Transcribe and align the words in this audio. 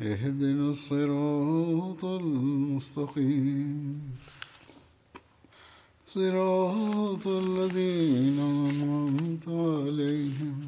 اهدنا 0.00 0.70
الصراط 0.70 2.02
المستقيم 2.16 4.00
صراط 6.08 7.24
الذين 7.26 8.38
أنعمت 8.62 9.46
عليهم 9.48 10.58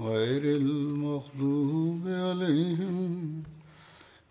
غير 0.00 0.42
المغضوب 0.56 2.02
عليهم 2.26 2.96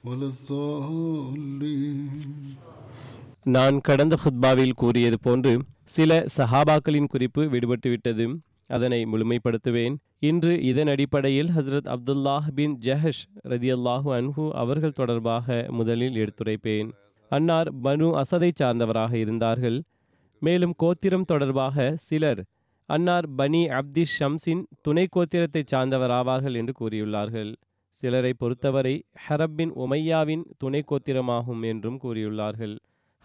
ولا 0.03 0.27
الضالين 0.27 2.01
நான் 3.45 3.77
கடந்த 3.81 4.15
ஹுத்பாவில் 4.23 4.73
கூறியது 4.73 5.17
போன்று 5.19 5.51
சில 5.89 6.11
சஹாபாக்களின் 6.37 7.07
குறிப்பு 7.07 7.41
விடுபட்டுவிட்டது 7.45 8.25
அதனை 8.69 8.99
முழுமைப்படுத்துவேன் 9.05 9.95
இன்று 10.22 10.52
இதன் 10.62 10.86
அடிப்படையில் 10.86 11.50
ஹசரத் 11.56 11.88
அப்துல்லாஹ் 11.94 12.46
பின் 12.54 12.74
ஜஹஷ் 12.84 13.20
ரதியல்லாஹு 13.48 14.08
அன்ஹு 14.18 14.44
அவர்கள் 14.62 14.92
தொடர்பாக 14.92 15.66
முதலில் 15.68 16.16
எடுத்துரைப்பேன். 16.22 16.88
அன்னார் 17.30 17.68
பனு 17.84 18.08
அசதை 18.22 18.50
சார்ந்தவராக 18.60 19.12
இருந்தார்கள். 19.12 19.78
மேலும் 20.42 20.74
கோத்திரம் 20.76 21.24
தொடர்பாக 21.24 21.94
சிலர் 21.96 22.42
அன்னார் 22.88 23.28
பனி 23.34 23.62
அப்தி 23.78 24.04
ஷம்ஸின் 24.18 24.62
துணை 24.80 25.06
கோத்திரத்தை 25.16 25.62
சார்ந்தவராவார்கள் 25.72 26.54
என்று 26.54 26.74
கூறியுள்ளார்கள். 26.80 27.52
சிலரை 27.96 28.32
பொறுத்தவரை 28.34 28.94
ஹரப்பின் 29.26 29.72
உமையாவின் 29.84 30.44
துணை 30.58 30.82
கோத்திரமாகும் 30.90 31.62
என்றும் 31.62 31.98
கூறியுள்ளார்கள். 32.02 32.74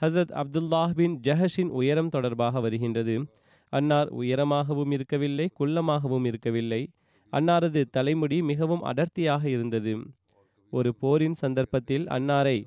ஹசரத் 0.02 0.34
அப்துல்லாஹ் 0.42 0.94
பின் 1.00 1.16
ஜஹஷின் 1.28 1.72
உயரம் 1.80 2.09
தொடர்பாக 2.09 2.59
வருகின்றது. 2.59 3.16
அன்னார் 3.74 4.10
உயரமாகவும் 4.22 4.92
இருக்கவில்லை 4.92 5.46
குள்ளமாகவும் 5.60 6.26
இருக்கவில்லை. 6.26 6.82
அன்னாரது 7.34 7.82
தலைமுடி 7.96 8.38
மிகவும் 8.42 8.84
அடர்த்தியாக 8.92 9.44
இருந்தது. 9.56 9.94
ஒரு 10.74 10.90
போரின் 11.02 11.38
சந்தர்ப்பத்தில் 11.44 12.06
அன்னாரை 12.18 12.58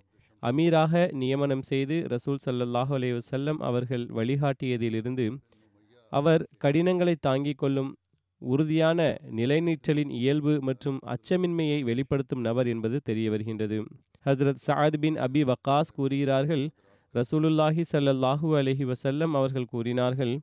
அமீராக 0.42 1.02
நியமனம் 1.20 1.64
செய்து 1.70 1.96
ரசூல் 2.12 2.40
சல்லல்லாஹு 2.46 2.92
அலைய 2.96 3.12
வஸல்லம் 3.18 3.60
அவர்கள் 3.68 4.04
வழிகாட்டியதிலிருந்து 4.18 5.26
அவர் 6.12 6.42
கடினங்களை 6.58 7.14
தாங்கிக் 7.26 7.58
கொள்ளும் 7.58 7.90
உறுதியான 8.42 9.00
நிலைநீற்றலின் 9.36 10.12
இயல்பு 10.20 10.54
மற்றும் 10.60 10.98
அச்சமின்மையை 11.14 11.78
வெளிப்படுத்தும் 11.82 12.40
நபர் 12.40 12.66
என்பது 12.66 12.96
தெரிய 13.02 13.26
வருகின்றது. 13.30 13.78
ஹஸ்ரத் 14.26 14.60
சாத் 14.66 14.98
பின் 15.00 15.16
அபி 15.26 15.42
வக்காஸ் 15.50 15.94
கூறுகிறார்கள் 15.94 16.64
ரசூலுல்லாஹி 17.14 17.82
சல்லல்லாஹூ 17.92 18.48
அலஹி 18.60 18.86
வசல்லம் 18.92 19.32
அவர்கள் 19.40 19.70
கூறினார்கள் 19.74 20.34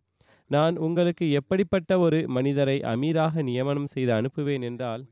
நான் 0.53 0.75
உங்களுக்கு 0.85 1.25
எப்படிப்பட்ட 1.39 1.91
ஒரு 2.05 2.19
மனிதரை 2.35 2.77
அமீராக 2.91 3.43
நியமனம் 3.49 3.91
செய்து 3.93 4.11
அனுப்புவேன் 4.19 4.63
என்றால் 4.69 5.03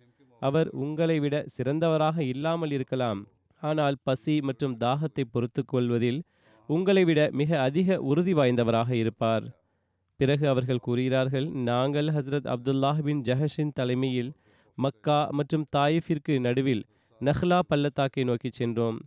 அவர் 0.42 0.70
உங்களை 0.84 1.18
விட 1.24 1.36
சிறந்தவராக 1.56 2.18
இல்லாமல் 2.34 2.74
இருக்கலாம். 2.78 3.22
ஆனால் 3.62 3.98
பசி 4.08 4.36
மற்றும் 4.48 4.76
தாகத்தை 4.84 5.24
பொறுத்து 5.34 5.62
கொள்வதில் 5.66 6.20
உங்களை 6.70 7.04
விட 7.10 7.22
மிக 7.40 7.60
அதிக 7.68 7.98
உறுதி 8.10 8.34
வாய்ந்தவராக 8.40 8.92
இருப்பார். 9.02 9.46
பிறகு 10.20 10.46
அவர்கள் 10.54 10.84
கூறுகிறார்கள் 10.86 11.48
நாங்கள் 11.70 12.10
ஹஸ்ரத் 12.16 12.50
அப்துல்லாஹ் 12.54 13.00
பின் 13.08 13.22
ஜஹஷின் 13.30 13.76
தலைமையில் 13.80 14.32
மக்கா 14.78 15.20
மற்றும் 15.38 15.66
தாயிஃபிற்கு 15.76 16.34
நடுவில் 16.48 16.84
நஹ்லா 17.22 17.60
பள்ளத்தாக்கை 17.70 18.24
நோக்கி 18.30 18.50
சென்றோம். 18.60 18.98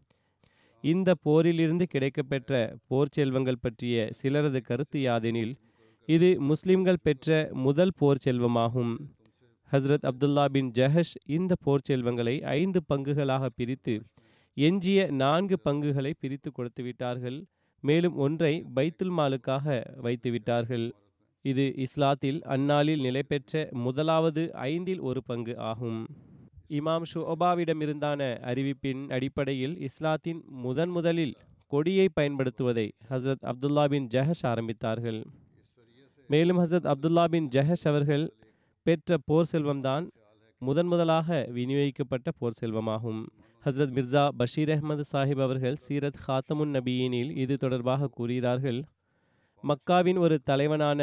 இந்த 0.85 1.11
போரிலிருந்து 1.27 1.85
கிடைக்கப்பெற்ற 1.95 2.53
போர் 2.89 3.15
செல்வங்கள் 3.17 3.63
பற்றிய 3.65 4.09
சிலரது 4.21 4.61
கருத்து 4.69 4.99
யாதெனில் 5.09 5.53
இது 6.09 6.29
முஸ்லிம்கள் 6.41 7.03
பெற்ற 7.03 7.49
முதல் 7.65 7.93
போர் 7.97 8.23
செல்வமாகும். 8.25 8.95
ஹஸ்ரத் 9.73 10.07
அப்துல்லா 10.11 10.45
பின் 10.45 10.71
ஜஹஷ் 10.71 11.13
இந்த 11.27 11.53
போர் 11.61 11.85
செல்வங்களை 11.89 12.43
ஐந்து 12.43 12.81
பங்குகளாக 12.89 13.47
பிரித்து 13.57 13.95
எஞ்சிய 14.57 15.11
நான்கு 15.11 15.57
பங்குகளை 15.59 16.13
பிரித்து 16.19 16.53
கொடுத்து 16.53 16.83
விட்டார்கள். 16.83 17.39
மேலும் 17.81 18.17
ஒன்றை 18.17 18.65
பைத்துல் 18.75 19.15
மாலுக்காக 19.19 19.83
வைத்து 19.97 20.31
விட்டார்கள். 20.31 20.87
இது 21.45 21.65
இஸ்லாத்தில் 21.85 22.41
அந்நாளில் 22.55 23.01
நிலைபெற்ற 23.01 23.69
முதலாவது 23.85 24.43
ஐந்தில் 24.55 25.01
ஒரு 25.01 25.23
பங்கு 25.25 25.59
ஆகும். 25.59 26.01
இமாம் 26.69 27.07
ஷுபாவிடமிருந்தான 27.13 28.21
அறிவிப்பின் 28.51 29.11
அடிப்படையில் 29.11 29.81
இஸ்லாத்தின் 29.81 30.43
முதன் 30.65 30.91
முதலில் 30.91 31.35
கொடியை 31.67 32.09
பயன்படுத்துவதை 32.21 32.87
ஹசரத் 33.11 33.47
அப்துல்லா 33.53 33.85
பின் 33.89 34.07
ஜஹஷ் 34.15 34.45
ஆரம்பித்தார்கள். 34.53 35.23
மேலும் 36.33 36.59
ஹசரத் 36.63 36.89
அப்துல்லா 36.93 37.25
பின் 37.33 37.49
ஜஹஷ் 37.55 37.87
அவர்கள் 37.91 38.25
பெற்ற 38.87 39.17
போர் 39.29 39.49
செல்வம்தான் 39.53 40.05
முதன் 40.63 40.87
முதலாக 40.87 41.29
விநியோகிக்கப்பட்ட 41.57 42.29
போர் 42.39 42.59
செல்வமாகும். 42.61 43.23
ஹஸ்ரத் 43.65 43.95
மிர்சா 43.97 44.23
பஷீர் 44.39 44.73
அஹ்மது 44.75 45.05
சாஹிப் 45.13 45.43
அவர்கள் 45.47 45.77
சீரத் 45.85 46.21
ஹாத்தமுன் 46.27 46.73
நபியினில் 46.77 47.31
இது 47.43 47.55
தொடர்பாக 47.57 48.09
கூறுகிறார்கள் 48.09 48.81
மக்காவின் 49.65 50.19
ஒரு 50.19 50.37
தலைவனான 50.51 51.01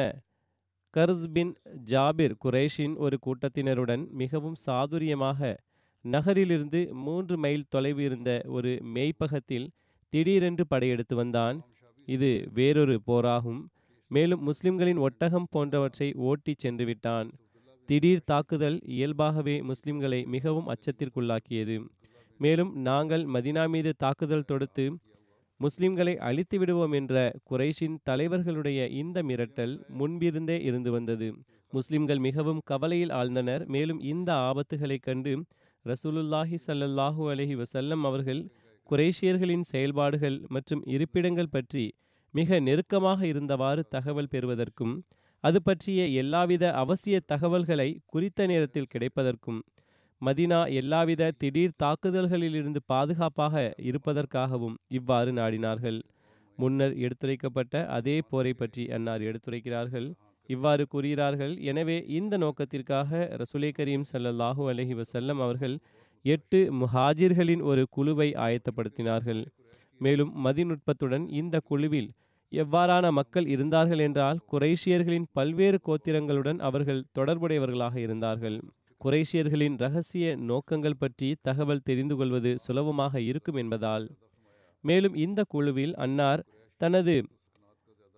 கர்ஸ் 0.93 1.25
பின் 1.33 1.51
ஜாபிர் 1.91 2.35
குரேஷின் 2.45 2.95
ஒரு 2.97 3.17
கூட்டத்தினருடன் 3.25 4.05
மிகவும் 4.21 4.57
சாதுரியமாக 4.65 5.51
நகரிலிருந்து 6.05 6.81
மூன்று 7.05 7.37
மைல் 7.37 7.69
தொலைவு 7.69 8.03
இருந்த 8.03 8.31
ஒரு 8.57 8.71
மேய்ப்பகத்தில் 8.95 9.67
திடீரென்று 10.13 10.65
படையெடுத்து 10.67 11.15
வந்தான். 11.15 11.57
இது 12.07 12.29
வேறொரு 12.53 12.95
போராகும். 13.05 13.61
மேலும் 14.11 14.41
முஸ்லிம்களின் 14.41 14.97
ஒட்டகம் 14.97 15.47
போன்றவற்றை 15.49 16.13
ஓட்டிச் 16.13 16.59
சென்று 16.59 16.85
விட்டான் 16.85 17.29
திடீர் 17.89 18.23
தாக்குதல் 18.23 18.79
இயல்பாகவே 18.85 19.61
முஸ்லிம்களை 19.61 20.25
மிகவும் 20.25 20.67
அச்சத்திற்குள்ளாக்கியது. 20.67 21.75
மேலும் 22.39 22.71
நாங்கள் 22.81 23.23
மதினா 23.25 23.69
மீது 23.69 23.95
தாக்குதல் 23.95 24.43
தொடுத்து 24.43 24.85
முஸ்லிம்களை 25.59 26.15
அழித்து 26.17 26.57
விடுவோம் 26.59 26.91
என்ற 26.91 27.15
குறைஷின் 27.49 27.97
தலைவர்களுடைய 28.09 28.87
இந்த 28.89 29.23
மிரட்டல் 29.23 29.73
முன்பிருந்தே 29.89 30.57
இருந்து 30.61 30.91
வந்தது. 30.91 31.27
முஸ்லிம்கள் 31.71 32.17
மிகவும் 32.17 32.61
கவலையில் 32.65 33.09
ஆழ்ந்தனர். 33.09 33.65
மேலும் 33.65 33.99
இந்த 33.99 34.33
ஆபத்துகளைக் 34.49 35.01
கண்டு 35.01 35.33
ரசூலுல்லாஹி 35.85 36.57
சல்லல்லாஹூ 36.67 37.23
அலஹி 37.31 37.55
வசல்லம் 37.55 38.03
அவர்கள் 38.03 38.41
குரேஷியர்களின் 38.89 39.65
செயல்பாடுகள் 39.71 40.41
மற்றும் 40.47 40.81
இருப்பிடங்கள் 40.85 41.51
பற்றி 41.51 41.85
மிக 42.33 42.59
நெருக்கமாக 42.67 43.19
இருந்தவாறு 43.31 43.81
தகவல் 43.95 44.31
பெறுவதற்கும் 44.33 44.95
அது 45.43 45.59
பற்றிய 45.67 46.01
எல்லாவித 46.21 46.65
அவசிய 46.81 47.17
தகவல்களை 47.31 47.89
குறித்த 48.13 48.47
நேரத்தில் 48.51 48.91
கிடைப்பதற்கும் 48.93 49.59
மதினா 50.21 50.59
எல்லாவித 50.79 51.29
திடீர் 51.41 51.77
தாக்குதல்களிலிருந்து 51.83 52.79
பாதுகாப்பாக 52.91 53.53
இருப்பதற்காகவும் 53.89 54.75
இவ்வாறு 54.97 55.31
நாடினார்கள். 55.37 55.99
முன்னர் 56.57 56.95
எடுத்துரைக்கப்பட்ட 57.05 57.83
அதே 57.97 58.15
போரை 58.31 58.51
பற்றி 58.61 58.83
அன்னார் 58.95 59.23
எடுத்துரைக்கிறார்கள். 59.29 60.07
இவ்வாறு 60.49 60.83
கூறுகிறார்கள். 60.93 61.53
எனவே 61.71 61.97
இந்த 62.17 62.33
நோக்கத்திற்காக 62.43 63.21
ரசுலே 63.41 63.69
கரீம் 63.77 64.05
ஸல்லல்லாஹு 64.11 64.63
அலஹி 64.71 64.95
வசல்லம் 65.01 65.41
அவர்கள் 65.45 65.75
எட்டு 66.25 66.59
முஹாஜிர்களின் 66.81 67.63
ஒரு 67.71 67.85
குழுவை 67.97 68.29
ஆயத்தப்படுத்தினார்கள். 68.45 69.41
மேலும் 69.99 70.31
மதிநுட்பத்துடன் 70.45 71.25
இந்த 71.39 71.55
குழுவில் 71.69 72.09
எவ்வாறான 72.51 73.05
மக்கள் 73.11 73.47
இருந்தார்கள் 73.47 74.01
என்றால் 74.05 74.39
குறைஷியர்களின் 74.51 75.27
பல்வேறு 75.37 75.79
கோத்திரங்களுடன் 75.87 76.59
அவர்கள் 76.67 77.01
தொடர்புடையவர்களாக 77.17 77.95
இருந்தார்கள். 77.99 78.57
குரேஷியர்களின் 79.01 79.75
ரகசிய 79.77 80.25
நோக்கங்கள் 80.49 80.97
பற்றி 80.97 81.27
தகவல் 81.41 81.85
தெரிந்து 81.89 82.15
கொள்வது 82.15 82.51
சுலபமாக 82.57 83.21
இருக்கும் 83.21 83.55
என்பதால். 83.55 84.05
மேலும் 84.83 85.15
இந்த 85.25 85.39
குழுவில் 85.53 85.93
அன்னார் 86.05 86.41
தனது 86.81 87.15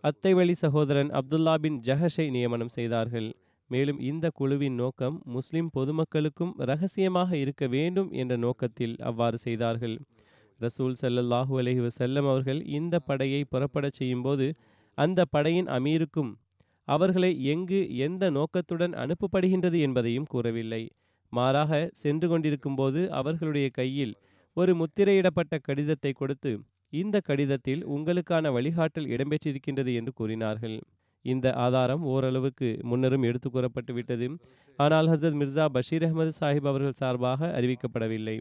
அத்தைவழி 0.04 0.56
சகோதரன் 0.64 1.12
அப்துல்லா 1.20 1.54
பின் 1.64 1.78
ஜஹஷை 1.88 2.26
நியமனம் 2.30 2.74
செய்தார்கள். 2.78 3.30
மேலும் 3.70 4.00
இந்த 4.02 4.26
குழுவின் 4.40 4.76
நோக்கம் 4.76 5.18
முஸ்லிம் 5.36 5.70
பொதுமக்களுக்கும் 5.78 6.54
ரகசியமாக 6.70 7.32
இருக்க 7.38 7.68
வேண்டும் 7.68 8.10
என்ற 8.22 8.34
நோக்கத்தில் 8.38 8.96
அவ்வாறு 9.10 9.38
செய்தார்கள். 9.38 9.96
ரசூல் 10.62 10.96
செல்லல்லாஹு 11.02 11.54
அலஹி 11.62 11.90
செல்லம் 12.02 12.28
அவர்கள் 12.32 12.60
இந்த 12.78 12.96
படையை 13.00 13.42
புறப்படச் 13.54 13.98
செய்யும்போது 14.00 14.48
அந்த 14.98 15.20
படையின் 15.26 15.70
அமீருக்கும் 15.78 16.32
அவர்களை 16.88 17.32
எங்கு 17.44 17.80
எந்த 18.06 18.24
நோக்கத்துடன் 18.30 18.94
அனுப்பப்படுகின்றது 19.04 19.78
என்பதையும் 19.80 20.30
கூறவில்லை. 20.34 20.84
மாறாக 21.34 21.82
சென்று 22.04 22.28
கொண்டிருக்கும்போது 22.28 23.02
அவர்களுடைய 23.20 23.68
கையில் 23.80 24.14
ஒரு 24.58 24.72
முத்திரையிடப்பட்ட 24.76 25.58
கடிதத்தை 25.68 26.12
கொடுத்து 26.14 26.52
இந்த 26.94 27.18
கடிதத்தில் 27.28 27.84
உங்களுக்கான 27.96 28.50
வழிகாட்டல் 28.56 29.08
இடம்பெற்றிருக்கின்றது 29.14 29.92
என்று 30.00 30.12
கூறினார்கள். 30.14 30.78
இந்த 31.26 31.48
ஆதாரம் 31.66 32.04
ஓரளவுக்கு 32.14 32.70
முன்னரும் 32.92 33.26
எடுத்து 33.30 33.50
கூறப்பட்டு 33.50 33.94
விட்டது. 33.94 34.28
ஆனால் 34.80 35.08
ஹசரத் 35.08 35.40
மிர்சா 35.42 35.66
பஷீர் 35.76 36.06
அஹமது 36.08 36.32
சாஹிப் 36.40 36.70
அவர்கள் 36.72 37.00
சார்பாக 37.02 37.50
அறிவிக்கப்படவில்லை. 37.60 38.38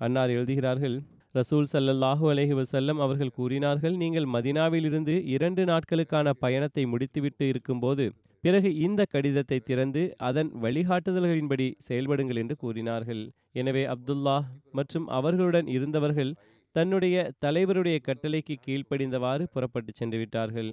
அன்னார் 0.00 0.34
எழுதுகிறார்கள் 0.36 0.96
ரசூல் 1.34 1.68
சல்லல்லாஹு 1.70 2.24
அலைஹி 2.32 2.54
வசல்லம் 2.58 3.00
அவர்கள் 3.04 3.32
கூறினார்கள் 3.38 3.94
நீங்கள் 4.02 4.26
மதினாவிலிருந்து 4.34 5.14
இரண்டு 5.34 5.62
நாட்களுக்கான 5.70 6.34
பயணத்தை 6.44 6.82
முடித்துவிட்டு 6.92 7.44
இருக்கும்போது 7.52 8.04
பிறகு 8.44 8.70
இந்த 8.86 9.02
கடிதத்தை 9.14 9.58
திறந்து 9.68 10.02
அதன் 10.28 10.50
வழிகாட்டுதல்களின்படி 10.64 11.66
செயல்படுங்கள் 11.88 12.40
என்று 12.42 12.54
கூறினார்கள். 12.62 13.22
எனவே 13.60 13.82
அப்துல்லா 13.94 14.36
மற்றும் 14.78 15.06
அவர்களுடன் 15.18 15.68
இருந்தவர்கள் 15.76 16.32
தன்னுடைய 16.76 17.16
தலைவருடைய 17.44 17.96
கட்டளைக்கு 18.08 18.56
கீழ்ப்படிந்தவாறு 18.66 19.44
புறப்பட்டு 19.54 19.92
சென்று 20.00 20.18
விட்டார்கள். 20.22 20.70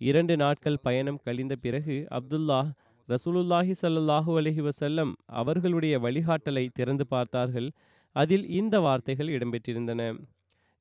இரண்டு 0.00 0.34
நாட்கள் 0.44 0.82
பயணம் 0.86 1.20
கழிந்த 1.26 1.54
பிறகு 1.64 1.96
அப்துல்லா 2.18 2.60
ரசூலுல்லாஹி 3.08 3.74
சல்லாஹூ 3.82 4.32
அலஹி 4.40 4.62
வசல்லம் 4.68 5.12
அவர்களுடைய 5.42 5.94
வழிகாட்டலை 6.06 6.64
திறந்து 6.78 7.04
பார்த்தார்கள். 7.14 7.68
அதில் 8.16 8.44
இந்த 8.58 8.76
வார்த்தைகள் 8.86 9.32
இடம்பெற்றிருந்தன. 9.36 10.02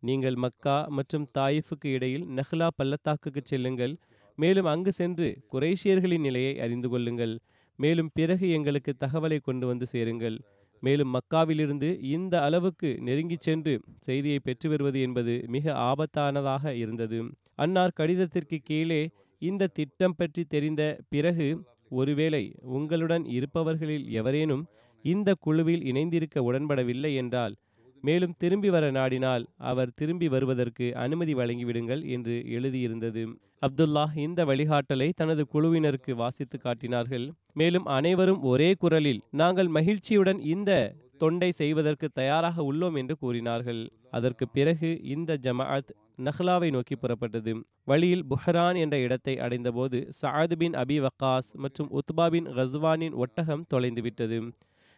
நீங்கள் 0.04 0.38
மக்கா 0.46 0.76
மற்றும் 0.98 1.26
தாயிஃபுக்கு 1.38 1.88
இடையில் 1.98 2.26
நஹ்லா 2.38 2.68
பள்ளத்தாக்குக்கு 2.80 3.42
செல்லுங்கள். 3.44 3.94
மேலும் 4.38 4.68
அங்கு 4.74 4.92
சென்று 4.92 5.28
குரேஷியர்களின் 5.54 6.26
நிலையை 6.28 6.54
அறிந்து 6.60 6.90
கொள்ளுங்கள். 6.90 7.34
மேலும் 7.80 8.12
பிறகு 8.14 8.46
எங்களுக்கு 8.50 8.92
தகவலை 9.04 9.40
கொண்டு 9.40 9.66
வந்து 9.68 9.86
சேருங்கள். 9.86 10.38
மேலும் 10.84 11.12
மக்காவிலிருந்து 11.16 11.90
இந்த 12.16 12.36
அளவுக்கு 12.42 12.90
நெருங்கிச் 13.08 13.46
சென்று 13.48 13.74
செய்தியை 14.00 14.40
பெற்று 14.40 14.68
வருவது 14.70 15.00
என்பது 15.02 15.34
மிக 15.48 15.74
ஆபத்தானதாக 15.90 16.74
இருந்தது. 16.84 17.20
அன்னார் 17.56 17.98
கடிதத்திற்கு 18.00 18.58
கீழே 18.70 19.02
இந்த 19.42 19.72
திட்டம் 19.78 20.18
பற்றி 20.18 20.44
தெரிந்த 20.46 20.84
பிறகு 21.10 21.48
ஒருவேளை 21.92 22.44
உங்களுடன் 22.78 23.26
இருப்பவர்களில் 23.38 24.06
எவரேனும் 24.20 24.64
இந்த 25.14 25.30
குழுவில் 25.46 25.84
இணைந்திருக்க 25.92 26.44
உடன்படவில்லை 26.50 27.12
என்றால் 27.22 27.56
மேலும் 28.04 28.34
திரும்பி 28.38 28.70
வர 28.70 28.86
நாடினால் 28.92 29.44
அவர் 29.70 29.94
திரும்பி 29.96 30.28
வருவதற்கு 30.28 30.88
அனுமதி 31.04 31.34
வழங்கிவிடுங்கள் 31.34 32.02
என்று 32.16 32.36
எழுதியிருந்தது. 32.58 33.24
அப்துல்லா 33.66 34.04
இந்த 34.26 34.40
வழிகாட்டலை 34.46 35.08
தனது 35.16 35.44
குழுவினருக்கு 35.54 36.12
வாசித்து 36.22 36.58
காட்டினார்கள். 36.60 37.26
மேலும் 37.54 37.88
அனைவரும் 37.98 38.42
ஒரே 38.52 38.70
குரலில் 38.84 39.22
நாங்கள் 39.42 39.70
மகிழ்ச்சியுடன் 39.78 40.42
இந்த 40.54 40.72
தொண்டை 41.18 41.50
செய்வதற்கு 41.62 42.08
தயாராக 42.20 42.64
உள்ளோம் 42.72 42.98
என்று 43.02 43.16
கூறினார்கள். 43.24 43.82
அதற்கு 44.18 44.46
பிறகு 44.48 44.90
இந்த 45.16 45.38
ஜமாஅத் 45.46 45.92
நஹ்லாவை 46.28 46.70
நோக்கி 46.76 46.96
புறப்பட்டது. 46.96 47.54
வழியில் 47.92 48.28
புஹரான் 48.32 48.78
என்ற 48.84 48.96
இடத்தை 49.06 49.36
அடைந்தபோது 49.46 50.00
சாத் 50.22 50.56
பின் 50.62 50.78
அபி 50.84 50.98
வக்காஸ் 51.08 51.50
மற்றும் 51.64 51.90
உத்பா 52.00 52.28
பின் 52.36 52.48
கஸ்வானின் 52.60 53.18
ஒட்டகம் 53.26 53.66
தொலைந்துவிட்டது. 53.74 54.40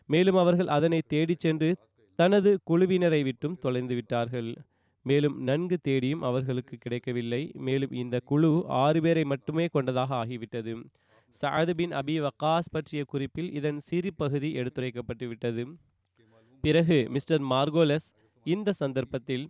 மேலும் 0.09 0.39
அவர்கள் 0.43 0.73
அதனை 0.77 0.99
தேடிச் 1.13 1.43
சென்று 1.45 1.69
தனது 2.19 2.51
குழுவினரை 2.69 3.21
விட்டும் 3.23 3.57
தொலைந்து 3.63 3.95
விட்டார்கள். 3.95 4.49
மேலும் 5.05 5.35
நன்கு 5.49 5.77
தேடியும் 5.87 6.23
அவர்களுக்கு 6.29 6.75
கிடைக்கவில்லை. 6.77 7.41
மேலும் 7.67 7.93
இந்த 8.01 8.15
குழு 8.29 8.51
ஆறு 8.83 8.99
பேரை 9.01 9.23
மட்டுமே 9.33 9.65
கொண்டதாக 9.75 10.11
ஆகிவிட்டது. 10.21 10.73
சாது 11.33 11.73
பின் 11.79 11.93
அபி 11.99 12.15
வக்காஸ் 12.25 12.71
பற்றிய 12.75 13.01
குறிப்பில் 13.03 13.49
இதன் 13.59 13.79
சிறு 13.79 14.11
பகுதி 14.21 14.49
எடுத்துரைக்கப்பட்டு 14.59 15.25
விட்டது. 15.27 15.63
பிறகு 16.63 16.97
மிஸ்டர் 17.15 17.43
மார்கோலஸ் 17.53 18.07
இந்த 18.45 18.73
சந்தர்ப்பத்தில் 18.81 19.45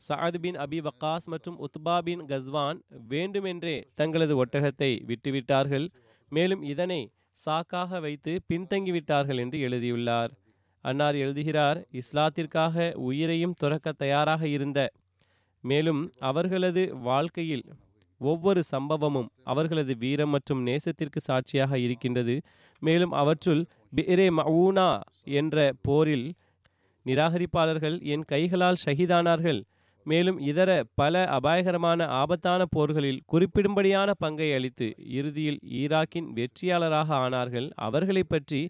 சாது 0.00 0.38
பின் 0.44 0.58
அபி 0.64 0.78
வக்காஸ் 0.86 1.26
மற்றும் 1.32 1.56
உத்பா 1.66 1.96
பின் 2.06 2.22
கஸ்வான் 2.30 2.78
வேண்டுமென்றே 3.12 3.76
தங்களது 4.00 4.34
ஒட்டகத்தை 4.44 4.90
விட்டுவிட்டார்கள். 5.10 5.86
மேலும் 6.32 6.62
இதனை 6.72 7.00
சாக்காக 7.36 8.00
வைத்து 8.00 8.32
பின்தங்கிவிட்டார்கள் 8.48 9.38
என்று 9.38 9.58
எழுதியுள்ளார். 9.60 10.32
அன்னார் 10.84 11.14
எழுதுகிறார் 11.14 11.78
இஸ்லாத்திற்காக 12.00 12.94
உயிரையும் 13.08 13.56
துறக்க 13.58 13.92
தயாராக 13.92 14.42
இருந்த 14.46 14.80
மேலும் 15.64 16.02
அவர்களது 16.18 16.82
வாழ்க்கையில் 17.08 17.64
ஒவ்வொரு 18.20 18.60
சம்பவமும் 18.72 19.28
அவர்களது 19.44 19.92
வீரம் 19.96 20.28
மற்றும் 20.28 20.62
நேசத்திற்கு 20.66 21.20
சாட்சியாக 21.20 21.78
இருக்கின்றது. 21.78 22.34
மேலும் 22.82 23.12
அவற்றுள் 23.12 23.62
பிரே 23.94 24.26
மவுனா 24.30 24.88
என்ற 25.24 25.56
போரில் 25.82 26.26
நிராகரிப்பாளர்கள் 27.06 27.96
என் 28.02 28.24
கைகளால் 28.24 28.82
ஷஹீதானார்கள். 28.84 29.60
மேலும் 30.06 30.38
இதர 30.38 30.70
பல 30.94 31.24
அபாயகரமான 31.28 32.06
ஆபத்தான 32.06 32.62
போர்களில் 32.76 33.20
குறிப்பிடும்படியான 33.32 34.10
பங்கை 34.18 34.48
அளித்து 34.52 34.94
இறுதியில் 35.18 35.60
ஈராக்கின் 35.80 36.28
வெற்றியாளராக 36.38 37.08
ஆனார்கள். 37.14 37.68
அவர்களை 37.78 38.24
பற்றி 38.24 38.60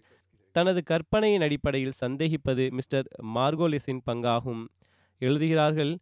தனது 0.51 0.83
கற்பனையின் 0.83 1.41
அடிப்படையில் 1.41 1.99
சந்தேகிப்பது 2.01 2.63
மிஸ்டர் 2.71 3.07
மார்கோலிஸின் 3.35 4.01
பங்காகும். 4.05 4.63
எழுதுகிறார்கள் 5.21 5.93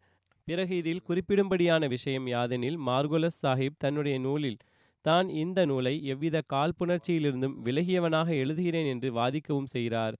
பிறகு 0.47 0.75
இதில் 0.77 1.05
குறிப்பிடும்படியான 1.07 1.87
விஷயம் 1.87 2.27
யாதெனில் 2.27 2.77
மார்கோலஸ் 2.87 3.39
சாஹிப் 3.43 3.77
தன்னுடைய 3.77 4.19
நூலில் 4.19 4.59
தான் 5.05 5.27
இந்த 5.29 5.59
நூலை 5.65 5.93
எவ்வித 6.03 6.37
காழ்ப்புணர்ச்சியிலிருந்தும் 6.53 7.55
விலகியவனாக 7.63 8.29
எழுதுகிறேன் 8.43 8.89
என்று 8.89 9.09
வாதிக்கவும் 9.11 9.69
செய்கிறார். 9.69 10.15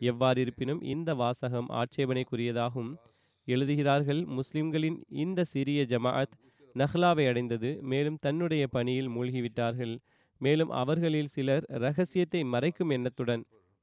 எவ்வாறிருப்பினும் 0.00 0.80
இந்த 0.84 1.14
வாசகம் 1.14 1.68
ஆட்சேபனைக்குரியதாகும். 1.80 2.90
எழுதுகிறார்கள் 3.46 4.20
முஸ்லிம்களின் 4.36 4.98
இந்த 5.24 5.40
சிறிய 5.52 5.80
ஜமாஅத் 5.92 6.36
நஹ்லாவை 6.74 7.24
அடைந்தது 7.30 7.70
மேலும் 7.82 8.20
தன்னுடைய 8.20 8.64
பணியில் 8.66 9.10
மூழ்கிவிட்டார்கள். 9.16 9.94
மேலும் 10.40 10.72
அவர்களில் 10.80 11.32
சிலர் 11.34 11.64
ரகசியத்தை 11.84 12.40
மறைக்கும் 12.44 12.92
எண்ணத்துடன் 12.96 13.42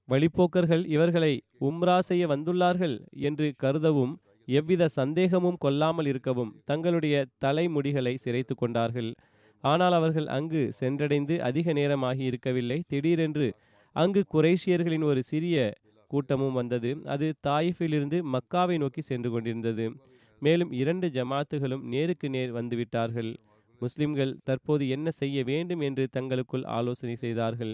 வழிப்போக்கர்கள் 0.09 0.83
இவர்களை 0.85 1.33
உம்ரா 1.61 1.97
செய்ய 2.09 2.23
வந்துள்ளார்கள் 2.27 2.95
என்று 3.27 3.47
கருதவும் 3.63 4.13
எவ்வித 4.47 4.89
சந்தேகமும் 4.99 5.57
கொள்ளாமல் 5.57 6.05
இருக்கவும் 6.05 6.51
தங்களுடைய 6.65 7.15
தலைமுடிகளை 7.37 8.13
சிரைத்து 8.23 8.55
கொண்டார்கள். 8.55 9.11
ஆனால் 9.63 9.95
அவர்கள் 9.97 10.27
அங்கு 10.37 10.61
சென்றடைந்து 10.79 11.35
அதிக 11.49 11.73
நேரமாகி 11.73 12.23
இருக்கவில்லை. 12.29 12.77
திடீரென்று 12.87 13.47
அங்கு 13.95 14.21
குரேஷியர்களின் 14.33 15.05
ஒரு 15.11 15.21
சிறிய 15.23 15.55
கூட்டமும் 16.11 16.57
வந்தது. 16.59 16.91
அது 17.13 17.27
தாயிஃபிலிருந்து 17.47 18.17
மக்காவை 18.33 18.75
நோக்கி 18.83 19.01
சென்று 19.09 19.29
கொண்டிருந்தது. 19.31 19.85
மேலும் 20.41 20.71
இரண்டு 20.81 21.07
ஜமாத்துகளும் 21.17 21.83
நேருக்கு 21.93 22.27
நேர் 22.35 22.53
வந்துவிட்டார்கள். 22.57 23.31
முஸ்லிம்கள் 23.81 24.33
தற்போது 24.47 24.83
என்ன 24.95 25.07
செய்ய 25.19 25.37
வேண்டும் 25.43 25.81
என்று 25.87 26.03
தங்களுக்குள் 26.15 26.65
ஆலோசனை 26.77 27.15
செய்தார்கள். 27.23 27.73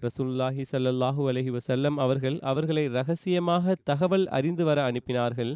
ரசூல்லாஹி 0.00 0.64
ஸல்லல்லாஹு 0.72 1.22
அலஹி 1.30 1.50
வசல்லம் 1.56 1.96
அவர்கள் 2.04 2.36
அவர்களை 2.50 2.84
ரகசியமாக 2.98 3.74
தகவல் 3.90 4.26
அறிந்து 4.38 4.64
வர 4.68 4.78
அனுப்பினார்கள். 4.90 5.52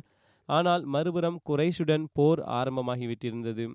ஆனால் 0.48 0.84
மறுபுறம் 0.94 1.38
குறைஷுடன் 1.48 2.06
போர் 2.12 2.40
ஆரம்பமாகிவிட்டிருந்தது. 2.60 3.66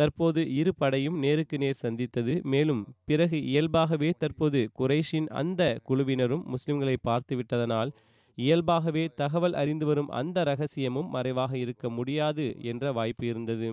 தற்போது 0.00 0.40
இரு 0.60 0.72
படையும் 0.74 1.16
நேருக்கு 1.24 1.56
நேர் 1.58 1.82
சந்தித்தது. 1.84 2.34
மேலும் 2.52 2.82
பிறகு 3.08 3.38
இயல்பாகவே 3.50 4.10
தற்போது 4.22 4.60
குறைஷின் 4.78 5.28
அந்த 5.40 5.62
குழுவினரும் 5.88 6.44
முஸ்லிம்களை 6.52 6.96
பார்த்து 7.08 7.36
விட்டதனால் 7.36 7.90
இயல்பாகவே 8.38 9.04
தகவல் 9.20 9.56
அறிந்து 9.62 9.86
வரும் 9.86 10.10
அந்த 10.18 10.44
ரகசியமும் 10.44 11.08
மறைவாக 11.08 11.52
இருக்க 11.64 11.88
முடியாது 11.96 12.44
என்ற 12.70 12.92
வாய்ப்பு 12.98 13.24
இருந்தது. 13.26 13.68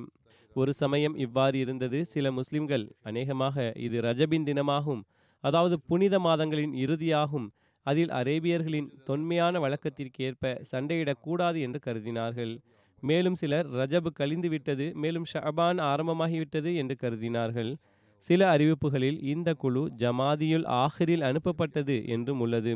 ஒரு 0.55 0.71
சமயம் 0.73 1.15
இவ்வாறு 1.25 1.57
இருந்தது. 1.59 1.99
சில 2.05 2.31
முஸ்லிம்கள் 2.31 2.85
அநேகமாக 3.01 3.71
இது 3.85 3.97
ரஜபின் 4.01 4.47
தினமாகும் 4.49 5.03
அதாவது 5.43 5.75
புனித 5.89 6.15
மாதங்களின் 6.19 6.73
இறுதியாகும் 6.83 7.47
அதில் 7.85 8.11
அரேபியர்களின் 8.19 8.89
தொன்மையான 9.09 9.59
வழக்கத்திற்கு 9.63 10.23
ஏற்ப 10.27 10.53
சண்டையிடக்கூடாது 10.71 11.57
என்று 11.65 11.79
கருதினார்கள். 11.85 12.53
மேலும் 13.01 13.35
சிலர் 13.35 13.67
ரஜப் 13.69 14.07
கழிந்துவிட்டது 14.19 14.93
மேலும் 14.93 15.27
ஷபான் 15.33 15.79
ஆரம்பமாகிவிட்டது 15.81 16.75
என்று 16.75 16.95
கருதினார்கள். 17.01 17.75
சில 18.23 18.57
அறிவிப்புகளில் 18.57 19.19
இந்த 19.23 19.53
குழு 19.53 19.83
ஜமாதியுல் 19.97 20.65
ஆஹிரில் 20.65 21.21
அனுப்பப்பட்டது 21.21 22.07
என்றும் 22.07 22.39
உள்ளது. 22.39 22.73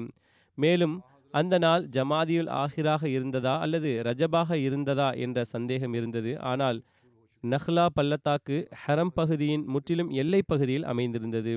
மேலும் 0.58 0.96
அந்த 1.34 1.58
நாள் 1.58 1.84
ஜமாதியுல் 1.88 2.50
ஆஹிராக 2.62 3.04
இருந்ததா 3.06 3.60
அல்லது 3.60 4.02
ரஜபாக 4.04 4.54
இருந்ததா 4.54 5.12
என்ற 5.12 5.44
சந்தேகம் 5.44 5.94
இருந்தது. 5.94 6.40
ஆனால் 6.42 6.80
நஹ்லா 7.44 7.86
பள்ளத்தாக்கு 7.94 8.58
ஹரம் 8.82 9.14
பகுதியின் 9.14 9.64
முற்றிலும் 9.66 10.10
எல்லை 10.10 10.42
பகுதியில் 10.48 10.84
அமைந்திருந்தது. 10.84 11.54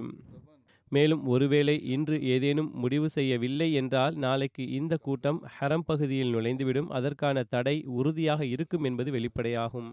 மேலும் 0.95 1.23
ஒருவேளை 1.27 1.75
இன்று 1.95 2.17
ஏதேனும் 2.35 2.71
முடிவு 2.83 3.09
செய்யவில்லை 3.09 3.69
என்றால் 3.73 4.15
நாளைக்கு 4.17 4.65
இந்த 4.79 4.95
கூட்டம் 5.07 5.41
ஹரம் 5.55 5.87
பகுதியில் 5.87 6.35
நுழைந்துவிடும். 6.35 6.91
அதற்கான 6.91 7.45
தடை 7.55 7.77
உறுதியாக 7.99 8.41
இருக்கும் 8.47 8.85
என்பது 8.85 9.11
வெளிப்படையாகும். 9.11 9.91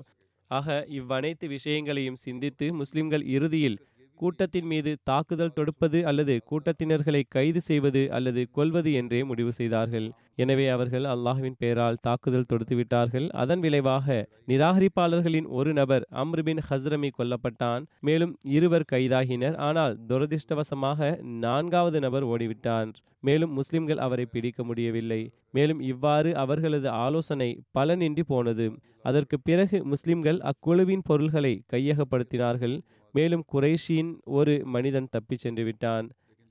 ஆக 0.52 0.68
இவ்வனைத்து 1.00 1.46
விஷயங்களையும் 1.48 2.22
சிந்தித்து 2.26 2.66
முஸ்லிம்கள் 2.74 3.26
இறுதியில் 3.36 3.80
கூட்டத்தின் 4.20 4.68
மீது 4.72 4.92
தாக்குதல் 5.04 5.56
தொடுப்பது 5.58 6.00
அல்லது 6.10 6.34
கூட்டத்தினர்களை 6.50 7.22
கைது 7.28 7.62
செய்வது 7.62 8.02
அல்லது 8.18 8.42
கொல்வது 8.52 8.92
என்றே 8.94 9.22
முடிவு 9.24 9.52
செய்தார்கள். 9.60 10.08
எனவே 10.42 10.66
அவர்கள் 10.76 11.06
அல்லாஹ்வின் 11.14 11.58
பெயரால் 11.62 12.00
தாக்குதல் 12.08 12.48
தொடுத்து 12.52 12.76
விட்டார்கள். 12.80 13.28
அதன் 13.42 13.62
விளைவாக 13.66 14.08
நிராகரிப்பாளர்களின் 14.52 15.48
ஒரு 15.60 15.72
நபர் 15.80 16.04
அம்ருபின் 16.24 16.62
ஹஸ்ரமி 16.70 17.10
கொல்லப்பட்டான். 17.18 17.84
மேலும் 18.08 18.34
இருவர் 18.58 18.90
கைதாகினர். 18.94 19.58
ஆனால் 19.68 19.96
துரதிர்ஷ்டவசமாக 20.12 21.00
நான்காவது 21.46 22.00
நபர் 22.00 22.28
ஓடிவிட்டார் 22.34 22.92
மேலும் 23.24 23.52
முஸ்லிம்கள் 23.54 24.00
அவரை 24.06 24.24
பிடிக்க 24.26 24.64
முடியவில்லை. 24.64 25.22
மேலும் 25.58 25.82
இவ்வாறு 25.90 26.30
அவர்களது 26.44 26.88
ஆலோசனை 27.06 27.50
பலனின்றி 27.78 28.24
போனது. 28.32 28.66
அதற்கு 29.10 29.38
பிறகு 29.48 29.78
முஸ்லிம்கள் 29.92 30.40
அக்குழுவின் 30.52 31.06
பொருள்களை 31.10 31.54
கையகப்படுத்தினார்கள். 31.74 32.76
மேலும் 33.16 33.44
குறைஷியின் 33.54 34.12
ஒரு 34.40 34.54
மனிதன் 34.74 35.10
தப்பிச் 35.12 35.44
சென்று 35.44 35.64
விட்டான் 35.64 36.06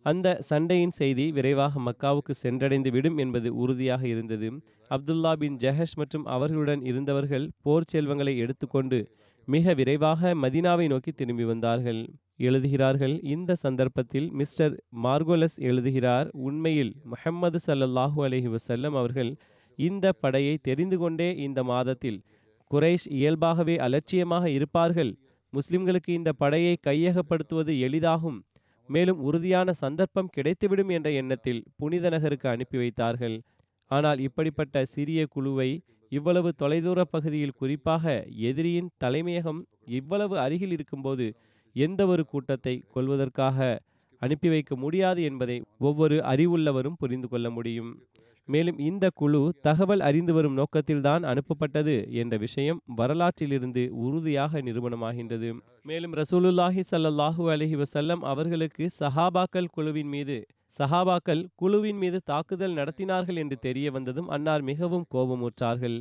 அந்த 0.06 0.28
சண்டையின் 0.48 0.94
செய்தி 0.98 1.24
விரைவாக 1.36 1.80
மக்காவுக்கு 1.86 2.34
சென்றடைந்து 2.42 2.90
விடும் 2.94 3.18
என்பது 3.18 3.48
உறுதியாக 3.62 4.02
இருந்தது. 4.06 4.48
அப்துல்லா 4.90 5.32
பின் 5.42 5.56
ஜஹஷ் 5.64 5.96
மற்றும் 6.00 6.24
அவர்களுடன் 6.34 6.82
இருந்தவர்கள் 6.90 7.46
போர் 7.62 7.90
செல்வங்களை 7.92 8.34
எடுத்துக்கொண்டு 8.44 8.98
மிக 9.48 9.74
விரைவாக 9.74 10.32
மதினாவை 10.44 10.86
நோக்கி 10.88 11.12
திரும்பி 11.12 11.44
வந்தார்கள். 11.44 12.00
எழுதுகிறார்கள் 12.48 13.14
இந்த 13.34 13.56
சந்தர்ப்பத்தில் 13.62 14.28
மிஸ்டர் 14.40 14.74
மார்கோலஸ் 15.04 15.56
எழுதுகிறார் 15.70 16.28
உண்மையில் 16.48 16.92
முஹம்மது 17.12 17.58
சல்லல்லாஹூ 17.66 18.18
அலஹி 18.26 18.50
வசல்லம் 18.56 18.96
அவர்கள் 19.00 19.32
இந்த 19.78 20.06
படையை 20.22 20.54
தெரிந்து 20.68 20.96
கொண்டே 20.98 21.28
இந்த 21.46 21.60
மாதத்தில் 21.62 22.18
குறைஷ் 22.70 23.06
இயல்பாகவே 23.18 23.76
அலட்சியமாக 23.86 24.44
இருப்பார்கள். 24.50 25.12
முஸ்லிம்களுக்கு 25.52 26.10
இந்த 26.18 26.30
படையை 26.42 26.74
கையகப்படுத்துவது 26.86 27.72
எளிதாகும். 27.86 28.38
மேலும் 28.90 29.20
உறுதியான 29.20 29.72
சந்தர்ப்பம் 29.82 30.32
கிடைத்துவிடும் 30.36 30.90
என்ற 30.96 31.08
எண்ணத்தில் 31.20 31.62
புனித 31.76 32.08
நகருக்கு 32.08 32.46
அனுப்பி 32.48 32.78
வைத்தார்கள். 32.78 33.36
ஆனால் 33.90 34.18
இப்படிப்பட்ட 34.18 34.84
சிறிய 34.94 35.20
குழுவை 35.26 35.70
இவ்வளவு 36.12 36.50
தொலைதூர 36.62 37.00
பகுதியில் 37.14 37.58
குறிப்பாக 37.60 38.04
எதிரியின் 38.48 38.90
தலைமையகம் 39.04 39.60
இவ்வளவு 39.98 40.34
அருகில் 40.38 40.74
இருக்கும்போது 40.76 41.26
எந்த 41.76 42.00
ஒரு 42.06 42.22
கூட்டத்தை 42.32 42.74
கொள்வதற்காக 42.94 43.58
அனுப்பி 44.22 44.48
வைக்க 44.48 44.72
முடியாது 44.76 45.20
என்பதை 45.22 45.56
ஒவ்வொரு 45.88 46.16
அறிவுள்ளவரும் 46.32 46.98
புரிந்து 46.98 47.28
கொள்ள 47.28 47.46
முடியும். 47.50 47.92
மேலும் 48.48 48.78
இந்த 48.80 49.06
குழு 49.20 49.40
தகவல் 49.66 50.02
அறிந்து 50.06 50.32
வரும் 50.32 50.56
நோக்கத்தில்தான் 50.60 51.24
அனுப்பப்பட்டது 51.32 51.94
என்ற 52.12 52.34
விஷயம் 52.36 52.80
வரலாற்றிலிருந்து 52.96 53.82
உறுதியாக 54.04 54.62
நிரூபணமாகின்றது. 54.68 55.50
மேலும் 55.82 56.14
ரசூலுல்லாஹி 56.20 56.82
சல்லாஹூ 56.92 57.44
அலஹி 57.54 57.76
வசல்லம் 57.82 58.24
அவர்களுக்கு 58.32 58.86
சஹாபாக்கள் 59.00 59.68
குழுவின் 59.76 60.10
மீது 60.14 60.38
சஹாபாக்கள் 60.78 61.42
குழுவின் 61.62 62.00
மீது 62.02 62.18
தாக்குதல் 62.24 62.74
நடத்தினார்கள் 62.74 63.40
என்று 63.42 63.56
தெரிய 63.66 63.86
வந்ததும் 63.90 64.28
அன்னார் 64.28 64.62
மிகவும் 64.62 65.06
கோபமுற்றார்கள். 65.14 65.98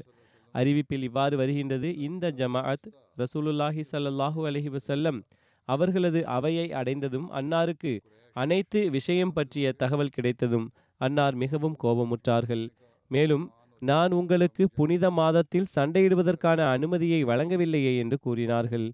அறிவிப்பில் 0.56 1.06
இவ்வாறு 1.08 1.36
வருகின்றது 1.38 1.90
இந்த 2.08 2.32
ஜமாஅத் 2.40 2.88
ரசூலுல்லாஹி 3.18 3.84
சல்லாஹூ 3.94 4.42
அலஹி 4.50 4.70
வசல்லம் 4.78 5.20
அவர்களது 5.68 6.20
அவையை 6.38 6.68
அடைந்ததும் 6.74 7.28
அன்னாருக்கு 7.40 7.92
அனைத்து 8.36 8.80
விஷயம் 8.90 9.34
பற்றிய 9.38 9.72
தகவல் 9.82 10.16
கிடைத்ததும் 10.16 10.68
அன்னார் 11.06 11.36
மிகவும் 11.44 11.78
கோபமுற்றார்கள். 11.84 12.66
மேலும் 13.12 13.46
நான் 13.82 14.12
உங்களுக்கு 14.20 14.64
புனித 14.78 15.06
மாதத்தில் 15.20 15.72
சண்டையிடுவதற்கான 15.76 16.60
அனுமதியை 16.76 17.22
வழங்கவில்லையே 17.30 17.94
என்று 18.04 18.18
கூறினார்கள். 18.26 18.88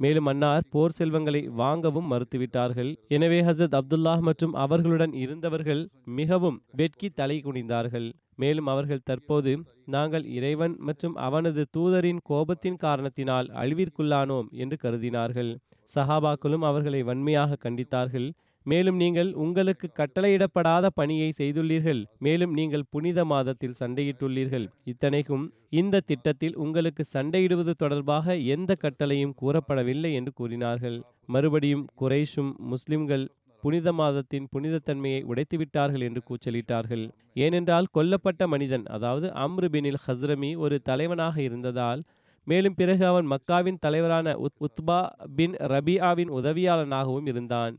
மேலும் 0.00 0.28
அன்னார் 0.30 0.64
போர் 0.74 0.94
செல்வங்களை 0.96 1.40
வாங்கவும் 1.60 2.08
மறுத்துவிட்டார்கள். 2.12 2.90
எனவே 3.16 3.38
ஹசத் 3.48 3.76
அப்துல்லாஹ் 3.80 4.22
மற்றும் 4.28 4.54
அவர்களுடன் 4.64 5.14
இருந்தவர்கள் 5.24 5.82
மிகவும் 6.20 6.58
வெட்கி 6.80 7.08
தலை 7.20 7.36
குனிந்தார்கள். 7.44 8.08
மேலும் 8.42 8.68
அவர்கள் 8.72 9.06
தற்போது 9.08 9.52
நாங்கள் 9.94 10.24
இறைவன் 10.36 10.74
மற்றும் 10.88 11.16
அவனது 11.26 11.62
தூதரின் 11.76 12.20
கோபத்தின் 12.30 12.78
காரணத்தினால் 12.84 13.50
அழிவிற்குள்ளானோம் 13.62 14.48
என்று 14.62 14.78
கருதினார்கள். 14.84 15.50
சஹாபாக்களும் 15.94 16.64
அவர்களை 16.70 17.02
வன்மையாக 17.02 17.58
கண்டித்தார்கள். 17.64 18.28
மேலும் 18.66 18.98
நீங்கள் 19.02 19.30
உங்களுக்கு 19.44 19.86
கட்டளையிடப்படாத 20.00 20.86
பணியை 20.94 21.28
செய்துள்ளீர்கள். 21.38 22.00
மேலும் 22.18 22.52
நீங்கள் 22.58 22.88
புனித 22.90 23.24
மாதத்தில் 23.24 23.78
சண்டையிட்டுள்ளீர்கள். 23.80 24.66
இத்தனைக்கும் 24.84 25.44
இந்த 25.80 26.02
திட்டத்தில் 26.10 26.58
உங்களுக்கு 26.64 27.04
சண்டையிடுவது 27.14 27.74
தொடர்பாக 27.82 28.36
எந்த 28.54 28.76
கட்டளையும் 28.84 29.36
கூறப்படவில்லை 29.42 30.12
என்று 30.12 30.32
கூறினார்கள். 30.32 30.98
மறுபடியும் 31.26 31.86
குறைஷும் 32.02 32.52
முஸ்லிம்கள் 32.72 33.26
புனித 33.62 33.88
மாதத்தின் 33.92 34.46
புனிதத்தன்மையை 34.52 35.20
உடைத்துவிட்டார்கள் 35.32 36.04
என்று 36.06 36.20
கூச்சலிட்டார்கள். 36.28 37.04
ஏனென்றால் 37.44 37.92
கொல்லப்பட்ட 37.96 38.46
மனிதன் 38.46 38.84
அதாவது 38.86 39.26
அம்ரு 39.44 39.68
பினில் 39.74 40.02
ஹஸ்ரமி 40.06 40.50
ஒரு 40.64 40.76
தலைவனாக 40.88 41.36
இருந்ததால் 41.42 42.02
மேலும் 42.46 42.76
பிறகு 42.78 43.04
அவன் 43.06 43.26
மக்காவின் 43.32 43.82
தலைவரான 43.84 44.28
உத்பா 44.66 45.00
பின் 45.36 45.54
ரபியாவின் 45.72 46.30
உதவியாளனாகவும் 46.38 47.28
இருந்தான். 47.32 47.74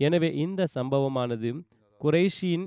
எனவே 0.00 0.30
இந்த 0.44 0.66
சம்பவமானது 0.76 1.50
குறைஷியின் 2.00 2.66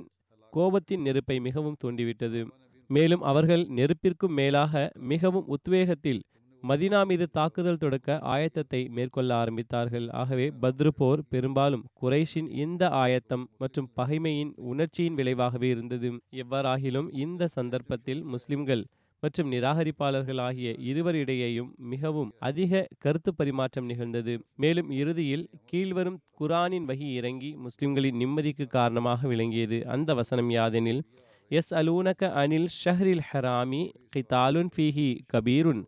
கோபத்தின் 0.53 1.03
நெருப்பை 1.07 1.37
மிகவும் 1.47 1.79
தூண்டிவிட்டது. 1.83 2.41
மேலும் 2.89 3.23
அவர்கள் 3.29 3.63
நெருப்பிற்கும் 3.77 4.35
மேலாக 4.39 4.73
மிகவும் 5.11 5.49
உத்வேகத்தில் 5.55 6.21
மதினா 6.63 6.99
மீது 7.09 7.25
தாக்குதல் 7.37 7.79
தொடக்க 7.81 8.09
ஆயத்தத்தை 8.33 8.79
மேற்கொள்ள 8.97 9.31
ஆரம்பித்தார்கள். 9.39 10.05
ஆகவே 10.21 10.45
பத்ரு 10.63 10.91
போர் 10.99 11.21
பெரும்பாலும் 11.33 11.83
குறைஷின் 12.01 12.49
இந்த 12.63 12.83
ஆயத்தம் 13.03 13.45
மற்றும் 13.61 13.89
பகைமையின் 13.99 14.53
உணர்ச்சியின் 14.71 15.17
விளைவாகவே 15.19 15.69
இருந்தது. 15.75 16.11
எவ்வாறாகிலும் 16.43 17.09
இந்த 17.25 17.49
சந்தர்ப்பத்தில் 17.57 18.21
முஸ்லிம்கள் 18.33 18.83
மற்றும் 19.22 19.48
நிராகரிப்பாளர்கள் 19.52 20.40
ஆகிய 20.46 20.68
இருவரிடையேயும் 20.88 21.70
மிகவும் 21.92 22.30
அதிக 22.40 22.82
கருத்து 23.04 23.30
பரிமாற்றம் 23.32 23.88
நிகழ்ந்தது 23.90 24.34
மேலும் 24.56 24.90
இறுதியில் 24.98 25.44
கீழ்வரும் 25.70 26.18
குரானின் 26.40 26.86
வகி 26.90 27.08
இறங்கி 27.12 27.50
முஸ்லிம்களின் 27.64 28.18
நிம்மதிக்கு 28.22 28.66
காரணமாக 28.70 29.28
விளங்கியது 29.28 29.78
அந்த 29.94 30.14
வசனம் 30.14 30.50
யாதெனில் 30.50 31.02
எஸ் 31.50 31.72
அலூனக 31.74 32.30
அனில் 32.40 32.70
ஷஹரில் 32.78 33.26
ஹராமி 33.28 33.82
கிதாலுன் 34.14 34.72
ஃபீஹி 34.74 35.10
கபீருன் 35.34 35.84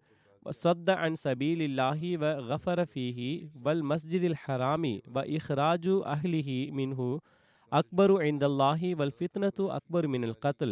صد 0.47 0.91
عن 0.93 1.13
سبيل 1.17 1.61
الله 1.63 2.01
وغفر 2.17 2.79
فيه 2.87 3.19
والمسجد 3.57 4.25
الحرام 4.25 4.85
وإخراج 5.07 5.85
أهله 6.07 6.49
منه 6.73 7.01
أكبر 7.73 8.23
عند 8.23 8.43
الله 8.45 8.81
والفتنة 8.95 9.59
أكبر 9.71 10.03
من 10.07 10.23
القتل 10.25 10.71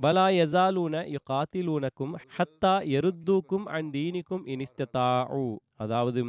வலா 0.00 0.24
யசாலூன 0.32 0.96
யுகாத்திலூனக்கும் 1.12 2.12
ஹத்தா 2.34 2.72
எருத்தூக்கும் 2.96 3.64
அன் 3.76 3.88
தீனிக்கும் 3.94 4.44
இனிஸ்ததாஉ 4.46 5.40
அதாவது 5.76 6.22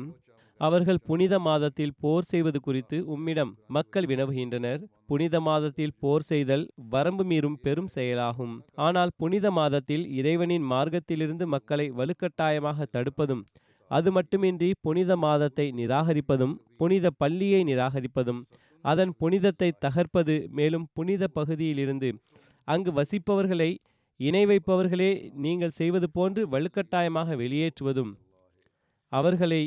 அவர்கள் 0.59 0.99
புனித 1.07 1.33
மாதத்தில் 1.39 1.93
போர் 2.03 2.27
செய்வது 2.31 2.59
குறித்து 2.59 2.97
உம்மிடம் 3.07 3.51
மக்கள் 3.67 4.07
வினவுகின்றனர். 4.11 4.81
புனித 5.05 5.35
மாதத்தில் 5.39 5.93
போர் 6.01 6.25
செய்தல் 6.29 6.65
வரம்பு 6.93 7.23
மீறும் 7.23 7.57
பெரும் 7.65 7.91
செயலாகும். 7.97 8.55
ஆனால் 8.87 9.11
புனித 9.17 9.51
மாதத்தில் 9.51 10.05
இறைவனின் 10.17 10.65
மார்க்கத்திலிருந்து 10.73 11.47
மக்களை 11.55 11.85
வலுக்கட்டாயமாக 11.99 12.87
தடுப்பதும் 12.91 13.43
அது 13.91 14.09
மட்டுமின்றி 14.11 14.71
புனித 14.81 15.11
மாதத்தை 15.17 15.67
நிராகரிப்பதும் 15.79 16.55
புனித 16.77 17.07
பள்ளியை 17.17 17.61
நிராகரிப்பதும் 17.63 18.41
அதன் 18.85 19.13
புனிதத்தை 19.21 19.69
தகர்ப்பது 19.85 20.35
மேலும் 20.51 20.85
புனித 20.93 21.23
பகுதியிலிருந்து 21.37 22.09
அங்கு 22.69 22.91
வசிப்பவர்களை 22.91 23.69
இணை 24.19 24.41
வைப்பவர்களே 24.45 25.11
நீங்கள் 25.43 25.77
செய்வது 25.79 26.07
போன்று 26.09 26.41
வலுக்கட்டாயமாக 26.53 27.35
வெளியேற்றுவதும் 27.41 28.11
அவர்களை 29.11 29.61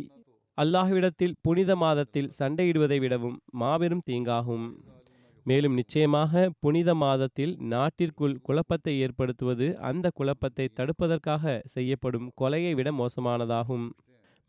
அல்லாஹ்விடத்தில் 0.59 1.37
புனித 1.43 1.73
மாதத்தில் 1.77 2.33
சண்டையிடுவதை 2.39 2.99
விடவும் 3.01 3.39
மாபெரும் 3.53 4.05
தீங்காகும். 4.09 4.67
மேலும் 5.47 5.77
நிச்சயமாக 5.81 6.43
புனித 6.61 6.91
மாதத்தில் 6.95 7.55
நாட்டிற்குள் 7.73 8.37
குழப்பத்தை 8.43 8.93
ஏற்படுத்துவது 9.05 9.67
அந்த 9.89 10.07
குழப்பத்தை 10.19 10.67
தடுப்பதற்காக 10.79 11.55
செய்யப்படும் 11.75 12.29
கொலையை 12.41 12.73
விட 12.75 12.89
மோசமானதாகும். 12.93 13.87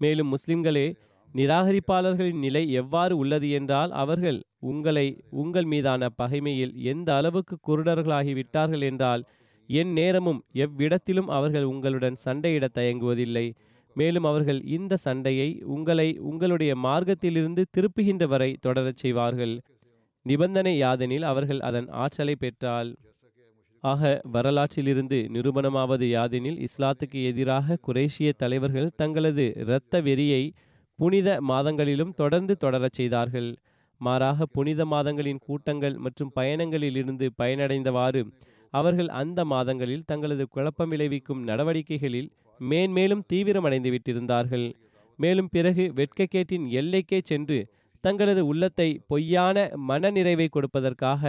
மேலும் 0.02 0.32
முஸ்லிம்களே 0.34 0.86
நிராகரிப்பாளர்களின் 1.36 2.40
நிலை 2.40 2.72
எவ்வாறு 2.72 3.18
உள்ளது 3.18 3.50
என்றால் 3.50 3.92
அவர்கள் 3.92 4.40
உங்களை 4.60 5.08
உங்கள் 5.34 5.64
மீதான 5.64 6.10
பகைமையில் 6.18 6.74
எந்த 6.84 7.16
அளவுக்கு 7.16 7.56
குருடர்களாகி 7.68 8.34
விட்டார்கள் 8.34 8.82
என்றால் 8.82 9.24
என் 9.70 9.92
நேரமும் 9.92 10.42
எவ்விடத்திலும் 10.54 11.30
அவர்கள் 11.30 11.64
உங்களுடன் 11.64 12.18
சண்டையிட 12.26 12.66
தயங்குவதில்லை. 12.74 13.46
மேலும் 13.96 14.24
அவர்கள் 14.24 14.60
இந்த 14.64 14.98
சண்டையை 14.98 15.62
உங்களை 15.66 16.18
உங்களுடைய 16.20 16.76
மார்க்கத்திலிருந்து 16.76 17.64
திருப்புகின்ற 17.78 18.24
வரை 18.28 18.50
தொடரச் 18.66 18.96
செய்வார்கள். 18.96 19.56
நிபந்தனை 20.26 20.74
யாதெனில் 20.84 21.22
அவர்கள் 21.22 21.60
அதன் 21.60 21.88
ஆற்றலை 21.88 22.36
பெற்றால். 22.36 22.90
ஆக 23.84 24.22
வரலாற்றிலிருந்து 24.34 25.18
நிரூபணமாவது 25.34 26.06
யாதெனில் 26.08 26.60
இஸ்லாத்துக்கு 26.68 27.20
எதிராக 27.24 27.78
குரேஷிய 27.88 28.30
தலைவர்கள் 28.38 28.94
தங்களது 28.96 29.46
இரத்த 29.56 30.02
வெறியை 30.02 30.44
புனித 31.04 31.30
மாதங்களிலும் 31.52 32.12
தொடர்ந்து 32.20 32.54
தொடரச் 32.64 32.98
செய்தார்கள். 32.98 33.48
மாறாக 34.02 34.46
புனித 34.56 34.82
மாதங்களின் 34.94 35.42
கூட்டங்கள் 35.48 35.96
மற்றும் 36.06 36.32
பயணங்களிலிருந்து 36.36 37.26
பயனடைந்தவாறு 37.42 38.22
அவர்கள் 38.74 39.10
அந்த 39.22 39.40
மாதங்களில் 39.54 40.06
தங்களது 40.12 40.46
குழப்பம் 40.56 40.92
விளைவிக்கும் 40.94 41.42
நடவடிக்கைகளில் 41.50 42.30
மேன்மேலும் 42.60 43.24
தீவிரமடைந்து 43.32 43.90
விட்டிருந்தார்கள் 43.96 44.66
மேலும் 45.20 45.50
பிறகு 45.56 45.84
வெட்கக்கேட்டின் 46.00 46.66
எல்லைக்கே 46.80 47.20
சென்று 47.32 47.60
தங்களது 48.04 48.42
உள்ளத்தை 48.52 48.90
பொய்யான 49.12 49.58
மனநிறைவை 49.90 50.48
கொடுப்பதற்காக 50.56 51.24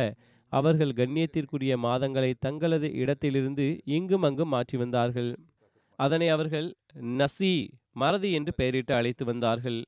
அவர்கள் 0.53 0.97
கண்ணியத்திற்குரிய 1.01 1.75
மாதங்களை 1.87 2.33
தங்களது 2.47 2.89
இடத்திலிருந்து 3.03 3.67
இங்கும் 3.97 4.23
அங்கும் 4.23 4.53
மாற்றி 4.55 4.77
வந்தார்கள். 4.79 5.31
அதனை 5.99 6.29
அவர்கள் 6.29 6.69
நசி 7.21 7.55
மறதி 7.95 8.31
என்று 8.33 8.53
பெயரிட்டு 8.55 8.93
அழைத்து 8.95 9.25
வந்தார்கள். 9.25 9.81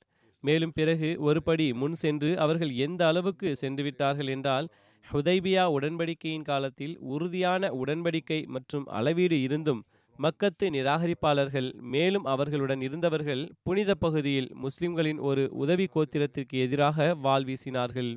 மேலும் 0.45 0.75
பிறகு 0.79 1.09
ஒருபடி 1.29 1.67
முன் 1.75 1.97
சென்று 2.03 2.31
அவர்கள் 2.45 2.73
எந்த 2.87 3.03
அளவுக்கு 3.07 3.49
சென்று 3.57 3.83
விட்டார்கள் 3.83 4.31
என்றால் 4.35 4.67
ஹுதைபியா 5.07 5.65
உடன்படிக்கையின் 5.77 6.47
காலத்தில் 6.51 6.95
உறுதியான 7.15 7.71
உடன்படிக்கை 7.83 8.41
மற்றும் 8.55 8.87
அளவீடு 8.99 9.37
இருந்தும் 9.41 9.83
மக்கத்து 10.19 10.67
நிராகரிப்பாளர்கள் 10.77 11.69
மேலும் 11.95 12.27
அவர்களுடன் 12.33 12.83
இருந்தவர்கள் 12.87 13.43
புனித 13.63 13.91
பகுதியில் 13.95 14.49
முஸ்லிம்களின் 14.65 15.21
ஒரு 15.29 15.43
உதவி 15.63 15.87
கோத்திரத்திற்கு 15.95 16.57
எதிராக 16.67 17.15
வாள் 17.25 17.45
வீசினார்கள். 17.45 18.11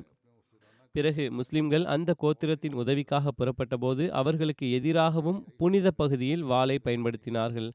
பிறகு 0.94 1.24
முஸ்லிம்கள் 1.30 1.84
அந்த 1.94 2.10
கோத்திரத்தின் 2.22 2.78
உதவிக்காக 2.82 3.32
புறப்பட்டபோது 3.38 4.06
அவர்களுக்கு 4.20 4.66
எதிராகவும் 4.78 5.40
புனித 5.58 5.90
பகுதியில் 6.00 6.46
வாளை 6.52 6.76
பயன்படுத்தினார்கள். 6.84 7.68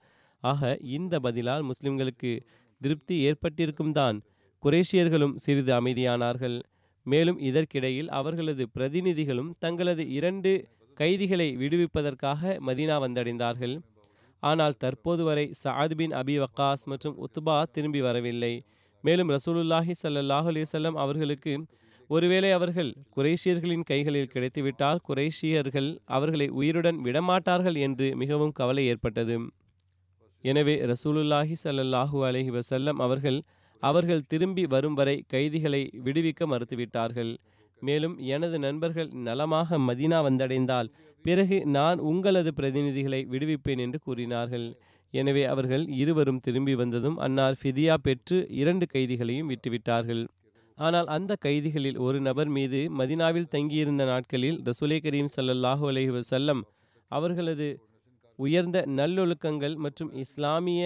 ஆக 0.52 0.78
இந்த 0.98 1.16
பதிலால் 1.26 1.64
முஸ்லிம்களுக்கு 1.70 2.32
திருப்தி 2.82 3.16
ஏற்பட்டிருக்கும் 3.28 3.94
தான் 4.00 4.18
குரேஷியர்களும் 4.64 5.36
சிறிது 5.44 5.72
அமைதியானார்கள். 5.80 6.58
மேலும் 7.06 7.40
இதற்கிடையில் 7.50 8.10
அவர்களது 8.20 8.64
பிரதிநிதிகளும் 8.76 9.52
தங்களது 9.64 10.04
இரண்டு 10.18 10.52
கைதிகளை 10.98 11.48
விடுவிப்பதற்காக 11.62 12.58
மதீனா 12.68 12.96
வந்தடைந்தார்கள். 13.06 13.76
ஆனால் 14.44 14.80
தற்போது 14.84 15.24
வரை 15.28 15.46
சாத் 15.64 15.96
பின் 16.00 16.14
அபி 16.22 16.36
வக்காஸ் 16.44 16.84
மற்றும் 16.92 17.16
உத்பா 17.26 17.58
திரும்பி 17.76 18.02
வரவில்லை. 18.08 18.54
மேலும் 19.04 19.32
ரசூலுல்லாஹி 19.36 19.94
சல்லாஹ் 20.04 20.48
அலிசல்லம் 20.52 20.98
அவர்களுக்கு 21.04 21.54
ஒருவேளை 22.10 22.50
அவர்கள் 22.58 22.90
குரேஷியர்களின் 23.16 23.86
கைகளில் 23.92 24.32
கிடைத்துவிட்டால் 24.34 25.00
குரேஷியர்கள் 25.10 25.90
அவர்களை 26.18 26.48
உயிருடன் 26.60 27.00
விடமாட்டார்கள் 27.08 27.78
என்று 27.86 28.08
மிகவும் 28.22 28.54
கவலை 28.60 28.84
ஏற்பட்டது. 28.92 29.38
எனவே 30.52 30.76
ரசூலுல்லாஹி 30.92 31.56
ஸல்லல்லாஹு 31.66 32.18
அலஹி 32.30 32.52
வசல்லம் 32.58 33.00
அவர்கள் 33.06 33.40
அவர்கள் 33.84 34.28
திரும்பி 34.32 34.64
வரும் 34.74 34.98
வரை 35.00 35.16
கைதிகளை 35.34 35.82
விடுவிக்க 36.06 36.42
மறுத்துவிட்டார்கள். 36.52 37.32
மேலும் 37.82 38.16
எனது 38.36 38.58
நண்பர்கள் 38.66 39.10
நலமாக 39.28 39.78
மதீனா 39.88 40.20
வந்தடைந்தால் 40.28 40.90
பிறகு 41.26 41.58
நான் 41.78 42.00
உங்களது 42.10 42.52
பிரதிநிதிகளை 42.60 43.22
விடுவிப்பேன் 43.34 43.82
என்று 43.86 44.00
கூறினார்கள். 44.06 44.68
எனவே 45.14 45.44
அவர்கள் 45.54 45.84
இருவரும் 46.02 46.44
திரும்பி 46.46 46.74
வந்ததும் 46.82 47.18
அன்னார் 47.26 47.58
ஃபிதியா 47.60 47.96
பெற்று 48.06 48.38
இரண்டு 48.62 48.86
கைதிகளையும் 48.94 49.52
விட்டுவிட்டார்கள். 49.54 50.24
ஆனால் 50.78 51.08
அந்த 51.16 51.34
கைதிகளில் 51.46 52.00
ஒரு 52.06 52.18
நபர் 52.28 52.50
மீது 52.58 52.80
மதினாவில் 53.00 53.52
தங்கியிருந்த 53.56 54.04
நாட்களில் 54.14 54.58
ரசூலே 54.70 54.98
கரீம் 55.06 55.30
ஸல்லல்லாஹு 55.36 55.84
அலஹி 55.92 56.12
வசல்லம் 56.20 56.62
அவர்களது 57.12 57.68
உயர்ந்த 58.36 58.84
நல்லொழுக்கங்கள் 58.88 59.76
மற்றும் 59.76 60.12
இஸ்லாமிய 60.14 60.84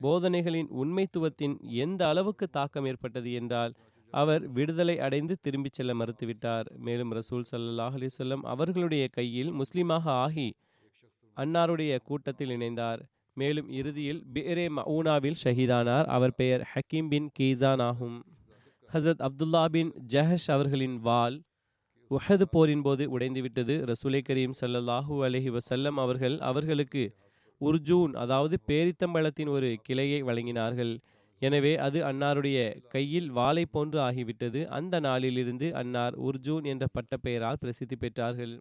போதனைகளின் 0.00 0.70
உண்மைத்துவத்தின் 0.82 1.54
எந்த 1.84 2.08
அளவுக்கு 2.08 2.46
தாக்கம் 2.48 2.86
ஏற்பட்டது 2.86 3.32
என்றால் 3.32 3.72
அவர் 4.12 4.42
விடுதலை 4.48 4.98
அடைந்து 5.00 5.34
திரும்பிச் 5.40 5.72
செல்ல 5.72 5.92
மறுத்துவிட்டார். 5.94 6.66
மேலும் 6.76 7.12
ரசூல் 7.12 7.44
சல்லாஹ் 7.50 7.96
அலிசல்லம் 7.98 8.42
அவர்களுடைய 8.42 9.08
கையில் 9.08 9.52
முஸ்லீமாக 9.52 10.04
ஆகி 10.24 10.48
அன்னாருடைய 11.36 11.98
கூட்டத்தில் 12.04 12.48
இணைந்தார். 12.48 13.00
மேலும் 13.34 13.68
இறுதியில் 13.70 14.22
பேரே 14.34 14.66
மவுனாவில் 14.76 15.40
ஷஹீதானார். 15.44 16.06
அவர் 16.16 16.34
பெயர் 16.34 16.62
ஹக்கீம் 16.72 17.08
பின் 17.08 17.30
கீசான் 17.38 17.82
ஆகும். 17.82 18.18
ஹசரத் 18.92 19.24
அப்துல்லா 19.28 19.64
பின் 19.64 19.90
ஜஹஷ் 20.14 20.50
அவர்களின் 20.56 20.96
வாள் 21.00 21.36
உஹது 22.10 22.44
போரின் 22.52 22.82
போது 22.82 23.04
உடைந்துவிட்டது. 23.14 23.74
ரசூலை 23.90 24.20
கரீம் 24.26 24.54
ஸல்லல்லாஹு 24.60 25.14
அலஹி 25.28 25.50
வசல்லம் 25.56 25.96
அவர்கள் 26.02 26.36
அவர்களுக்கு 26.48 27.02
உர்ஜூன் 27.60 28.12
அதாவது 28.22 28.56
பேரித்தம்பழத்தின் 28.68 29.50
ஒரு 29.56 29.68
கிளையை 29.86 30.20
வழங்கினார்கள். 30.28 30.92
எனவே 31.42 31.72
அது 31.86 31.98
அன்னாருடைய 32.10 32.58
கையில் 32.94 33.28
வாளை 33.38 33.64
போன்று 33.74 33.98
ஆகிவிட்டது. 34.08 34.60
அந்த 34.78 35.00
நாளிலிருந்து 35.00 35.66
அன்னார் 35.80 36.14
உர்ஜூன் 36.28 36.64
என்ற 36.72 36.86
பட்டப்பெயரால் 36.96 37.60
பிரசித்தி 37.62 37.96
பெற்றார்கள். 38.04 38.54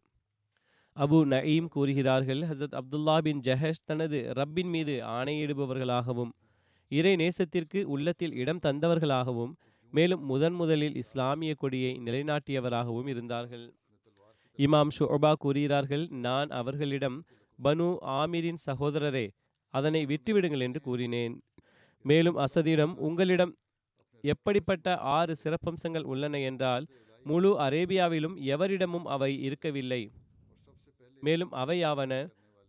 அபு 0.97 1.17
நயீம் 1.33 1.69
கூறுகிறார்கள் 1.75 2.41
ஹசத் 2.49 2.75
அப்துல்லா 2.79 3.15
பின் 3.27 3.41
ஜஹஷ் 3.47 3.85
தனது 3.89 4.19
ரப்பின் 4.39 4.71
மீது 4.75 4.93
ஆணையிடுபவர்களாகவும் 5.17 6.31
இறை 6.91 7.13
நேசத்திற்கு 7.21 7.79
உள்ளத்தில் 7.93 8.35
இடம் 8.41 8.61
தந்தவர்களாகவும் 8.65 9.53
மேலும் 9.93 10.23
முதன் 10.23 10.55
முதலில் 10.59 10.95
இஸ்லாமிய 11.01 11.51
கொடியை 11.55 11.91
நிலைநாட்டியவராகவும் 12.05 13.09
இருந்தார்கள். 13.13 13.65
இமாம் 14.59 14.91
ஷோபா 14.97 15.31
கூறுகிறார்கள் 15.43 16.05
நான் 16.25 16.49
அவர்களிடம் 16.59 17.17
பனு 17.59 17.87
ஆமீரின் 18.19 18.61
சகோதரரே 18.67 19.25
அதனை 19.73 20.01
விட்டுவிடுங்கள் 20.05 20.65
என்று 20.67 20.79
கூறினேன். 20.81 21.35
மேலும் 22.05 22.37
அசதியிடம் 22.45 22.93
உங்களிடம் 23.07 23.53
எப்படிப்பட்ட 24.23 24.95
ஆறு 25.17 25.33
சிறப்பம்சங்கள் 25.43 26.05
உள்ளன 26.13 26.39
என்றால் 26.39 26.85
முழு 27.25 27.51
அரேபியாவிலும் 27.65 28.35
எவரிடமும் 28.53 29.07
அவை 29.15 29.31
இருக்கவில்லை. 29.41 30.01
மேலும் 31.21 31.51
அவையாவன 31.63 32.13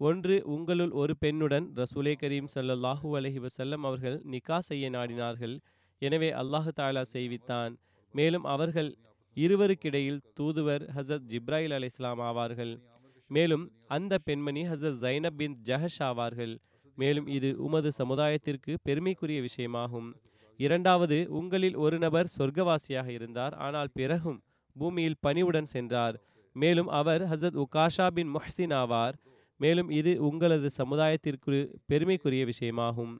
ஒன்று 0.01 0.37
உங்களுள் 0.55 0.93
ஒரு 1.01 1.15
பெண்ணுடன் 1.25 1.67
ரசூலே 1.81 2.15
கரீம் 2.23 2.51
சல்லாஹூ 2.55 3.09
அலஹி 3.19 3.41
வசல்லம் 3.47 3.85
அவர்கள் 3.89 4.17
நிக்கா 4.33 4.59
செய்ய 4.69 4.91
நாடினார்கள். 4.91 5.55
எனவே 5.99 6.31
அல்லாஹு 6.33 6.71
தாலா 6.77 7.05
செய்வித்தான். 7.13 7.77
மேலும் 8.13 8.45
அவர்கள் 8.45 8.97
இருவருக்கிடையில் 9.37 10.21
தூதுவர் 10.41 10.85
ஹசரத் 10.97 11.27
ஜிப்ராயில் 11.29 11.73
அலை 11.73 11.89
இஸ்லாம் 11.89 12.21
ஆவார்கள். 12.21 12.83
மேலும் 13.29 13.73
அந்த 13.87 14.19
பெண்மணி 14.19 14.63
ஹசரத் 14.69 15.01
ஜைனப் 15.01 15.37
பின் 15.37 15.57
ஜஹஷ் 15.65 15.99
ஆவார்கள். 15.99 16.59
மேலும் 16.97 17.27
இது 17.27 17.57
உமது 17.59 17.93
சமுதாயத்திற்கு 17.99 18.77
பெருமைக்குரிய 18.83 19.45
விஷயமாகும். 19.45 20.13
இரண்டாவது 20.57 21.27
உங்களில் 21.29 21.77
ஒரு 21.77 21.99
நபர் 21.99 22.33
சொர்க்கவாசியாக 22.39 23.09
இருந்தார். 23.09 23.55
ஆனால் 23.55 23.91
பிறகும் 23.93 24.43
பூமியில் 24.77 25.21
பணிவுடன் 25.21 25.65
சென்றார். 25.65 26.17
மேலும் 26.53 26.89
அவர் 26.89 27.23
ஹசத் 27.23 27.65
உகாஷா 27.65 28.07
பின் 28.11 28.35
முஹ்சின் 28.35 28.75
ஆவார். 28.83 29.13
மேலும் 29.57 29.91
இது 29.91 30.29
உங்களது 30.29 30.71
சமுதாயத்திற்கு 30.79 31.75
பெருமைக்குரிய 31.87 32.45
விஷயமாகும். 32.45 33.19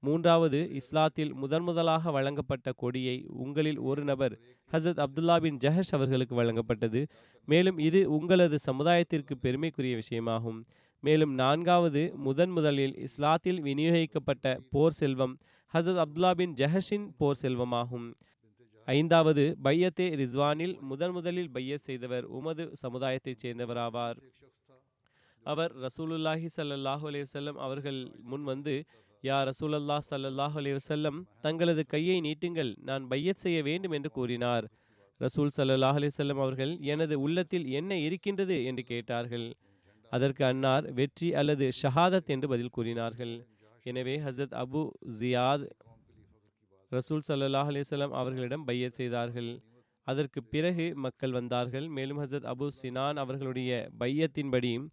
மூன்றாவது 0.00 0.70
இஸ்லாத்தில் 0.72 1.32
முதன் 1.32 1.62
முதலாக 1.62 2.10
வழங்கப்பட்ட 2.10 2.72
கொடியை 2.72 3.26
உங்களில் 3.28 3.78
ஒரு 3.78 4.04
நபர் 4.04 4.38
ஹசரத் 4.72 5.04
அப்துல்லா 5.04 5.40
பின் 5.40 5.56
ஜஹஷ் 5.56 5.90
அவர்களுக்கு 5.90 6.42
வழங்கப்பட்டது. 6.42 7.06
மேலும் 7.44 7.78
இது 7.78 8.10
உங்களது 8.10 8.58
சமுதாயத்திற்கு 8.72 9.34
பெருமைக்குரிய 9.40 10.00
விஷயமாகும். 10.00 10.60
மேலும் 11.00 11.34
நான்காவது 11.34 12.12
முதன் 12.16 12.50
முதலில் 12.50 12.94
இஸ்லாத்தில் 12.94 13.60
விநியோகிக்கப்பட்ட 13.60 14.60
போர் 14.70 14.92
செல்வம் 14.92 15.38
ஹசரத் 15.74 16.02
அப்துல்லா 16.04 16.30
பின் 16.30 16.54
ஜஹஷின் 16.54 17.08
போர் 17.16 17.38
செல்வமாகும். 17.42 18.12
ஐந்தாவது 18.84 19.56
பையத்தே 19.64 20.06
ரிஸ்வானில் 20.14 20.80
முதன் 20.80 21.10
முதலில் 21.10 21.50
பையத் 21.50 21.80
செய்தவர் 21.80 22.24
உமது 22.24 22.72
சமுதாயத்தைச் 22.82 23.44
சேர்ந்தவராவார். 23.44 24.16
அவர் 25.44 25.72
ரசூலுல்லாஹி 25.76 26.46
சல்லாஹூ 26.56 27.08
அலைஹி 27.08 27.24
செல்லம் 27.32 27.52
அவர்கள் 27.52 28.14
முன் 28.22 28.42
வந்து 28.42 28.84
யா 29.22 29.50
ரசூலல்லா 29.50 29.98
சல்லல்லாஹ் 30.10 30.54
அலைஹி 30.54 31.24
தங்களது 31.40 31.86
கையை 31.86 32.20
நீட்டுங்கள் 32.20 32.76
நான் 32.82 33.08
பையத் 33.08 33.36
செய்ய 33.36 33.62
வேண்டும் 33.62 33.90
என்று 33.90 34.10
கூறினார். 34.10 34.70
ரசூல் 35.20 35.48
சல்லல்லாஹ் 35.56 36.08
அலைஹி 36.08 36.30
அவர்கள் 36.30 36.78
எனது 36.80 37.20
உள்ளத்தில் 37.20 37.66
என்ன 37.66 37.98
இருக்கின்றது? 37.98 38.64
என்று 38.64 38.82
கேட்டார்கள். 38.82 39.54
அதற்கு 40.10 40.44
அன்னார் 40.44 40.92
வெற்றி 40.92 41.34
அல்லது 41.34 41.68
ஷஹாதத்? 41.82 42.26
என்று 42.26 42.48
பதில் 42.48 42.68
கூறினார்கள். 42.68 43.46
எனவே 43.82 44.18
ஹசரத் 44.18 44.62
அபு 44.62 44.90
ஜியாத் 45.20 45.70
ரசூல் 46.90 47.20
சல்லாஹ் 47.28 47.68
அலைஹி 47.70 48.10
அவர்களிடம் 48.10 48.64
பையத் 48.64 48.94
செய்தார்கள். 48.94 49.62
அதற்கு 50.02 50.44
பிறகு 50.44 50.92
மக்கள் 50.94 51.30
வந்தார்கள். 51.30 51.88
மேலும் 51.88 52.20
ஹசரத் 52.22 52.52
அபு 52.54 52.68
சினான் 52.82 53.14
அவர்களுடைய 53.14 53.88
பையத்தின்படி 54.00 54.86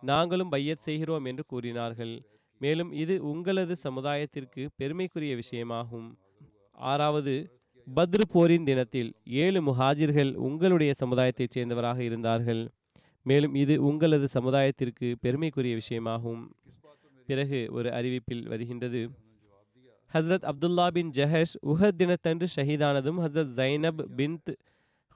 நாங்களும் 0.00 0.48
பையத் 0.48 0.80
செய்கிறோம் 0.80 1.24
என்று 1.24 1.44
கூறினார்கள். 1.46 2.33
மேலும் 2.58 2.92
இது 2.92 3.30
உங்களது 3.30 3.76
சமுதாயத்திற்கு 3.84 4.68
பெருமைக்குரிய 4.76 5.36
விஷயமாகும். 5.36 6.12
ஆறாவது 6.72 7.58
பத்ரு 7.96 8.24
போரின் 8.30 8.64
தினத்தில் 8.64 9.14
ஏழு 9.24 9.62
முஹாஜிர்கள் 9.62 10.34
உங்களுடைய 10.34 10.92
சமுதாயத்தைச் 11.04 11.56
சேர்ந்தவராக 11.56 11.98
இருந்தார்கள். 11.98 12.70
மேலும் 13.22 13.54
இது 13.54 13.84
உங்களது 13.84 14.28
சமுதாயத்திற்கு 14.34 15.14
பெருமைக்குரிய 15.20 15.78
விஷயமாகும். 15.78 16.46
பிறகு 17.26 17.68
ஒரு 17.70 17.90
அறிவிப்பில் 17.90 18.48
வருகின்றது. 18.48 19.10
ஹஸ்ரத் 20.12 20.48
அப்துல்லா 20.48 20.86
பின் 20.86 21.10
ஜஹஷ் 21.10 21.54
உஹத் 21.66 21.90
தினத்தன்று 21.96 22.46
ஷஹீதானதும் 22.56 23.18
ஹஸ்ரத் 23.18 23.48
ஜைனப் 23.56 24.04
பின்த் 24.16 24.56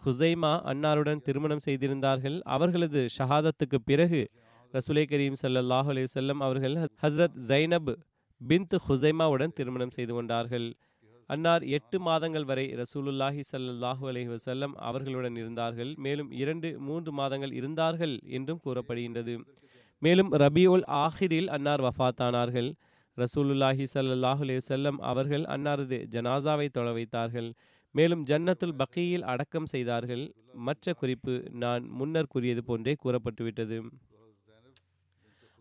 ஹுசைமா 0.05 0.61
அன்னாருடன் 0.65 1.21
திருமணம் 1.21 1.59
செய்திருந்தார்கள். 1.59 2.41
அவர்களது 2.43 3.07
ஷஹாதத்துக்கு 3.19 3.79
பிறகு 3.85 4.29
ரசூலை 4.75 5.03
கரீம் 5.11 5.37
சல்லாஹ் 5.43 5.89
அலைஹி 5.93 6.09
செல்லம் 6.15 6.41
அவர்கள் 6.47 6.75
ஹஸ்ரத் 7.03 7.37
ஜைனப் 7.51 7.91
பிந்த் 8.41 8.75
ஹுசைமாவுடன் 8.87 9.55
திருமணம் 9.55 9.91
செய்து 9.91 10.13
கொண்டார்கள். 10.15 10.67
அன்னார் 11.27 11.65
எட்டு 11.77 12.01
மாதங்கள் 12.01 12.45
வரை 12.45 12.65
ரசூலுல்லாஹி 12.83 13.43
ஸல்லல்லாஹு 13.53 14.05
அலஹி 14.11 14.29
வசல்லம் 14.35 14.75
அவர்களுடன் 14.89 15.37
இருந்தார்கள். 15.37 15.95
மேலும் 15.97 16.31
இரண்டு 16.31 16.69
மூன்று 16.81 17.13
மாதங்கள் 17.13 17.53
இருந்தார்கள் 17.53 18.15
என்றும் 18.39 18.61
கூறப்படுகின்றது. 18.67 19.35
மேலும் 20.03 20.31
ரபியுல் 20.33 20.85
ஆஹிரில் 21.05 21.49
அன்னார் 21.49 21.81
வஃபாத்தானார்கள் 21.81 22.71
ரசூலுல்லாஹி 23.17 23.87
ஸல்லல்லாஹு 23.95 24.43
அலி 24.47 24.57
வல்லம் 24.69 24.99
அவர்கள் 25.13 25.45
அன்னாரது 25.55 25.99
ஜனாசாவை 26.15 26.69
தொலை 26.69 26.93
வைத்தார்கள். 26.93 27.49
மேலும் 27.95 28.23
ஜன்னத்துல் 28.27 28.77
பக்கியில் 28.83 29.25
அடக்கம் 29.33 29.67
செய்தார்கள். 29.67 30.25
மற்ற 30.69 30.93
குறிப்பு 30.93 31.35
நான் 31.65 31.83
முன்னர் 32.01 32.33
கூறியது 32.35 32.65
போன்றே 32.65 32.95
கூறப்பட்டுவிட்டது. 33.05 33.79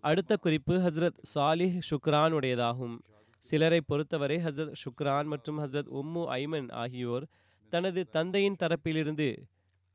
அடுத்த 0.04 0.38
குறிப்பு 0.38 0.74
ஹஸ்ரத் 0.78 1.20
சாலிஹ் 1.34 1.78
ஷுக்ரானுடையதாகும். 1.90 2.96
சிலரை 3.44 3.80
பொறுத்தவரை 3.82 4.38
ஹஸ்ரத் 4.38 4.78
ஷுக்ரான் 4.82 5.26
மற்றும் 5.26 5.60
ஹஸ்ரத் 5.60 5.90
உம்மு 6.00 6.24
ஐமன் 6.36 6.70
ஆகியோர் 6.72 7.26
தனது 7.70 8.02
தந்தையின் 8.10 8.60
தரப்பிலிருந்து 8.64 9.28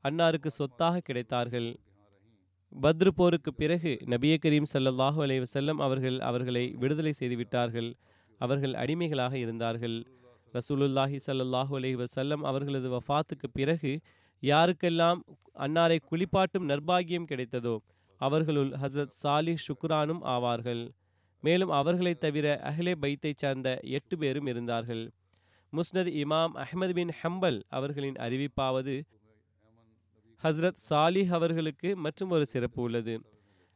அன்னாருக்கு 0.05 0.51
சொத்தாக 0.59 1.03
கிடைத்தார்கள். 1.09 1.69
பத்ரு 2.83 3.09
போருக்கு 3.09 3.55
பிறகு 3.55 3.93
நபிய 4.07 4.35
கரீம் 4.45 4.69
சல்லாஹு 4.73 5.21
அலைவ 5.27 5.45
செல்லம் 5.55 5.81
அவர்கள் 5.87 6.19
அவர்களை 6.21 6.65
விடுதலை 6.83 7.12
செய்துவிட்டார்கள். 7.21 7.91
அவர்கள் 8.41 8.75
அடிமைகளாக 8.75 9.35
இருந்தார்கள். 9.38 9.97
ரசூலுல்லாஹி 10.55 11.19
சல்லாஹூ 11.27 11.75
அலி 11.79 11.91
வசல்லம் 11.97 12.43
அவர்களது 12.51 12.88
வஃத்துக்கு 12.97 13.49
பிறகு 13.53 13.93
யாருக்கெல்லாம் 14.43 15.21
அன்னாரை 15.65 15.99
குளிப்பாட்டும் 16.11 16.69
நர்பாகியம் 16.71 17.29
கிடைத்ததோ 17.31 17.75
அவர்களுள் 18.23 18.71
ஹஸ்ரத் 18.71 19.15
சாலிஹ் 19.23 19.57
ஷுக்ரானும் 19.69 20.23
ஆவார்கள். 20.23 20.91
மேலும் 21.41 21.71
அவர்களைத் 21.71 22.21
தவிர 22.21 22.61
அஹ்லே 22.65 22.95
பைத்தைச் 23.01 23.37
சார்ந்த 23.37 23.81
எட்டு 23.83 24.19
பேரும் 24.19 24.47
இருந்தார்கள். 24.47 25.11
முஸ்னத் 25.73 26.23
இமாம் 26.23 26.51
அஹ்மது 26.55 26.93
பின் 26.93 27.13
ஹம்பல் 27.23 27.63
அவர்களின் 27.69 28.15
அறிவிப்பாவது 28.15 29.03
ஹஸ்ரத் 30.43 30.79
சாலிஹ் 30.91 31.29
அவர்களுக்கு 31.29 31.97
மற்றும் 31.97 32.31
ஒரு 32.31 32.47
சிறப்பு 32.47 32.83
உள்ளது. 32.83 33.23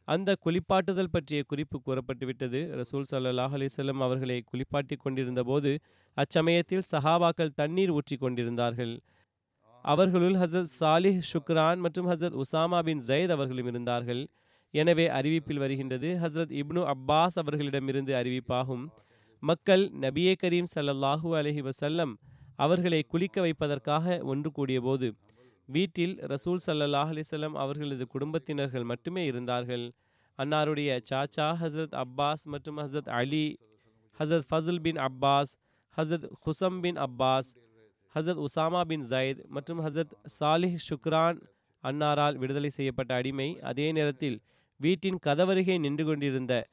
அந்த 0.05 0.37
குளிப்பாட்டுதல் 0.45 1.11
பற்றிய 1.11 1.43
குறிப்பு 1.43 1.81
கூறப்பட்டுவிட்டது. 1.87 2.83
ரசூல் 2.83 3.05
சல்லாஹ் 3.11 3.55
அலிசல்லம் 3.57 4.01
அவர்களை 4.01 4.43
குளிப்பாட்டி 4.45 4.97
கொண்டிருந்த 4.97 5.43
போது 5.43 5.79
அச்சமயத்தில் 6.17 6.83
சஹாபாக்கள் 6.91 7.55
தண்ணீர் 7.55 7.91
ஊற்றி 7.91 8.17
கொண்டிருந்தார்கள். 8.17 9.01
அவர்களுள் 9.93 10.37
ஹசரத் 10.43 10.71
சாலிஹ் 10.81 11.19
ஷுக்ரான் 11.31 11.81
மற்றும் 11.85 12.07
ஹசரத் 12.11 12.37
உசாமா 12.43 12.79
பின் 12.87 13.03
ஜயத் 13.09 13.33
அவர்களும் 13.35 13.69
இருந்தார்கள். 13.71 14.23
எனவே 14.75 15.05
அறிவிப்பில் 15.19 15.61
வருகின்றது 15.63 16.09
ஹசரத் 16.23 16.55
இப்னு 16.61 16.83
அப்பாஸ் 16.93 17.37
அவர்களிடமிருந்து 17.43 18.13
அறிவிப்பாகும் 18.21 18.85
மக்கள் 19.43 19.85
நபியே 20.05 20.33
கரீம் 20.43 20.71
ஸல்லல்லாஹு 20.75 21.29
அலஹி 21.41 21.63
வசல்லம் 21.69 22.13
அவர்களை 22.65 23.01
குளிக்க 23.13 23.37
வைப்பதற்காக 23.47 24.17
ஒன்று 24.33 24.51
கூடியபோது 24.59 25.09
வீட்டில் 25.69 26.15
ரசூல் 26.33 26.61
சல்லல்லாஹ் 26.67 27.13
அலிசல்லம் 27.15 27.57
அவர்களது 27.65 28.07
குடும்பத்தினர்கள் 28.15 28.87
மட்டுமே 28.93 29.23
இருந்தார்கள். 29.31 29.85
அன்னாருடைய 30.39 30.91
சாச்சா 31.11 31.49
ஹசரத் 31.63 31.95
அப்பாஸ் 32.03 32.45
மற்றும் 32.55 32.79
ஹசரத் 32.83 33.13
அலி 33.21 33.47
ஹசரத் 34.21 34.49
Fazl 34.51 34.83
bin 34.87 35.01
Abbas 35.09 35.53
Hazrat 35.97 36.27
Husam 36.45 36.81
bin 36.87 36.99
Abbas 37.07 37.51
Hazrat 38.17 38.45
Usama 38.45 38.81
bin 38.81 39.03
Zayd 39.11 39.41
மற்றும் 39.47 39.81
ஹசரத் 39.87 40.13
சாலிஹ் 40.41 40.77
ஷுக்ரான் 40.89 41.39
அன்னாரால் 41.85 42.37
விடுதலை 42.37 42.71
செய்யப்பட்ட 42.71 43.15
அடிமை 43.15 43.61
அதே 43.61 43.93
நேரத்தில் 43.93 44.41
வீட்டின் 44.77 45.19
கதவருகே 45.27 45.79
நின்று 45.79 46.05
கொண்டிருந்த 46.05 46.67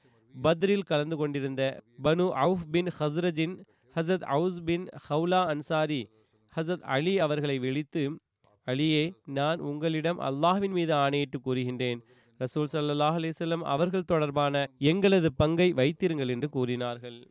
பத்ரில் 0.43 0.81
கலந்து 0.81 1.15
கொண்டிருந்த 1.15 1.81
பனு 2.03 2.25
அவுஃப் 2.43 2.65
பின் 2.71 2.89
ஹஸ்ரஜின் 2.99 3.55
ஹசத் 3.95 4.23
அவுஸ் 4.23 4.59
பின் 4.63 4.85
ஹவுலா 5.09 5.45
அன்சாரி 5.45 6.09
ஹசத் 6.57 6.81
அலி 6.81 7.19
அவர்களை 7.19 7.59
விழித்து 7.59 8.19
அலியே 8.67 9.11
நான் 9.25 9.59
உங்களிடம் 9.59 10.19
அல்லாஹ்வின் 10.19 10.71
மீது 10.71 10.93
ஆணையிட்டு 10.93 11.39
கூறுகின்றேன். 11.45 11.99
ரசூல் 12.39 12.69
சல்லாஹ் 12.71 13.17
அலிசல்லம் 13.19 13.61
அவர்கள் 13.61 14.03
தொடர்பான 14.03 14.67
எங்களது 14.77 15.33
பங்கை 15.33 15.73
வைத்திருங்கள் 15.73 16.27
என்று 16.27 16.49
கூறினார்கள். 16.49 17.27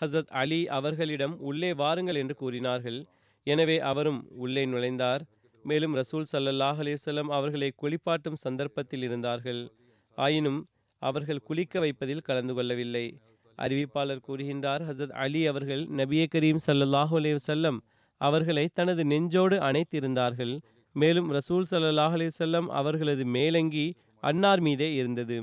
ஹசரத் 0.00 0.32
அலி 0.42 0.68
அவர்களிடம் 0.68 1.38
உள்ளே 1.38 1.74
வாருங்கள் 1.74 2.14
என்று 2.14 2.34
கூறினார்கள். 2.34 3.06
எனவே 3.46 3.78
அவரும் 3.90 4.20
உள்ளே 4.36 4.66
நுழைந்தார். 4.66 5.22
மேலும் 5.64 5.94
ரசூல் 5.96 6.26
சல்லல்லாஹ் 6.32 6.80
அலிவசல்லம் 6.82 7.30
அவர்களை 7.36 7.72
குளிப்பாட்டும் 7.82 8.40
சந்தர்ப்பத்தில் 8.44 9.02
இருந்தார்கள். 9.02 9.72
ஆயினும் 10.18 10.60
அவர்கள் 11.02 11.44
குளிக்க 11.48 11.80
வைப்பதில் 11.80 12.26
கலந்து 12.28 12.54
கொள்ளவில்லை. 12.54 13.06
அறிவிப்பாளர் 13.58 14.24
கூறுகின்றார் 14.28 14.82
ஹசத் 14.88 15.14
அலி 15.24 15.46
அவர்கள் 15.46 15.82
நபியே 15.86 16.26
கரீம் 16.34 16.60
சல்லல்லாஹு 16.66 17.14
அலேவசல்லம் 17.20 17.78
அவர்களை 18.20 18.68
தனது 18.74 19.04
நெஞ்சோடு 19.04 19.56
அணைத்திருந்தார்கள். 19.58 20.54
மேலும் 20.92 21.28
ரசூல் 21.32 21.68
சல்லாஹ் 21.70 22.14
அலைஹி 22.18 22.66
அவர்களது 22.80 23.24
மேலங்கி 23.36 23.86
அன்னார் 24.20 24.60
மீதே 24.60 24.94
இருந்தது. 24.94 25.38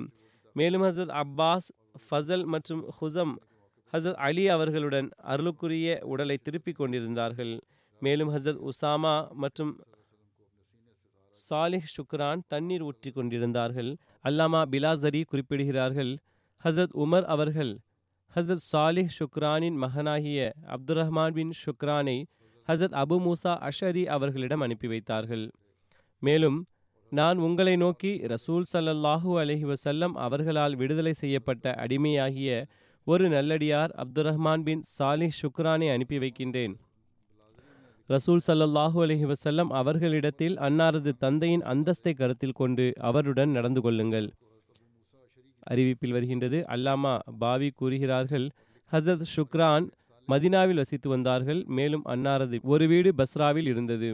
மேலும் 0.55 0.83
ஹசத் 0.83 1.13
அப்பாஸ் 1.21 1.67
ஃபசல் 2.05 2.45
மற்றும் 2.45 2.83
ஹுசம் 3.01 3.33
ஹசத் 3.93 4.19
அலி 4.27 4.47
அவர்களுடன் 4.47 5.09
அருளுக்குரிய 5.23 6.01
உடலை 6.03 6.37
திருப்பிக் 6.37 6.75
கொண்டிருந்தார்கள். 6.75 7.53
மேலும் 8.05 8.31
ஹசரத் 8.35 8.61
உசாமா 8.69 9.15
மற்றும் 9.43 9.71
சாலிஹ் 11.35 11.87
ஷுக்ரான் 11.95 12.41
தண்ணீர் 12.47 12.83
ஊற்றி 12.87 13.09
கொண்டிருந்தார்கள். 13.11 13.91
அல்லாமா 14.23 14.61
பிலாசரி 14.73 15.21
குறிப்பிடுகிறார்கள் 15.31 16.11
ஹசரத் 16.63 16.95
உமர் 17.03 17.27
அவர்கள் 17.35 17.71
ஹசரத் 18.35 18.65
சாலிஹ் 18.71 19.13
ஷுக்ரானின் 19.17 19.77
மகனாகிய 19.83 20.39
அப்துல் 20.75 20.99
ரஹ்மான் 21.01 21.35
பின் 21.37 21.53
ஷுக்ரானை 21.63 22.17
ஹசரத் 22.67 22.97
அபு 23.01 23.15
மூசா 23.25 23.53
அஷரி 23.69 24.03
அவர்களிடம் 24.15 24.63
அனுப்பி 24.65 24.87
வைத்தார்கள். 24.87 25.45
மேலும் 26.21 26.59
நான் 27.11 27.37
உங்களை 27.45 27.75
நோக்கி 27.75 28.11
ரசூல் 28.33 28.65
சல்லல்லாஹூ 28.73 29.31
அலஹி 29.41 29.65
வசல்லம் 29.71 30.13
அவர்களால் 30.25 30.75
விடுதலை 30.81 31.13
செய்யப்பட்ட 31.13 31.73
அடிமையாகிய 31.83 32.51
ஒரு 33.07 33.25
நல்லடியார் 33.29 33.91
அப்துல் 34.03 34.27
ரஹ்மான் 34.29 34.63
பின் 34.67 34.83
சாலிஹ் 34.97 35.37
ஷுக்ரானை 35.41 35.87
அனுப்பி 35.95 36.17
வைக்கின்றேன். 36.17 36.75
ரசூல் 38.09 38.41
சல்லல்லாஹு 38.47 39.03
அலஹி 39.05 39.25
வசல்லம் 39.25 39.69
அவர்களிடத்தில் 39.69 40.57
அன்னாரது 40.57 41.11
தந்தையின் 41.17 41.61
அந்தஸ்தை 41.61 42.13
கருத்தில் 42.15 42.51
கொண்டு 42.51 42.93
அவருடன் 42.99 43.51
நடந்து 43.51 43.81
கொள்ளுங்கள். 43.81 44.27
அறிவிப்பில் 45.71 46.11
வருகின்றது 46.11 46.63
அல்லாமா 46.69 47.19
பாவி 47.39 47.69
கூறுகிறார்கள் 47.69 48.47
ஹசரத் 48.91 49.25
ஷுக்ரான் 49.35 49.87
மதினாவில் 50.27 50.75
வசித்து 50.75 51.09
வந்தார்கள் 51.09 51.63
மேலும் 51.67 52.05
அன்னாரது 52.05 52.59
ஒரு 52.63 52.87
வீடு 52.87 53.13
பஸ்ராவில் 53.17 53.67
இருந்தது. 53.67 54.09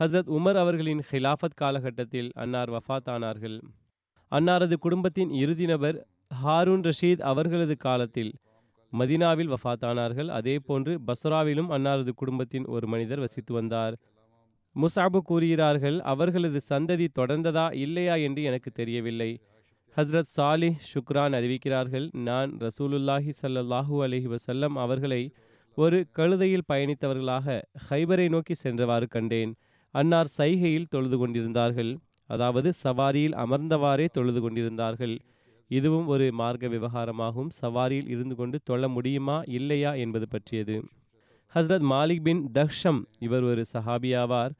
ஹசரத் 0.00 0.30
உமர் 0.38 0.56
அவர்களின் 0.56 1.02
ஹிலாஃபத் 1.10 1.58
காலகட்டத்தில் 1.60 2.30
அன்னார் 2.34 2.70
வஃத் 2.70 3.10
ஆனார்கள் 3.10 3.58
அன்னாரது 4.32 4.74
குடும்பத்தின் 4.74 5.30
இறுதி 5.30 5.66
நபர் 5.66 6.06
ஹாரூன் 6.44 6.90
ரஷீத் 6.90 7.22
அவர்களது 7.22 7.76
காலத்தில் 7.76 8.32
மதினாவில் 8.92 9.52
வஃத்தானார்கள். 9.54 10.30
அதே 10.38 10.54
போன்று 10.66 10.92
பஸ்ராவிலும் 11.08 11.70
அன்னாரது 11.76 12.12
குடும்பத்தின் 12.20 12.66
ஒரு 12.74 12.86
மனிதர் 12.86 13.22
வசித்து 13.24 13.52
வந்தார். 13.54 13.94
முசாபு 14.76 15.20
கூறுகிறார்கள் 15.30 15.96
அவர்களது 16.12 16.60
சந்ததி 16.68 17.06
தொடர்ந்ததா 17.18 17.66
இல்லையா 17.84 18.14
என்று 18.26 18.42
எனக்கு 18.42 18.70
தெரியவில்லை. 18.70 19.30
ஹஸ்ரத் 19.96 20.30
சாலிஹ் 20.36 20.78
ஷுக்ரான் 20.90 21.34
அறிவிக்கிறார்கள் 21.38 22.06
நான் 22.28 22.50
ரசூலுல்லாஹி 22.66 23.32
சல்லாஹூ 23.40 23.96
அலஹி 24.04 24.28
வசல்லம் 24.34 24.76
அவர்களை 24.84 25.22
ஒரு 25.76 25.98
கழுதையில் 26.18 26.68
பயணித்தவர்களாக 26.72 27.58
ஹைபரை 27.88 28.28
நோக்கி 28.28 28.54
சென்றவாறு 28.62 29.06
கண்டேன். 29.08 29.52
அன்னார் 29.94 30.30
சைகையில் 30.38 30.90
தொழுது 30.94 31.16
கொண்டிருந்தார்கள். 31.18 31.92
அதாவது 32.30 32.68
சவாரியில் 32.84 33.36
அமர்ந்தவாறே 33.44 34.06
தொழுது 34.12 34.40
கொண்டிருந்தார்கள். 34.40 35.14
இதுவும் 35.72 36.06
ஒரு 36.06 36.26
மார்க்க 36.32 36.68
விவகாரமாகும். 36.68 37.50
சவாரியில் 37.62 38.08
இருந்து 38.08 38.34
கொண்டு 38.34 38.58
தொழ 38.64 38.88
முடியுமா 38.88 39.36
இல்லையா 39.46 39.92
என்பது 40.04 40.26
பற்றியது. 40.28 40.76
ஹஸ்ரத் 41.54 41.86
மாலிக் 41.92 42.22
பின் 42.22 42.42
தக்ஷம் 42.54 43.00
இவர் 43.18 43.42
ஒரு 43.42 43.64
சஹாபியாவார். 43.72 44.52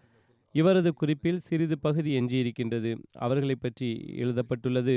இவரது 0.54 0.90
குறிப்பில் 0.94 1.38
சிறிது 1.38 1.76
பகுதி 1.78 2.20
எஞ்சியிருக்கின்றது. 2.20 2.90
அவர்களை 3.18 3.54
பற்றி 3.54 3.88
எழுதப்பட்டுள்ளது. 4.16 4.96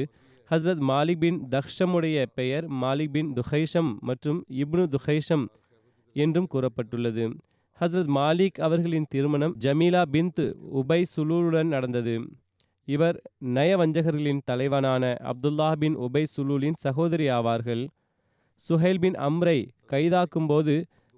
ஹஸ்ரத் 0.50 0.84
மாலிக் 0.90 1.22
பின் 1.24 1.40
தக்ஷமுடைய 1.50 2.26
பெயர் 2.36 2.66
மாலிக் 2.82 3.12
பின் 3.12 3.34
துஹைஷம் 3.34 3.92
மற்றும் 4.00 4.40
இப்னு 4.62 4.86
துஹைஷம் 4.96 5.46
என்றும் 6.14 6.48
கூறப்பட்டுள்ளது. 6.54 7.26
ஹஸ்ரத் 7.80 8.12
மாலிக் 8.18 8.62
அவர்களின் 8.68 9.10
திருமணம் 9.10 9.56
ஜமீலா 9.66 10.02
பின்த் 10.12 10.46
உபை 10.74 11.04
சுலூலுடன் 11.16 11.74
நடந்தது. 11.76 12.16
இவர் 12.89 13.17
நயவஞ்சகர்களின் 13.57 14.43
தலைவனான 14.51 15.05
அப்துல்லா 15.31 15.69
பின் 15.83 15.97
உபை 16.07 16.25
சுலூலின் 16.35 16.79
சகோதரி 16.85 17.27
ஆவார்கள் 17.37 17.85
சுஹைல் 18.63 19.01
பின் 19.05 19.19
அம்ரை 19.27 19.59
கைதாக்கும்போது 19.93 20.75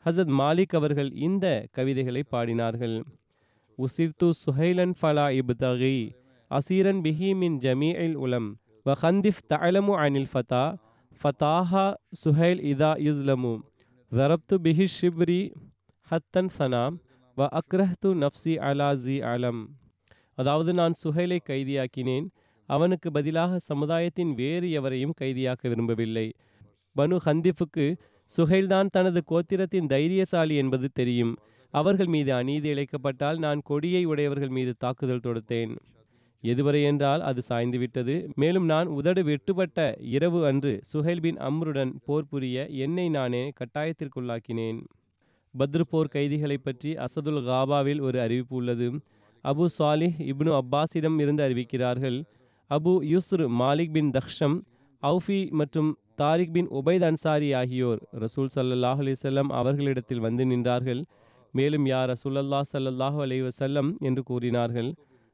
ஹசரத் 0.07 0.35
மாலிக் 0.41 0.77
அவர்கள் 0.79 1.11
இந்த 1.27 1.47
கவிதைகளை 1.77 2.23
பாடினார்கள் 2.33 2.97
உசிர்து 3.79 4.29
சுஹைலன் 4.43 4.95
ஃபலா 5.01 5.27
இப்தகி 5.38 5.99
அசீரன் 6.51 7.03
பிஹி 7.05 7.31
மின் 7.41 7.59
ஜமீஇல் 7.65 8.17
உலம் 8.25 8.49
வ 8.87 8.97
ஹந்திஃப் 9.03 9.43
தஅலமு 9.53 9.95
அனில் 10.05 10.31
ஃபதா 10.33 10.65
ஃபதாஹா 11.21 11.87
சுஹைல் 12.23 12.62
இதா 12.73 12.93
யுஸ்லமு 13.09 13.55
ضربت 14.12 14.51
به 14.65 14.79
الشبري 14.83 15.43
ஹத்தன் 16.09 16.51
சனாம் 16.57 16.97
வ 17.37 17.47
அக்ரஹ்து 17.59 18.09
நப்சி 18.23 18.55
அலா 18.69 18.88
ஜி 19.03 19.15
அலம் 19.29 19.61
அதாவது 20.38 20.71
நான் 20.73 20.95
சுஹைலை 21.04 21.39
கைதியாக்கினேன். 21.50 22.28
அவனுக்கு 22.69 23.10
பதிலாக 23.12 23.60
சமுதாயத்தின் 23.60 24.32
வேறு 24.34 24.67
எவரையும் 24.71 25.17
கைதியாக்க 25.21 25.63
விரும்பவில்லை. 25.67 26.28
பனு 26.95 27.17
ஹந்திஃபுக்கு 27.26 27.86
சுஹைல்தான் 28.30 28.88
தனது 28.91 29.19
கோத்திரத்தின் 29.32 29.88
தைரியசாலி 29.88 30.56
என்பது 30.56 30.88
தெரியும். 30.93 31.34
அவர்கள் 31.73 32.08
மீது 32.08 32.32
அநீதி 32.34 32.67
இழைக்கப்பட்டால் 32.73 33.38
நான் 33.38 33.60
கொடியை 33.62 34.02
உடையவர்கள் 34.06 34.50
மீது 34.50 34.73
தாக்குதல் 34.78 35.26
தொடுத்தேன். 35.28 35.73
எதுவரை 36.43 36.82
என்றால் 36.84 37.21
அது 37.21 37.41
சாய்ந்துவிட்டது. 37.50 38.15
மேலும் 38.36 38.65
நான் 38.65 38.88
உதடு 38.88 39.21
வெட்டுப்பட்ட 39.23 39.80
இரவு 40.15 40.39
அன்று 40.45 40.73
சுஹைல் 40.91 41.21
பின் 41.21 41.39
அம்ருடன் 41.39 41.91
போர் 42.06 42.30
புரிய 42.30 42.67
என்னை 42.86 43.08
நானே 43.10 43.43
கட்டாயத்திற்குள்ளாக்கினேன். 43.60 44.80
பத்ரு 45.54 45.84
போர் 45.89 46.08
கைதிகளை 46.08 46.58
பற்றி 46.58 46.91
அசதுல் 47.06 47.41
காபாவில் 47.50 48.02
ஒரு 48.02 48.17
அறிவிப்பு 48.21 48.56
உள்ளது. 48.56 48.89
அபு 49.43 49.65
சாலிஹ் 49.80 50.32
இப்னு 50.32 50.62
அப்பாஸிடம் 50.62 51.19
இருந்து 51.19 51.43
அறிவிக்கிறார்கள். 51.50 52.23
அபு 52.69 52.93
யுஸ்ரு 53.13 53.47
மாலிக் 53.60 53.91
பின் 53.91 54.12
தக்ஷம் 54.12 54.62
அவுஃபி 55.04 55.50
மற்றும் 55.50 55.97
தாரிக் 56.15 56.54
பின் 56.54 56.67
உபைத் 56.67 57.04
அன்சாரி 57.04 57.54
ஆகியோர். 57.54 58.02
ரசூல் 58.12 58.47
சல்லல்லாஹ் 58.56 59.02
அலிசல்லம் 59.04 59.50
அவர்களிடத்தில் 59.50 60.19
வந்து 60.19 60.45
நின்றார்கள். 60.45 61.06
மேலும் 61.52 61.86
யார் 61.86 62.10
ரசூலல்லா 62.10 62.62
சல்லல்லாஹு 62.73 63.19
அலி 63.19 63.41
வசல்லம் 63.41 63.97
என்று 64.00 64.23
கூறினார்கள். 64.23 64.93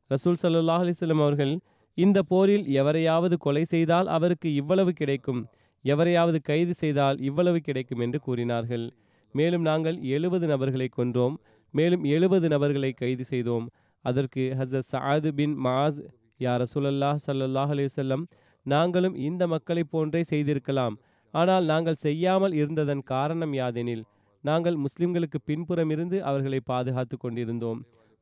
ரசூல் 0.09 0.35
சல்லல்லாஹ் 0.41 0.83
அலிசல்லம் 0.85 1.21
அவர்கள் 1.21 1.59
இந்த 1.93 2.21
போரில் 2.21 2.65
எவரையாவது 2.65 3.37
கொலை 3.37 3.63
செய்தால் 3.63 4.07
அவருக்கு 4.07 4.53
இவ்வளவு 4.53 4.91
கிடைக்கும்? 4.91 5.47
எவரையாவது 5.83 6.41
கைது 6.41 6.73
செய்தால் 6.73 7.19
இவ்வளவு 7.19 7.59
கிடைக்கும்? 7.59 7.99
என்று 7.99 8.19
கூறினார்கள். 8.19 8.91
மேலும் 9.31 9.61
நாங்கள் 9.61 10.01
எழுபது 10.01 10.47
நபர்களை 10.47 10.89
கொன்றோம். 10.97 11.35
மேலும் 11.71 12.03
எழுபது 12.03 12.47
நபர்களை 12.47 12.91
கைது 12.91 13.23
செய்தோம். 13.23 13.69
அதற்கு 14.05 14.43
ஹசரத் 14.59 14.89
சாது 14.91 15.29
பின் 15.39 15.55
மாஸ் 15.65 15.99
யார் 16.45 16.61
ரசூலல்லாஹ் 16.63 17.19
சல்லாஹ் 17.25 17.71
அலையுசல்லம் 17.75 18.23
நாங்களும் 18.65 19.15
இந்த 19.27 19.43
மக்களைப் 19.53 19.91
போன்றே 19.93 20.21
செய்திருக்கலாம். 20.31 20.95
ஆனால் 21.33 21.65
நாங்கள் 21.71 22.01
செய்யாமல் 22.05 22.53
இருந்ததன் 22.61 23.03
காரணம் 23.13 23.53
யாதெனில் 23.59 24.03
நாங்கள் 24.43 24.77
முஸ்லிம்களுக்கு 24.85 25.39
பின்புறம் 25.49 25.91
இருந்து 25.95 26.17
அவர்களை 26.29 26.59
பாதுகாத்து 26.71 27.15
கொண்டிருந்தோம். 27.17 27.79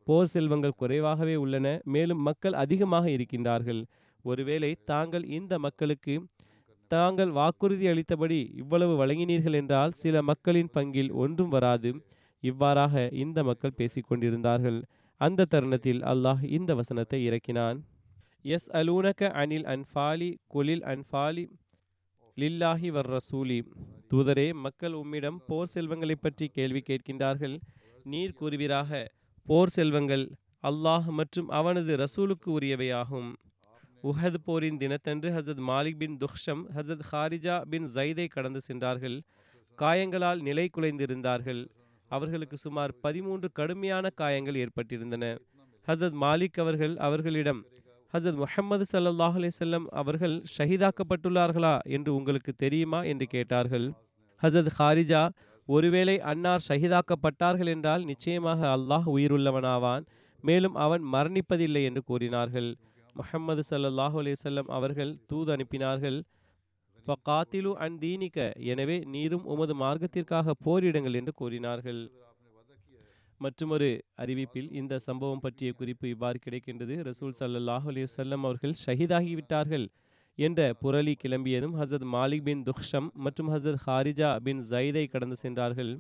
போர் 0.07 0.31
செல்வங்கள் 0.33 0.79
குறைவாகவே 0.81 1.35
உள்ளன 1.43 1.67
மேலும் 1.93 2.21
மக்கள் 2.27 2.55
அதிகமாக 2.63 3.05
இருக்கின்றார்கள். 3.15 3.81
ஒருவேளை 4.25 4.71
தாங்கள் 4.91 5.25
இந்த 5.37 5.53
மக்களுக்கு 5.65 6.15
தாங்கள் 6.91 7.31
வாக்குறுதி 7.39 7.85
அளித்தபடி 7.91 8.39
இவ்வளவு 8.61 8.93
வழங்கினீர்கள் 9.01 9.57
என்றால் 9.59 9.93
சில 10.01 10.21
மக்களின் 10.29 10.71
பங்கில் 10.77 11.11
ஒன்றும் 11.23 11.51
வராது. 11.55 11.91
இவ்வாறாக 12.43 13.03
இந்த 13.23 13.39
மக்கள் 13.49 13.77
பேசிக்கொண்டிருந்தார்கள் 13.79 14.79
அந்த 15.25 15.45
தருணத்தில் 15.45 15.99
அல்லாஹ் 16.11 16.43
இந்த 16.57 16.71
வசனத்தை 16.75 17.17
இறக்கினான். 17.29 17.79
எஸ் 18.55 18.67
அலூனக 18.79 19.27
அனில் 19.41 19.65
அன்ஃபாலி 19.73 20.29
குலில் 20.53 20.83
அன்ஃபாலி 20.93 21.43
லில்லாஹி 22.37 22.89
வர் 22.95 23.09
ரசூலி 23.15 23.57
தூதரே 24.13 24.45
மக்கள் 24.65 24.95
உம்மிடம் 25.01 25.37
போர் 25.47 25.69
செல்வங்களை 25.73 26.15
பற்றி 26.15 26.47
கேள்வி 26.47 26.81
கேட்கின்றார்கள். 26.89 27.55
நீர் 28.03 28.35
கூறுவீராக 28.39 29.01
போர் 29.49 29.73
செல்வங்கள் 29.77 30.25
அல்லாஹ் 30.69 31.09
மற்றும் 31.19 31.51
அவனது 31.59 31.95
ரசூலுக்கு 32.03 32.49
உரியவையாகும். 32.59 33.29
உஹத் 34.09 34.41
போரின் 34.47 34.77
தினத்தன்று 34.77 35.31
ஹசத் 35.37 35.63
மாலிக் 35.69 35.99
பின் 36.03 36.17
துக்ஷம் 36.23 36.63
ஹசத் 36.77 37.05
ஹாரிஜா 37.11 37.57
பின் 37.73 37.87
ஜைதை 37.95 38.27
கடந்து 38.27 38.61
சென்றார்கள். 38.61 39.19
காயங்களால் 39.77 40.41
நிலை 40.41 40.65
குலைந்திருந்தார்கள். 40.77 41.61
அவர்களுக்கு 42.17 42.57
சுமார் 42.57 42.91
பதிமூன்று 43.01 43.49
கடுமையான 43.51 44.09
காயங்கள் 44.09 44.59
ஏற்பட்டிருந்தன. 44.63 45.25
ஹசரத் 45.87 46.17
மாலிக் 46.21 46.59
அவர்கள் 46.59 46.93
அவர்களிடம் 46.97 47.61
ஹசரத் 48.13 48.41
முஹம்மது 48.43 48.85
சல்லாஹ் 48.91 49.37
அலிசல்லம் 49.39 49.85
அவர்கள் 49.91 50.35
ஷஹீதாக்கப்பட்டுள்ளார்களா 50.57 51.75
என்று 51.87 52.15
உங்களுக்கு 52.15 52.53
தெரியுமா? 52.53 52.99
என்று 53.03 53.25
கேட்டார்கள். 53.25 53.87
ஹசரத் 54.41 54.73
ஹாரிஜா 54.79 55.23
ஒருவேளை 55.65 56.15
அன்னார் 56.21 56.65
ஷஹீதாக்கப்பட்டார்கள் 56.67 57.71
என்றால் 57.75 58.03
நிச்சயமாக 58.03 58.67
அல்லாஹ் 58.75 59.07
உயிருள்ளவனாவான். 59.15 60.03
மேலும் 60.41 60.75
அவன் 60.75 61.03
மரணிப்பதில்லை 61.13 61.83
என்று 61.83 62.01
கூறினார்கள். 62.03 62.69
முஹம்மது 63.13 63.63
சல்லாஹூ 63.69 64.17
அலிசல்லம் 64.23 64.69
அவர்கள் 64.77 65.17
தூது 65.27 65.49
அனுப்பினார்கள். 65.55 66.17
ஃபகாத்திலு 67.05 67.71
அன் 67.83 67.97
தீனிக்க 68.01 68.39
எனவே 68.71 68.97
நீரும் 69.13 69.45
உமது 69.53 69.73
மார்க்கத்திற்காக 69.83 70.53
போரிடுங்கள் 70.65 71.15
என்று 71.19 71.33
கூறினார்கள். 71.41 72.01
மற்றொரு 73.41 73.89
அறிவிப்பில் 74.23 74.69
இந்த 74.79 74.99
சம்பவம் 74.99 75.41
பற்றிய 75.45 75.69
குறிப்பு 75.79 76.05
இவ்வாறு 76.09 76.39
கிடைக்கின்றது. 76.45 76.95
ரசூல் 77.09 77.33
சல்லாஹ் 77.39 77.87
அலி 77.91 78.03
வல்லம் 78.15 78.43
அவர்கள் 78.47 78.75
ஷஹீதாகிவிட்டார்கள் 78.85 79.85
என்ற 80.37 80.59
புரளி 80.81 81.13
கிளம்பியதும் 81.23 81.75
ஹசத் 81.79 82.05
மாலிக் 82.15 82.45
பின் 82.47 82.61
துக்ஷம் 82.69 83.07
மற்றும் 83.25 83.49
ஹசத் 83.53 83.79
ஹாரிஜா 83.85 84.29
பின் 84.45 84.61
ஜைதை 84.71 85.05
கடந்து 85.13 85.37
சென்றார்கள். 85.43 85.91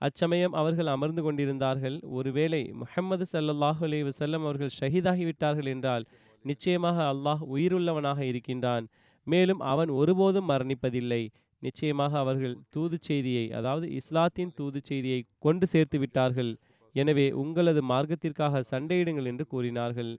அச்சமயம் 0.00 0.54
அவர்கள் 0.60 0.86
அமர்ந்து 0.86 1.22
கொண்டிருந்தார்கள். 1.22 1.96
ஒருவேளை 2.18 2.62
முஹம்மது 2.82 3.24
சல்லல்லாஹு 3.32 3.82
அலி 3.88 4.00
வசல்லம் 4.08 4.44
அவர்கள் 4.46 4.76
ஷஹீதாகிவிட்டார்கள் 4.80 5.70
என்றால் 5.74 6.06
நிச்சயமாக 6.44 6.98
அல்லாஹ் 7.12 7.42
உயிருள்ளவனாக 7.54 8.20
இருக்கின்றான். 8.30 8.86
மேலும் 9.24 9.60
அவன் 9.60 9.88
ஒருபோதும் 9.88 10.48
மரணிப்பதில்லை. 10.48 11.28
நிச்சயமாக 11.58 12.18
அவர்கள் 12.18 12.56
தூது 12.70 12.96
செய்தியை 13.00 13.52
அதாவது 13.52 13.86
இஸ்லாத்தின் 13.90 14.52
தூது 14.54 14.80
செய்தியை 14.82 15.24
கொண்டு 15.38 15.66
சேர்த்து 15.66 15.98
விட்டார்கள். 15.98 16.56
எனவே 16.92 17.30
உங்களது 17.30 17.80
மார்க்கத்திற்காக 17.88 18.62
சண்டையிடுங்கள் 18.70 19.24
என்று 19.24 19.46
கூறினார்கள். 19.46 20.18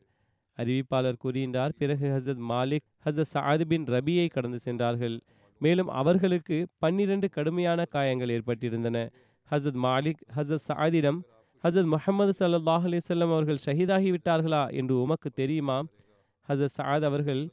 அறிவிப்பாளர் 0.58 1.22
கூறுகின்றார் 1.24 1.74
பிறகு 1.78 2.08
ஹசரத் 2.08 2.44
மாலிக் 2.50 2.86
ஹசரத் 3.06 3.32
சாத் 3.34 3.62
பின் 3.62 3.84
ரபியை 3.84 4.28
கடந்து 4.30 4.60
சென்றார்கள். 4.60 5.22
மேலும் 5.62 5.88
அவர்களுக்கு 5.88 6.68
பன்னிரண்டு 6.78 7.30
கடுமையான 7.30 7.86
காயங்கள் 7.86 8.30
ஏற்பட்டிருந்தன. 8.30 9.10
ஹசரத் 9.52 9.80
மாலிக் 9.86 10.22
ஹசரத் 10.36 10.66
சாதிடம் 10.68 11.20
ஹசரத் 11.64 11.86
முகமது 11.86 12.34
சல்லாஹ் 12.40 12.86
அலிசல்லம் 12.90 13.34
அவர்கள் 13.36 13.64
ஷஹீதாகிவிட்டார்களா 13.66 14.74
என்று 14.74 15.02
உமக்கு 15.02 15.30
தெரியுமா? 15.30 15.78
ஹசரத் 16.50 16.76
சாத் 16.78 17.06
அவர்கள் 17.10 17.44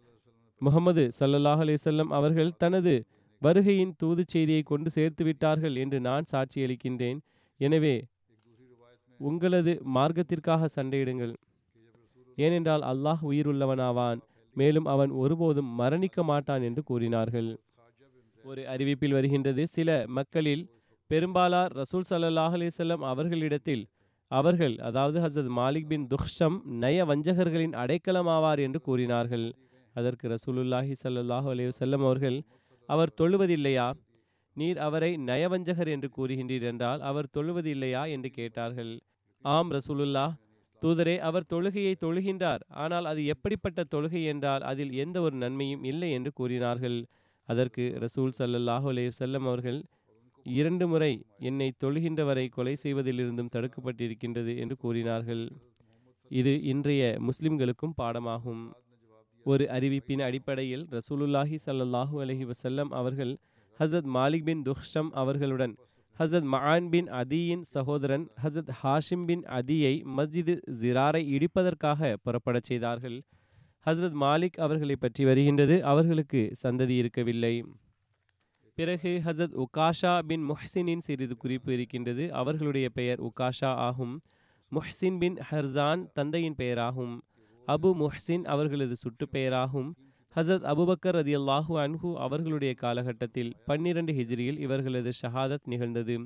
முகமது 0.61 1.03
சல்லல்லாஹ் 1.19 1.61
அலேசல்லம் 1.65 2.11
அவர்கள் 2.19 2.57
தனது 2.63 2.95
வருகையின் 3.43 3.93
தூது 3.97 4.23
செய்தியை 4.27 4.63
கொண்டு 4.63 4.89
சேர்த்து 4.91 5.25
விட்டார்கள் 5.25 5.77
என்று 5.77 5.99
நான் 6.01 6.29
சாட்சியளிக்கின்றேன். 6.33 7.19
எனவே 7.61 7.95
உங்களது 9.21 9.73
மார்க்கத்திற்காக 9.97 10.69
சண்டையிடுங்கள். 10.77 11.33
ஏனென்றால் 12.39 12.85
அல்லாஹ் 12.91 13.23
உயிருள்ளவனாவான். 13.31 14.21
மேலும் 14.57 14.85
அவன் 14.85 15.11
ஒருபோதும் 15.23 15.71
மரணிக்க 15.81 16.23
மாட்டான் 16.23 16.63
என்று 16.63 16.83
கூறினார்கள். 16.83 17.51
ஒரு 18.45 18.63
அறிவிப்பில் 18.75 19.17
வருகின்றது 19.17 19.63
சில 19.77 19.89
மக்களில் 20.19 20.63
பெரும்பாலார் 21.11 21.73
ரசூல் 21.81 22.07
சல்லாஹ் 22.11 22.55
அலிசல்லம் 22.59 23.03
அவர்களிடத்தில் 23.13 23.85
அவர்கள் 24.31 24.75
அதாவது 24.89 25.19
ஹசரத் 25.21 25.53
மாலிக் 25.59 25.89
பின் 25.93 26.07
துக்ஷம் 26.07 26.57
நய 26.83 27.05
வஞ்சகர்களின் 27.11 27.75
அடைக்கலமாவார் 27.83 28.61
என்று 28.67 28.81
கூறினார்கள். 28.81 29.47
அதற்கு 29.97 30.27
ரசூலுல்லாஹி 30.29 30.95
சல்லாஹு 31.03 31.49
அலைய 31.53 31.71
செல்லம் 31.81 32.05
அவர்கள் 32.09 32.39
அவர் 32.89 33.13
தொழுவதில்லையா? 33.21 33.89
நீர் 34.57 34.79
அவரை 34.79 35.11
நயவஞ்சகர் 35.29 35.91
என்று 35.95 36.09
கூறுகின்றீர் 36.17 36.67
என்றால் 36.71 37.01
அவர் 37.01 37.33
தொழுவதில்லையா? 37.37 38.03
என்று 38.15 38.31
கேட்டார்கள். 38.31 38.93
ஆம் 39.45 39.71
ரசூலுல்லா 39.71 40.27
தூதரே 40.83 41.15
அவர் 41.29 41.49
தொழுகையை 41.53 41.95
தொழுகின்றார். 42.05 42.63
ஆனால் 42.83 43.05
அது 43.05 43.21
எப்படிப்பட்ட 43.27 43.81
தொழுகை 43.95 44.23
என்றால் 44.25 44.63
அதில் 44.63 44.93
எந்த 44.93 45.17
ஒரு 45.21 45.37
நன்மையும் 45.37 45.85
இல்லை 45.85 46.11
என்று 46.11 46.31
கூறினார்கள். 46.33 46.99
அதற்கு 47.49 47.85
ரசூல் 48.05 48.33
சல்லல்லாஹு 48.39 48.87
அலைஹி 48.93 49.13
செல்லம் 49.19 49.47
அவர்கள் 49.51 49.81
இரண்டு 50.47 50.85
முறை 50.89 51.13
என்னை 51.49 51.69
தொழுகின்றவரை 51.83 52.45
கொலை 52.49 52.75
செய்வதிலிருந்தும் 52.83 53.51
தடுக்கப்பட்டிருக்கின்றது 53.55 54.53
என்று 54.59 54.77
கூறினார்கள். 54.77 55.45
இது 56.31 56.53
இன்றைய 56.63 57.03
முஸ்லிம்களுக்கும் 57.29 57.97
பாடமாகும். 57.97 58.63
ஒரு 59.45 59.69
அறிவிப்பின் 59.69 60.21
அடிப்படையில் 60.21 60.89
ரசூலுல்லாஹி 60.91 61.57
ஸல்லல்லாஹு 61.67 62.21
அலஹி 62.23 62.45
வசல்லம் 62.45 62.89
அவர்கள் 62.89 63.39
ஹசரத் 63.81 64.11
மாலிக் 64.15 64.43
பின் 64.43 64.63
துஹ்ஷம் 64.65 65.11
அவர்களுடன் 65.11 65.75
ஹசரத் 66.19 66.43
மான் 66.43 66.89
பின் 66.89 67.07
அதியின் 67.07 67.61
சகோதரன் 67.61 68.29
ஹசரத் 68.43 68.73
ஹாஷிம் 68.83 69.25
பின் 69.25 69.45
அதியை 69.45 70.05
மஸ்ஜிது 70.17 70.61
ஜிராரை 70.83 71.23
இடிப்பதற்காக 71.27 72.17
புறப்படச் 72.25 72.63
செய்தார்கள். 72.63 73.23
ஹசரத் 73.87 74.19
மாலிக் 74.21 74.57
அவர்களை 74.57 74.97
பற்றி 74.97 75.25
வருகின்றது 75.25 75.85
அவர்களுக்கு 75.85 76.53
சந்ததி 76.63 76.89
இருக்கவில்லை. 76.89 77.65
பிறகு 78.75 79.23
ஹசரத் 79.25 79.57
உகாஷா 79.65 80.19
பின் 80.19 80.51
முஹ்சினின் 80.51 80.99
சிறிது 80.99 81.37
குறிப்பு 81.37 81.73
இருக்கின்றது 81.73 82.33
அவர்களுடைய 82.33 82.89
பெயர் 82.89 83.21
உகாஷா 83.21 83.67
ஆகும். 83.67 84.21
முஹ்சின் 84.73 85.19
பின் 85.19 85.37
ஹர்சான் 85.51 86.13
தந்தையின் 86.13 86.55
பெயராகும். 86.55 87.23
அபு 87.73 87.91
முஹ்சின் 88.03 88.45
அவர்களது 88.45 88.97
சுட்டு 88.97 89.27
பெயராகும் 89.33 89.91
ஹசரத் 90.37 90.67
அபுபக்கர் 90.73 91.17
ரதி 91.19 91.35
அல்லாஹூ 91.39 91.75
அன்ஹு 91.85 92.09
அவர்களுடைய 92.15 92.73
காலகட்டத்தில் 92.75 93.53
பன்னிரண்டு 93.67 94.13
ஹிஜ்ரியில் 94.13 94.59
இவர்களது 94.59 95.11
ஷஹாதத் 95.23 95.67
நிகழ்ந்தது. 95.67 96.17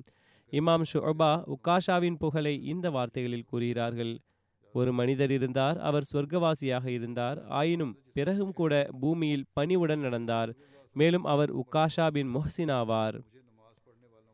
இமாம் 0.52 0.85
ஷுஅபா 0.92 1.30
உக்காஷாவின் 1.54 2.18
புகழை 2.18 2.54
இந்த 2.64 2.87
வார்த்தைகளில் 2.90 3.48
கூறுகிறார்கள். 3.50 4.12
ஒரு 4.74 4.92
மனிதர் 4.92 5.30
இருந்தார் 5.30 5.78
அவர் 5.78 6.09
சொர்க்கவாசியாக 6.12 6.87
இருந்தார் 6.87 7.38
ஆயினும் 7.61 7.94
பிறகும் 8.12 8.52
கூட 8.52 8.72
பூமியில் 9.00 9.46
பணிவுடன் 9.52 9.98
நடந்தார். 9.98 10.52
மேலும் 10.96 11.24
அவர் 11.24 11.52
உக்காஷா 11.57 12.07
பின் 12.11 12.30
முஹ்சின் 12.37 12.72
ஆவார். 12.80 13.18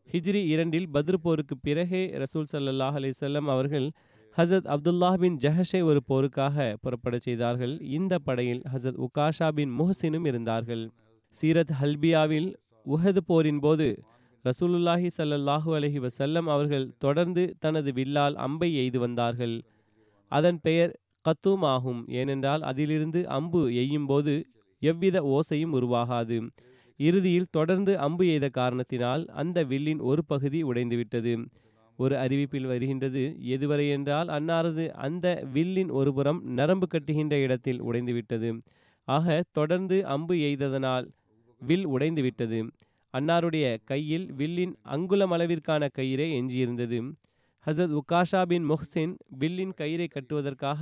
ஹிஜ்ரி 0.08 0.40
இரண்டில் 0.52 0.88
பத்ர் 0.94 1.22
போருக்கு 1.22 1.56
பிறகே 1.58 2.02
ரசூல் 2.22 2.48
சல்லாஹ் 2.52 2.96
அலிசல்லம் 3.00 3.48
அவர்கள் 3.54 3.86
ஹசரத் 4.36 4.68
அப்துல்லா 4.74 5.08
பின் 5.14 5.36
ஜஹஷை 5.36 5.80
ஒரு 5.82 6.00
போருக்காக 6.08 6.74
புறப்படச் 6.82 7.24
செய்தார்கள். 7.26 7.80
இந்த 7.80 8.18
படையில் 8.18 8.62
ஹசரத் 8.72 9.00
உகாஷா 9.06 9.48
பின் 9.48 9.72
முஹசினும் 9.78 10.26
இருந்தார்கள். 10.26 10.84
சீரத் 11.34 11.72
ஹல்பியாவில் 11.80 12.48
உஹது 12.86 13.20
போரின் 13.26 13.58
போது 13.58 13.88
ரசூலுல்லாஹி 14.44 15.08
சல்லல்லாஹு 15.18 15.70
அலஹி 15.78 16.00
வசல்லம் 16.06 16.46
அவர்கள் 16.46 16.86
தொடர்ந்து 16.98 17.42
தனது 17.58 17.90
வில்லால் 17.92 18.34
அம்பை 18.34 18.70
எய்து 18.74 18.98
வந்தார்கள். 18.98 19.56
அதன் 20.32 20.60
பெயர் 20.60 20.92
கத்தூம் 21.24 21.64
ஆகும். 21.74 22.00
ஏனென்றால் 22.08 22.62
அதிலிருந்து 22.62 23.28
அம்பு 23.28 23.62
எய்யும் 23.82 24.06
போது 24.06 24.34
எவ்வித 24.82 25.18
ஓசையும் 25.34 25.74
உருவாகாது. 25.78 26.38
இறுதியில் 27.00 27.50
தொடர்ந்து 27.50 27.98
அம்பு 27.98 28.24
எய்த 28.26 28.48
காரணத்தினால் 28.48 29.24
அந்த 29.26 29.64
வில்லின் 29.64 30.00
ஒரு 30.00 30.24
பகுதி 30.24 30.60
உடைந்துவிட்டது. 30.64 31.34
ஒரு 32.02 32.14
அறிவிப்பில் 32.16 32.68
வருகின்றது. 32.72 33.22
எதுவரை 33.54 33.86
என்றால் 33.90 34.28
அன்னாரது 34.36 34.84
அந்த 35.06 35.26
வில்லின் 35.54 35.90
ஒருபுறம் 35.90 36.40
நரம்பு 36.58 36.86
கட்டுகின்ற 36.86 37.34
இடத்தில் 37.46 37.80
உடைந்துவிட்டது. 37.82 38.50
ஆக 39.08 39.36
தொடர்ந்து 39.58 39.96
அம்பு 40.06 40.34
எய்ததனால் 40.48 41.06
வில் 41.62 41.86
உடைந்துவிட்டது. 41.88 42.60
அன்னாருடைய 43.14 43.66
கையில் 43.84 44.26
வில்லின் 44.32 44.74
அங்குலம் 44.94 45.32
அளவிற்கான 45.32 45.88
கயிறே 45.98 46.26
எஞ்சியிருந்தது. 46.38 46.98
ஹசரத் 47.66 47.96
உக்காஷா 48.00 48.42
பின் 48.50 48.66
முஹ்சின் 48.70 49.14
வில்லின் 49.40 49.74
கயிறை 49.80 50.06
கட்டுவதற்காக 50.08 50.80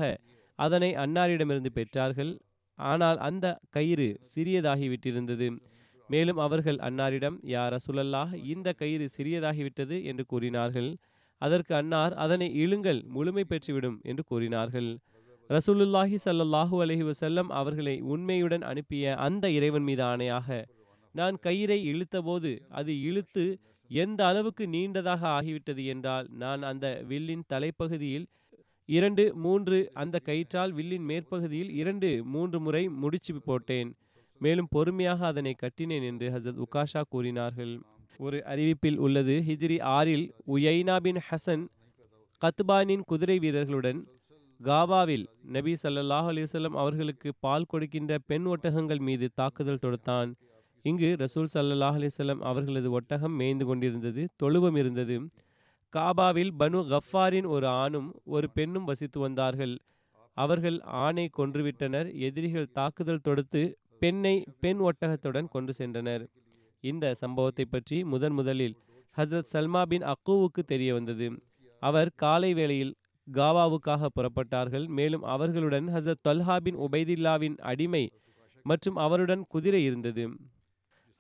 அதனை 0.59 0.91
அன்னாரிடமிருந்து 1.05 1.71
பெற்றார்கள். 1.75 2.33
ஆனால் 2.79 3.19
அந்த 3.29 3.47
கயிறு 3.77 4.09
சிறியதாகிவிட்டிருந்தது. 4.33 5.49
மேலும் 6.11 6.41
அவர்கள் 6.45 6.79
அன்னாரிடம் 6.89 7.37
யார் 7.55 7.75
ரசுலல்லாஹ் 7.75 8.33
இந்த 8.53 8.69
கயிறு 8.73 9.07
சிறியதாகிவிட்டது 9.17 9.97
என்று 10.11 10.25
கூறினார்கள். 10.27 10.91
அதற்கு 11.43 11.73
அன்னார் 11.75 12.15
அதனை 12.25 12.49
இழுங்கள் 12.65 13.01
முழுமை 13.17 13.45
பெற்றுவிடும் 13.51 13.99
என்று 14.11 14.23
கூறினார்கள். 14.31 14.91
ரசூலுல்லாஹி 15.51 16.17
சல்லல்லாஹு 16.25 16.77
அலஹி 16.85 17.05
வசல்லம் 17.11 17.51
அவர்களை 17.61 17.95
உண்மையுடன் 18.15 18.65
அனுப்பிய 18.71 19.15
அந்த 19.27 19.45
இறைவன் 19.59 19.87
மீது 19.89 20.03
ஆணையாக 20.03 20.59
நான் 21.15 21.37
கயிறை 21.47 21.79
இழுத்தபோது 21.93 22.51
அது 22.79 22.93
இழுத்து 23.03 23.45
எந்த 23.91 24.21
அளவுக்கு 24.27 24.65
நீண்டதாக 24.67 25.23
ஆகிவிட்டது 25.39 25.83
என்றால் 25.93 26.27
நான் 26.43 26.63
அந்த 26.63 26.87
வில்லின் 27.11 27.45
தலைப்பகுதியில் 27.53 28.27
இரண்டு 28.89 29.25
மூன்று 29.45 29.79
அந்த 30.03 30.17
கயிற்றால் 30.27 30.73
வில்லின் 30.79 31.07
மேற்பகுதியில் 31.11 31.71
இரண்டு 31.81 32.11
மூன்று 32.35 32.59
முறை 32.61 32.83
முடிச்சு 33.03 33.33
போட்டேன். 33.49 33.91
மேலும் 34.41 34.69
பொறுமையாக 34.75 35.21
அதனை 35.27 35.53
கட்டினேன் 35.63 36.07
என்று 36.11 36.27
ஹசத் 36.35 36.61
உகாஷா 36.67 37.03
கூறினார்கள். 37.15 37.75
ஒரு 38.19 38.43
அறிவிப்பில் 38.47 38.97
உள்ளது. 38.97 39.35
ஹிஜ்ரி 39.49 39.83
ஆறில் 39.97 40.27
உயைனா 40.55 40.97
பின் 40.97 41.21
ஹசன் 41.29 41.65
கத்பானின் 42.43 43.03
குதிரை 43.07 43.39
வீரர்களுடன் 43.39 44.01
காபாவில் 44.61 45.27
நபி 45.43 45.73
சல்லாஹ் 45.83 46.29
அலிவல்லம் 46.33 46.77
அவர்களுக்கு 46.83 47.33
பால் 47.41 47.69
கொடுக்கின்ற 47.69 48.19
பெண் 48.27 48.47
ஒட்டகங்கள் 48.47 48.99
மீது 48.99 49.27
தாக்குதல் 49.35 49.83
தொடுத்தான். 49.85 50.31
இங்கு 50.83 51.17
ரசூல் 51.19 51.51
சல்லாஹ் 51.55 51.99
அலிசல்லம் 51.99 52.41
அவர்களது 52.41 52.91
ஒட்டகம் 52.91 53.33
மேய்ந்து 53.33 53.65
கொண்டிருந்தது 53.65 54.29
தொழுவம் 54.37 54.77
இருந்தது. 54.77 55.17
காபாவில் 55.93 56.53
பனு 56.59 56.81
கஃபாரின் 56.93 57.47
ஒரு 57.47 57.67
ஆணும் 57.67 58.09
ஒரு 58.25 58.51
பெண்ணும் 58.51 58.85
வசித்து 58.85 59.21
வந்தார்கள். 59.21 59.79
அவர்கள் 60.37 60.81
ஆணை 60.81 61.31
கொன்றுவிட்டனர். 61.39 62.09
எதிரிகள் 62.19 62.73
தாக்குதல் 62.73 63.25
தொடுத்து 63.29 63.63
பெண்ணை 63.99 64.45
பெண் 64.61 64.81
ஒட்டகத்துடன் 64.81 65.49
கொண்டு 65.49 65.73
சென்றனர். 65.79 66.25
இந்த 66.85 67.15
சம்பவத்தை 67.15 67.65
பற்றி 67.65 67.99
முதன் 68.05 68.33
முதலில் 68.33 68.77
ஹஸ்ரத் 69.17 69.53
சல்மா 69.53 69.83
பின் 69.83 70.05
அக்கூவுக்கு 70.13 70.63
தெரிய 70.65 70.91
வந்தது. 70.95 71.29
அவர் 71.83 72.11
காலை 72.15 72.51
வேளையில் 72.55 72.95
காவாவுக்காக 73.29 74.09
புறப்பட்டார்கள். 74.17 74.87
மேலும் 74.99 75.25
அவர்களுடன் 75.35 75.87
ஹசரத் 75.89 76.25
தொல்ஹா 76.29 76.57
பின் 76.57 76.79
உபைதில்லாவின் 76.87 77.57
அடிமை 77.71 78.05
மற்றும் 78.63 78.97
அவருடன் 78.97 79.43
குதிரை 79.49 79.81
இருந்தது. 79.85 80.25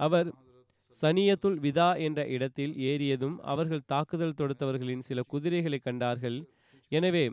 அவர் 0.00 0.28
சனியத்துல் 0.92 1.58
விதா 1.64 1.88
என்ற 2.06 2.20
இடத்தில் 2.26 2.74
ஏறியதும் 2.90 3.36
அவர்கள் 3.52 3.86
தாக்குதல் 3.86 4.38
தொடுத்தவர்களின் 4.40 5.06
சில 5.08 5.22
குதிரைகளை 5.32 5.78
கண்டார்கள். 5.78 6.38
எனவே 6.92 7.24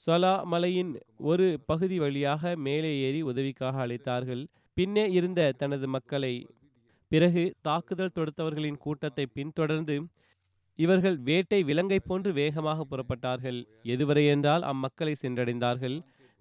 சொலா 0.00 0.32
மலையின் 0.44 0.92
ஒரு 1.30 1.46
பகுதி 1.66 1.96
வழியாக 1.98 2.52
மேலே 2.56 2.90
ஏறி 3.00 3.20
உதவிக்காக 3.22 3.86
அழைத்தார்கள். 3.86 4.42
பின்னே 4.76 5.04
இருந்த 5.10 5.40
தனது 5.52 5.86
மக்களை 5.88 6.34
பிறகு 7.12 7.42
தாக்குதல் 7.66 8.14
தொடுத்தவர்களின் 8.16 8.82
கூட்டத்தை 8.84 9.24
பின்தொடர்ந்து 9.36 9.96
இவர்கள் 10.78 11.16
வேட்டை 11.28 11.58
விலங்கை 11.68 11.98
போன்று 12.00 12.30
வேகமாக 12.38 12.84
புறப்பட்டார்கள். 12.90 13.60
எதுவரை 13.92 14.24
என்றால் 14.34 14.64
அம்மக்களை 14.72 15.14
சென்றடைந்தார்கள். 15.22 15.96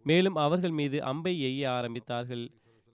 மேலும் 0.06 0.38
அவர்கள் 0.46 0.74
மீது 0.80 0.98
அம்பை 1.12 1.34
எய்ய 1.50 1.62
ஆரம்பித்தார்கள். 1.78 2.44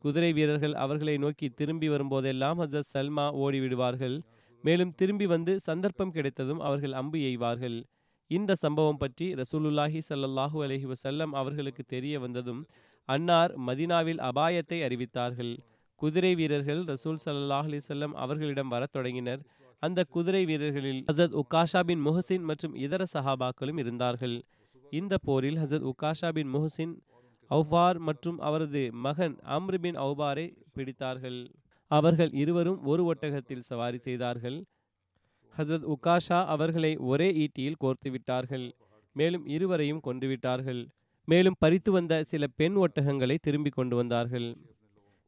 குதிரை 0.04 0.30
வீரர்கள் 0.34 0.76
அவர்களை 0.84 1.16
நோக்கி 1.24 1.48
திரும்பி 1.60 1.88
வரும்போதெல்லாம் 1.94 2.60
ஹசரத் 2.62 2.92
சல்மா 2.94 3.26
ஓடிவிடுவார்கள் 3.44 4.16
மேலும் 4.64 4.94
திரும்பி 5.00 5.26
வந்து 5.26 5.54
சந்தர்ப்பம் 5.60 6.14
கிடைத்ததும் 6.16 6.62
அவர்கள் 6.68 6.94
அம்பு 7.02 7.20
எய்வார்கள். 7.30 7.78
இந்த 8.32 8.52
சம்பவம் 8.64 9.00
பற்றி 9.04 9.26
ரசூலுல்லாஹி 9.42 10.00
சல்லாஹூ 10.10 10.58
அலஹி 10.66 10.88
வசல்லம் 10.94 11.34
அவர்களுக்கு 11.42 11.84
தெரிய 11.94 12.16
வந்ததும் 12.20 12.62
அன்னார் 13.10 13.54
மதினாவில் 13.68 14.22
அபாயத்தை 14.30 14.78
அறிவித்தார்கள். 14.88 15.54
குதிரை 16.02 16.36
வீரர்கள் 16.36 16.80
ரசூல் 16.84 17.18
சல்லாஹ் 17.26 17.68
அலிசல்லம் 17.70 18.14
அவர்களிடம் 18.24 18.68
வரத் 18.68 18.92
தொடங்கினர். 18.92 19.42
அந்த 19.80 20.04
குதிரை 20.04 20.46
வீரர்களில் 20.46 21.02
ஹசத் 21.12 21.36
உகாஷா 21.42 21.82
பின் 21.90 22.02
முஹசின் 22.06 22.46
மற்றும் 22.50 22.76
இதர 22.76 23.06
சஹாபாக்களும் 23.14 23.80
இருந்தார்கள். 23.84 24.36
இந்த 24.92 25.18
போரில் 25.18 25.60
ஹசத் 25.64 25.86
உகாஷா 25.92 26.30
பின் 26.32 26.50
முஹசின் 26.56 26.94
அவ்வார் 27.50 28.00
மற்றும் 28.08 28.40
அவரது 28.40 28.90
மகன் 29.06 29.36
அம்ரு 29.58 29.78
பின் 29.78 30.00
அவ்பாரை 30.06 30.48
பிடித்தார்கள். 30.76 31.40
அவர்கள் 31.92 32.32
இருவரும் 32.44 32.82
ஒரு 32.84 33.04
ஒட்டகத்தில் 33.12 33.68
சவாரி 33.70 33.98
செய்தார்கள். 33.98 34.58
ஹசரத் 35.58 35.88
உகாஷா 35.96 36.46
அவர்களை 36.56 36.98
ஒரே 37.12 37.30
ஈட்டியில் 37.44 37.80
கோர்த்து 37.84 38.10
விட்டார்கள். 38.10 38.68
மேலும் 39.16 39.46
இருவரையும் 39.46 40.04
கொண்டு 40.10 40.28
விட்டார்கள். 40.28 40.84
மேலும் 41.28 41.60
பறித்து 41.60 41.92
வந்த 41.92 42.24
சில 42.24 42.48
பெண் 42.60 42.78
ஒட்டகங்களை 42.78 43.38
திரும்பி 43.42 43.70
கொண்டு 43.70 43.96
வந்தார்கள். 43.96 44.50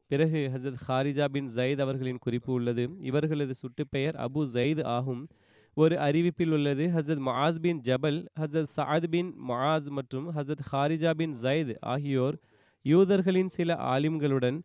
பிறகு 0.06 0.50
ஹசரத் 0.54 0.82
ஹாரிஜா 0.88 1.24
பின் 1.24 1.48
ஜயத் 1.54 1.80
அவர்களின் 1.80 2.18
குறிப்பு 2.18 2.52
உள்ளது. 2.52 2.84
இவர்களது 3.00 3.54
சுட்டுப்பெயர் 3.62 4.16
அபு 4.26 4.42
ஜயத் 4.54 4.84
ஆகும். 4.84 5.26
ஒரு 5.74 5.96
அறிவிப்பில் 5.96 6.50
உள்ளது 6.50 6.86
ஹசரத் 6.86 7.22
மஆஸ் 7.28 7.58
பின் 7.60 7.80
ஜபல் 7.80 8.26
ஹசரத் 8.40 8.72
சாத் 8.76 9.06
பின் 9.06 9.34
மஆஸ் 9.48 9.88
மற்றும் 9.88 10.32
ஹசரத் 10.36 10.64
ஹாரிஜா 10.72 11.10
பின் 11.10 11.34
ஜயத் 11.42 11.74
ஆகியோர் 11.80 12.36
யூதர்களின் 12.82 13.48
சில 13.48 13.74
ஆலிம்களுடன் 13.74 14.58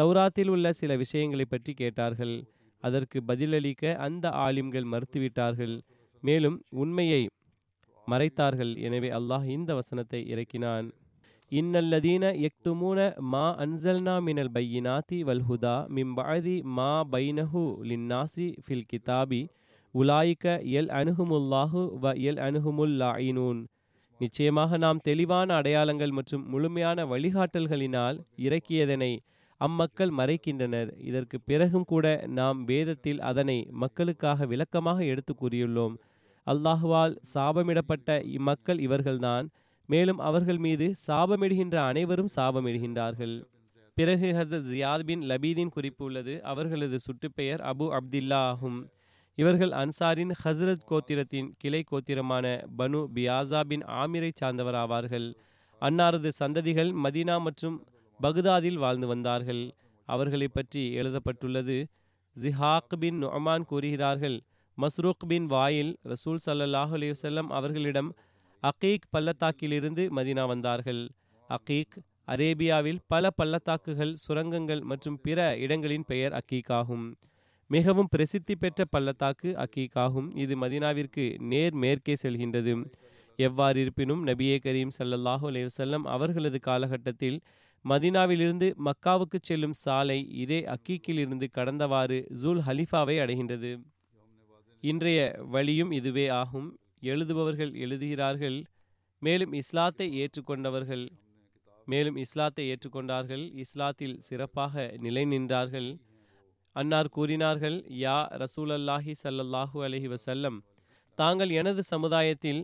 தௌராத்தில் 0.00 0.48
உள்ள 0.48 0.72
சில 0.72 0.96
விஷயங்களை 0.96 1.44
பற்றி 1.44 1.72
கேட்டார்கள். 1.72 2.34
அதற்கு 2.82 3.22
பதிலளிக்க 3.22 3.94
அந்த 3.96 4.30
ஆலிம்கள் 4.30 4.84
மறுத்துவிட்டார்கள். 4.84 5.80
மேலும் 6.20 6.62
உண்மையை 6.68 7.26
மறைத்தார்கள். 8.06 8.72
எனவே 8.78 9.10
அல்லாஹ் 9.10 9.44
இந்த 9.44 9.74
வசனத்தை 9.74 10.26
இறக்கினான். 10.28 10.92
இன்னல்லதீன 11.52 12.30
எக்துமூன 12.46 13.00
மா 13.32 13.42
அன்சல்னா 13.64 14.14
மினல் 14.26 14.50
பையினாத்தி 14.54 15.18
வல்ஹுதா 15.28 15.74
மிம்பாதி 15.96 16.54
மா 16.78 16.88
பைனஹு 17.12 17.62
லின்னாசி 17.90 18.46
ஃபில் 18.64 18.88
கிதாபி 18.92 19.38
உலாயிக்க 19.94 20.46
எல் 20.78 20.90
அணுகுமுல்லாஹு 21.00 21.82
வ 22.02 22.12
எல் 22.30 22.40
அணுகுமுல்லாயினூன் 22.46 23.60
நிச்சயமாக 24.20 24.78
நாம் 24.84 25.02
தெளிவான 25.08 25.48
அடையாளங்கள் 25.54 26.14
மற்றும் 26.18 26.44
முழுமையான 26.48 27.06
வழிகாட்டல்களினால் 27.06 28.18
இறக்கியதனை 28.46 29.12
அம்மக்கள் 29.60 30.12
மறைக்கின்றனர். 30.18 30.90
இதற்கு 31.08 31.36
பிறகும் 31.50 31.86
கூட 31.92 32.06
நாம் 32.38 32.58
வேதத்தில் 32.64 33.20
அதனை 33.30 33.58
மக்களுக்காக 33.84 34.46
விளக்கமாக 34.46 34.98
எடுத்து 35.12 35.34
கூறியுள்ளோம். 35.34 35.94
அல்லாஹுவால் 36.46 37.14
சாபமிடப்பட்ட 37.34 38.10
இம்மக்கள் 38.36 38.82
இவர்கள்தான் 38.88 39.46
மேலும் 39.86 40.18
அவர்கள் 40.18 40.58
மீது 40.58 40.86
சாபமிடுகின்ற 41.06 41.74
அனைவரும் 41.74 42.32
சாபமிடுகின்றார்கள். 42.36 43.34
பிறகு 43.96 44.26
ஹசரத் 44.38 44.68
ஜியாத் 44.72 45.04
பின் 45.04 45.22
லபீதின் 45.22 45.68
குறிப்பு 45.68 46.04
உள்ளது. 46.04 46.34
அவர்களது 46.44 46.98
சுட்டுப்பெயர் 47.06 47.62
அபு 47.72 47.98
அப்துல்லா 47.98 48.40
ஆகும் 48.50 48.78
இவர்கள் 49.38 49.72
அன்சாரின் 49.82 50.32
ஹஸ்ரத் 50.44 50.84
கோத்திரத்தின் 50.90 51.48
கிளை 51.58 51.84
கோத்திரமான 51.90 52.46
பனு 52.78 53.00
பியாசா 53.14 53.60
பின் 53.60 53.84
ஆமிரை 54.02 54.30
சார்ந்தவர் 54.34 54.74
ஆவார்கள் 54.74 55.28
அன்னாரது 55.82 56.30
சந்ததிகள் 56.38 56.90
மதீனா 57.04 57.40
மற்றும் 57.40 57.76
பகுதாதில் 58.20 58.78
வாழ்ந்து 58.78 59.06
வந்தார்கள். 59.06 59.62
அவர்களை 60.08 60.48
பற்றி 60.48 60.82
எழுதப்பட்டுள்ளது. 60.92 61.78
ஜிஹாக் 62.36 62.96
பின் 63.00 63.18
நொமான் 63.24 63.64
கூறுகிறார்கள் 63.64 64.36
மஸ்ரூக் 64.78 65.26
பின் 65.28 65.46
வாயில் 65.46 65.92
ரசூல் 66.04 66.40
சல்லாஹ் 66.46 66.94
அலைஹி 66.96 67.42
அவர்களிடம் 67.48 68.10
அகீக் 68.62 69.08
பள்ளத்தாக்கிலிருந்து 69.10 70.02
மதீனா 70.16 70.46
வந்தார்கள். 70.46 71.02
அகீக் 71.48 71.96
அரேபியாவில் 72.26 73.00
பல 73.06 73.30
பள்ளத்தாக்குகள் 73.30 74.14
சுரங்கங்கள் 74.14 74.80
மற்றும் 74.80 75.18
பிற 75.20 75.58
இடங்களின் 75.58 76.04
பெயர் 76.04 76.32
அக்கீக் 76.32 76.72
ஆகும். 76.72 77.16
மிகவும் 77.70 78.08
பிரசித்தி 78.10 78.56
பெற்ற 78.56 78.84
பள்ளத்தாக்கு 78.84 79.58
அக்கீக் 79.64 79.98
ஆகும். 79.98 80.36
இது 80.36 80.54
மதீனாவிற்கு 80.60 81.38
நேர் 81.38 81.74
மேற்கே 81.74 82.14
செல்கின்றது. 82.22 82.74
எவ்வாறு 83.36 83.80
இருப்பினும் 83.80 84.26
நபியே 84.26 84.56
கரீம் 84.64 84.92
சல்லல்லாஹு 84.98 85.44
அலைவசல்லம் 85.50 86.04
அவர்களது 86.04 86.60
காலகட்டத்தில் 86.60 87.40
மதீனாவிலிருந்து 87.84 88.68
மக்காவுக்கு 88.84 89.38
செல்லும் 89.42 89.72
சாலை 89.72 90.18
இதே 90.28 90.64
அக்கீக்கில் 90.64 91.18
இருந்து 91.18 91.48
கடந்தவாறு 91.54 92.18
ஜூல் 92.42 92.58
ஹலிஃபாவை 92.58 93.16
அடைகின்றது. 93.24 93.72
இன்றைய 94.80 95.20
வழியும் 95.38 95.90
இதுவே 95.90 96.28
ஆகும். 96.28 96.78
எழுதுபவர்கள் 97.02 97.72
எழுதுகிறார்கள் 97.74 98.58
மேலும் 99.22 99.52
இஸ்லாத்தை 99.52 100.06
ஏற்றுக்கொண்டவர்கள் 100.22 101.04
மேலும் 101.86 102.16
இஸ்லாத்தை 102.16 102.64
ஏற்றுக்கொண்டார்கள் 102.72 103.44
இஸ்லாத்தில் 103.64 104.16
சிறப்பாக 104.18 104.94
நிலை 104.96 105.24
நின்றார்கள் 105.24 105.90
அன்னார் 106.76 107.08
கூறினார்கள் 107.08 107.76
யா 107.98 108.16
ரசூலல்லாஹி 108.44 109.12
சல்லல்லாஹு 109.22 109.78
அலஹி 109.84 110.08
வசல்லம் 110.08 110.56
தாங்கள் 111.18 111.50
எனது 111.50 111.82
சமுதாயத்தில் 111.82 112.62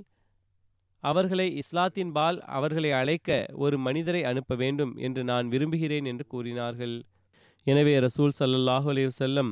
அவர்களை 1.05 1.47
இஸ்லாத்தின் 1.55 2.13
பால் 2.13 2.39
அவர்களை 2.41 2.91
அழைக்க 2.93 3.31
ஒரு 3.55 3.79
மனிதரை 3.79 4.23
அனுப்ப 4.23 4.55
வேண்டும் 4.55 4.93
என்று 4.97 5.25
நான் 5.25 5.49
விரும்புகிறேன் 5.49 6.05
என்று 6.05 6.27
கூறினார்கள். 6.27 6.97
எனவே 7.67 7.99
ரசூல் 7.99 8.35
சல்லல்லாஹு 8.41 8.89
அலி 8.91 9.05
வசல்லம் 9.05 9.51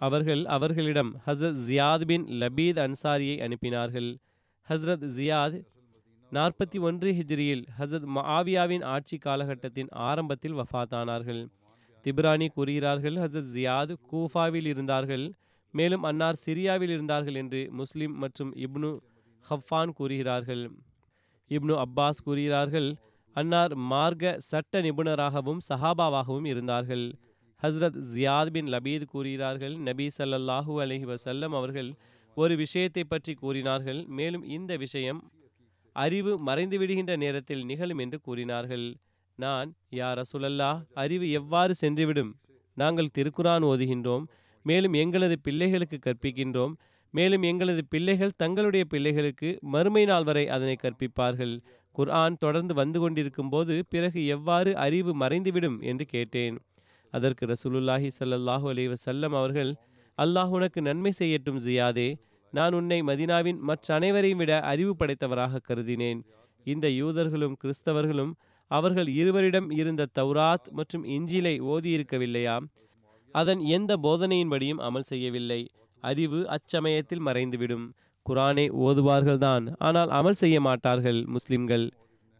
அவர்கள் 0.00 0.44
அவர்களிடம் 0.44 1.10
ஹசரத் 1.26 1.60
ஜியாத் 1.68 2.04
பின் 2.04 2.24
லபீத் 2.40 2.80
அன்சாரியை 2.84 3.36
அனுப்பினார்கள். 3.46 4.10
ஹஸ்ரத் 4.68 5.06
ஜியாத் 5.16 5.58
நாற்பத்தி 6.32 6.80
ஒன்று 6.80 7.12
ஹிஜ்ரியில் 7.12 7.64
ஹசரத் 7.78 8.08
மாவியாவின் 8.16 8.84
ஆட்சி 8.84 9.18
காலகட்டத்தின் 9.18 9.90
ஆரம்பத்தில் 9.90 10.54
வஃபாத்தானார்கள் 10.54 11.42
திப்ரானி 12.04 12.48
கூறுகிறார்கள் 12.48 13.14
ஹசரத் 13.14 13.52
ஜியாத் 13.54 13.94
கூஃபாவில் 14.12 14.66
இருந்தார்கள் 14.66 15.32
மேலும் 15.74 16.02
அன்னார் 16.02 16.42
சிரியாவில் 16.46 16.92
இருந்தார்கள் 16.96 17.34
என்று 17.34 17.68
முஸ்லிம் 17.70 18.14
மற்றும் 18.18 18.54
இப்னு 18.54 18.90
ஹஃபான் 19.50 19.92
கூறுகிறார்கள். 19.92 20.70
இப்னு 21.50 21.74
அப்பாஸ் 21.84 22.24
கூறுகிறார்கள் 22.24 22.88
அன்னார் 23.36 23.74
மார்க்க 23.74 24.34
சட்ட 24.38 24.80
நிபுணராகவும் 24.80 25.58
சஹாபாவாகவும் 25.68 26.46
இருந்தார்கள். 26.46 27.04
ஹஸ்ரத் 27.62 27.96
ஜியாத் 28.14 28.50
பின் 28.50 28.66
லபீத் 28.66 29.04
கூறுகிறார்கள். 29.04 29.74
நபி 29.78 30.06
சல்லல்லாஹூ 30.18 30.74
அலஹி 30.84 31.06
வசல்லம் 31.12 31.54
அவர்கள் 31.60 31.94
ஒரு 32.36 32.56
விஷயத்தை 32.56 33.04
பற்றி 33.04 33.32
கூறினார்கள். 33.34 34.04
மேலும் 34.08 34.44
இந்த 34.56 34.76
விஷயம் 34.76 35.20
அறிவு 35.92 36.38
மறைந்து 36.38 36.78
விடுகின்ற 36.78 37.16
நேரத்தில் 37.16 37.64
நிகழும் 37.64 37.98
என்று 37.98 38.20
கூறினார்கள். 38.20 38.96
நான் 39.38 39.74
யா 39.90 40.10
ரசூலல்லா 40.20 40.70
அறிவு 40.94 41.30
எவ்வாறு 41.30 41.74
சென்றுவிடும்? 41.80 42.30
நாங்கள் 42.74 43.14
திருக்குரான் 43.18 43.66
ஓதுகின்றோம். 43.70 44.24
மேலும் 44.62 44.92
எங்களது 44.92 45.38
பிள்ளைகளுக்கு 45.40 45.98
கற்பிக்கின்றோம். 46.06 46.72
மேலும் 47.14 47.42
எங்களது 47.42 47.82
பிள்ளைகள் 47.88 48.36
தங்களுடைய 48.36 48.84
பிள்ளைகளுக்கு 48.84 49.58
மறுமை 49.60 50.04
நாள் 50.04 50.24
வரை 50.24 50.48
அதனை 50.48 50.76
கற்பிப்பார்கள். 50.82 51.54
குர்ஆன் 51.92 52.36
தொடர்ந்து 52.38 52.74
வந்து 52.74 53.00
கொண்டிருக்கும் 53.00 53.48
போது 53.48 53.84
பிறகு 53.88 54.26
எவ்வாறு 54.26 54.76
அறிவு 54.76 55.12
மறைந்துவிடும் 55.14 55.78
என்று 55.80 56.04
கேட்டேன். 56.04 56.58
அதற்கு 57.14 57.44
ரசூலுல்லாஹி 57.46 58.08
சல்லல்லாஹு 58.18 58.66
அலி 58.72 58.84
வசல்லம் 58.88 59.34
அவர்கள் 59.40 59.70
அல்லாஹ் 60.18 60.52
உனக்கு 60.56 60.80
நன்மை 60.82 61.12
செய்யட்டும் 61.18 61.60
ஜியாதே 61.66 62.08
நான் 62.52 62.74
உன்னை 62.74 62.98
மதினாவின் 63.02 63.58
மற்ற 63.68 63.94
அனைவரையும் 63.94 64.40
விட 64.42 64.52
அறிவு 64.72 64.92
படைத்தவராக 64.96 65.60
கருதினேன். 65.68 66.20
இந்த 66.66 66.86
யூதர்களும் 67.00 67.56
கிறிஸ்தவர்களும் 67.62 68.32
அவர்கள் 68.70 69.08
இருவரிடம் 69.20 69.68
இருந்த 69.70 70.06
தௌராத் 70.18 70.66
மற்றும் 70.70 71.04
இஞ்சிலை 71.16 71.54
ஓதியிருக்கவில்லையா 71.72 72.56
அதன் 73.34 73.60
எந்த 73.76 73.92
போதனையின்படியும் 74.02 74.82
அமல் 74.88 75.08
செய்யவில்லை. 75.10 75.60
அறிவு 76.02 76.40
அச்சமயத்தில் 76.56 77.24
மறைந்துவிடும். 77.28 77.86
குரானை 78.26 78.64
ஓதுவார்கள்தான் 78.86 79.64
ஆனால் 79.78 80.10
அமல் 80.18 80.38
செய்ய 80.42 80.56
மாட்டார்கள் 80.60 81.20
முஸ்லிம்கள். 81.36 81.86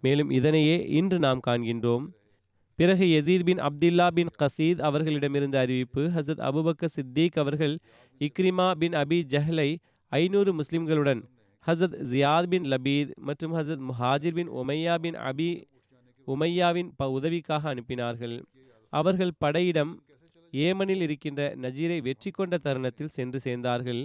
மேலும் 0.03 0.31
இதனையே 0.31 0.77
இன்று 0.99 1.19
நாம் 1.19 1.45
காண்கின்றோம். 1.47 2.07
பிறகு 2.79 3.05
யசீத் 3.05 3.43
பின் 3.43 3.59
அப்துல்லா 3.59 4.07
பின் 4.09 4.29
கசீத் 4.43 4.81
அவர்களிடமிருந்த 4.89 5.57
அறிவிப்பு 5.59 6.03
ஹசத் 6.17 6.43
அபுபக்க 6.49 6.89
சித்தீக் 6.97 7.39
அவர்கள் 7.39 7.75
இக்ரிமா 8.21 8.67
பின் 8.73 8.93
அபி 8.93 9.19
ஜஹ்லை 9.33 9.77
ஐநூறு 10.13 10.53
முஸ்லிம்களுடன் 10.55 11.23
ஹசத் 11.67 11.97
ஜியாத் 12.13 12.47
பின் 12.47 12.63
லபீத் 12.63 13.11
மற்றும் 13.21 13.55
ஹசத் 13.55 13.83
முஹாஜிர் 13.89 14.35
பின் 14.35 14.51
உமையா 14.51 14.95
பின் 14.99 15.19
அபி 15.31 15.49
உமையாவின் 16.27 16.91
ப 16.97 17.11
உதவிக்காக 17.11 17.75
அனுப்பினார்கள். 17.75 18.37
அவர்கள் 18.93 19.35
படையிடம் 19.39 19.93
ஏமனில் 20.53 21.03
இருக்கின்ற 21.03 21.43
நஜீரை 21.57 21.99
வெற்றி 22.03 22.31
கொண்ட 22.31 22.59
தருணத்தில் 22.59 23.15
சென்று 23.19 23.41
சேர்ந்தார்கள். 23.45 24.03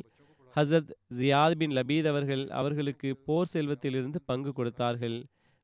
ஹசத் 0.55 0.91
ஜியாத் 1.19 1.59
பின் 1.61 1.71
லபீத் 1.71 2.07
அவர்கள் 2.07 2.49
அவர்களுக்கு 2.49 3.11
போர் 3.25 3.53
செல்வத்திலிருந்து 3.53 4.19
பங்கு 4.25 4.53
கொடுத்தார்கள். 4.53 5.17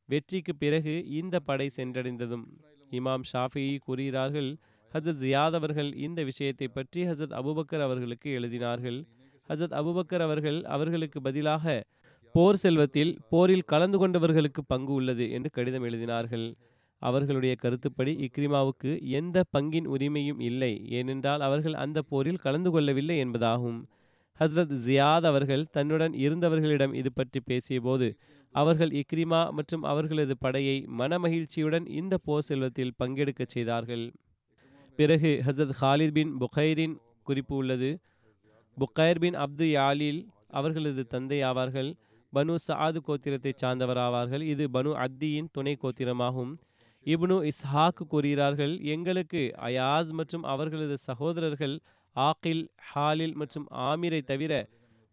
வெற்றிக்கு 0.09 0.55
பிறகு 0.55 0.93
இந்த 1.21 1.39
படை 1.39 1.69
சென்றடைந்ததும் 1.75 2.45
இமாம் 2.91 3.25
ஷாஃபி 3.31 3.77
கூறுகிறார்கள் 3.77 4.49
ஹசத் 4.91 5.19
ஜியாத் 5.23 5.57
அவர்கள் 5.59 5.89
இந்த 5.95 6.23
விஷயத்தை 6.23 6.67
பற்றி 6.67 7.01
ஹசத் 7.05 7.35
அபுபக்கர் 7.39 7.81
அவர்களுக்கு 7.81 8.29
எழுதினார்கள். 8.39 8.99
ஹசத் 9.49 9.75
அபுபக்கர் 9.79 10.23
அவர்கள் 10.27 10.63
அவர்களுக்கு 10.63 11.21
பதிலாக 11.21 11.83
போர் 12.35 12.55
செல்வத்தில் 12.55 13.11
போரில் 13.29 13.69
கலந்து 13.71 13.97
கொண்டவர்களுக்கு 13.97 14.61
பங்கு 14.67 14.93
உள்ளது 14.93 15.25
என்று 15.31 15.49
கடிதம் 15.49 15.83
எழுதினார்கள். 15.83 16.53
அவர்களுடைய 17.01 17.55
கருத்துப்படி 17.55 18.13
இக்ரிமாவுக்கு 18.25 18.91
எந்த 19.01 19.43
பங்கின் 19.57 19.87
உரிமையும் 19.87 20.41
இல்லை 20.41 20.73
ஏனென்றால் 20.89 21.41
அவர்கள் 21.41 21.73
அந்த 21.73 22.01
போரில் 22.01 22.43
கலந்து 22.45 22.71
கொள்ளவில்லை 22.71 23.17
என்பதாகும். 23.25 23.79
ஹஸ்ரத் 24.39 24.75
ஜியாத் 24.87 25.27
அவர்கள் 25.31 25.63
தன்னுடன் 25.65 26.13
இருந்தவர்களிடம் 26.13 26.93
இது 26.93 27.09
பற்றி 27.13 27.39
பேசியபோது 27.45 28.07
அவர்கள் 28.55 28.91
இக்ரிமா 29.01 29.51
மற்றும் 29.51 29.83
அவர்களது 29.83 30.37
படையை 30.37 30.77
மனமகிழ்ச்சியுடன் 30.99 31.85
இந்த 31.89 32.17
போர் 32.17 32.41
செல்வத்தில் 32.41 32.95
பங்கெடுக்கச் 32.99 33.53
செய்தார்கள். 33.55 34.05
பிறகு 34.99 35.41
ஹசரத் 35.45 35.75
ஹாலித் 35.81 36.11
பின் 36.11 36.31
புகைரின் 36.41 36.95
குறிப்பு 37.23 37.55
உள்ளது. 37.55 37.91
புக்கைர் 38.77 39.19
பின் 39.19 39.37
அப்து 39.45 39.65
யாலில் 39.71 40.21
அவர்களது 40.49 41.07
தந்தை 41.07 41.39
ஆவார்கள் 41.43 41.91
பனு 42.33 42.55
சாது 42.67 42.99
கோத்திரத்தைச் 43.07 43.61
சார்ந்தவர் 43.61 43.97
ஆவார்கள் 43.97 44.41
இது 44.41 44.65
பனு 44.67 44.91
அத்தியின் 45.05 45.49
துணை 45.51 45.77
கோத்திரமாகும். 45.83 46.51
இப்னு 47.05 47.37
இஸ்ஹாக் 47.51 48.01
கூறுகிறார்கள் 48.07 48.73
எங்களுக்கு 48.93 49.41
அயாஸ் 49.67 50.11
மற்றும் 50.11 50.43
அவர்களது 50.43 50.97
சகோதரர்கள் 50.97 51.75
ஆக்கில் 52.15 52.63
ஹாலில் 52.89 53.35
மற்றும் 53.35 53.67
ஆமீரை 53.89 54.21
தவிர 54.21 54.53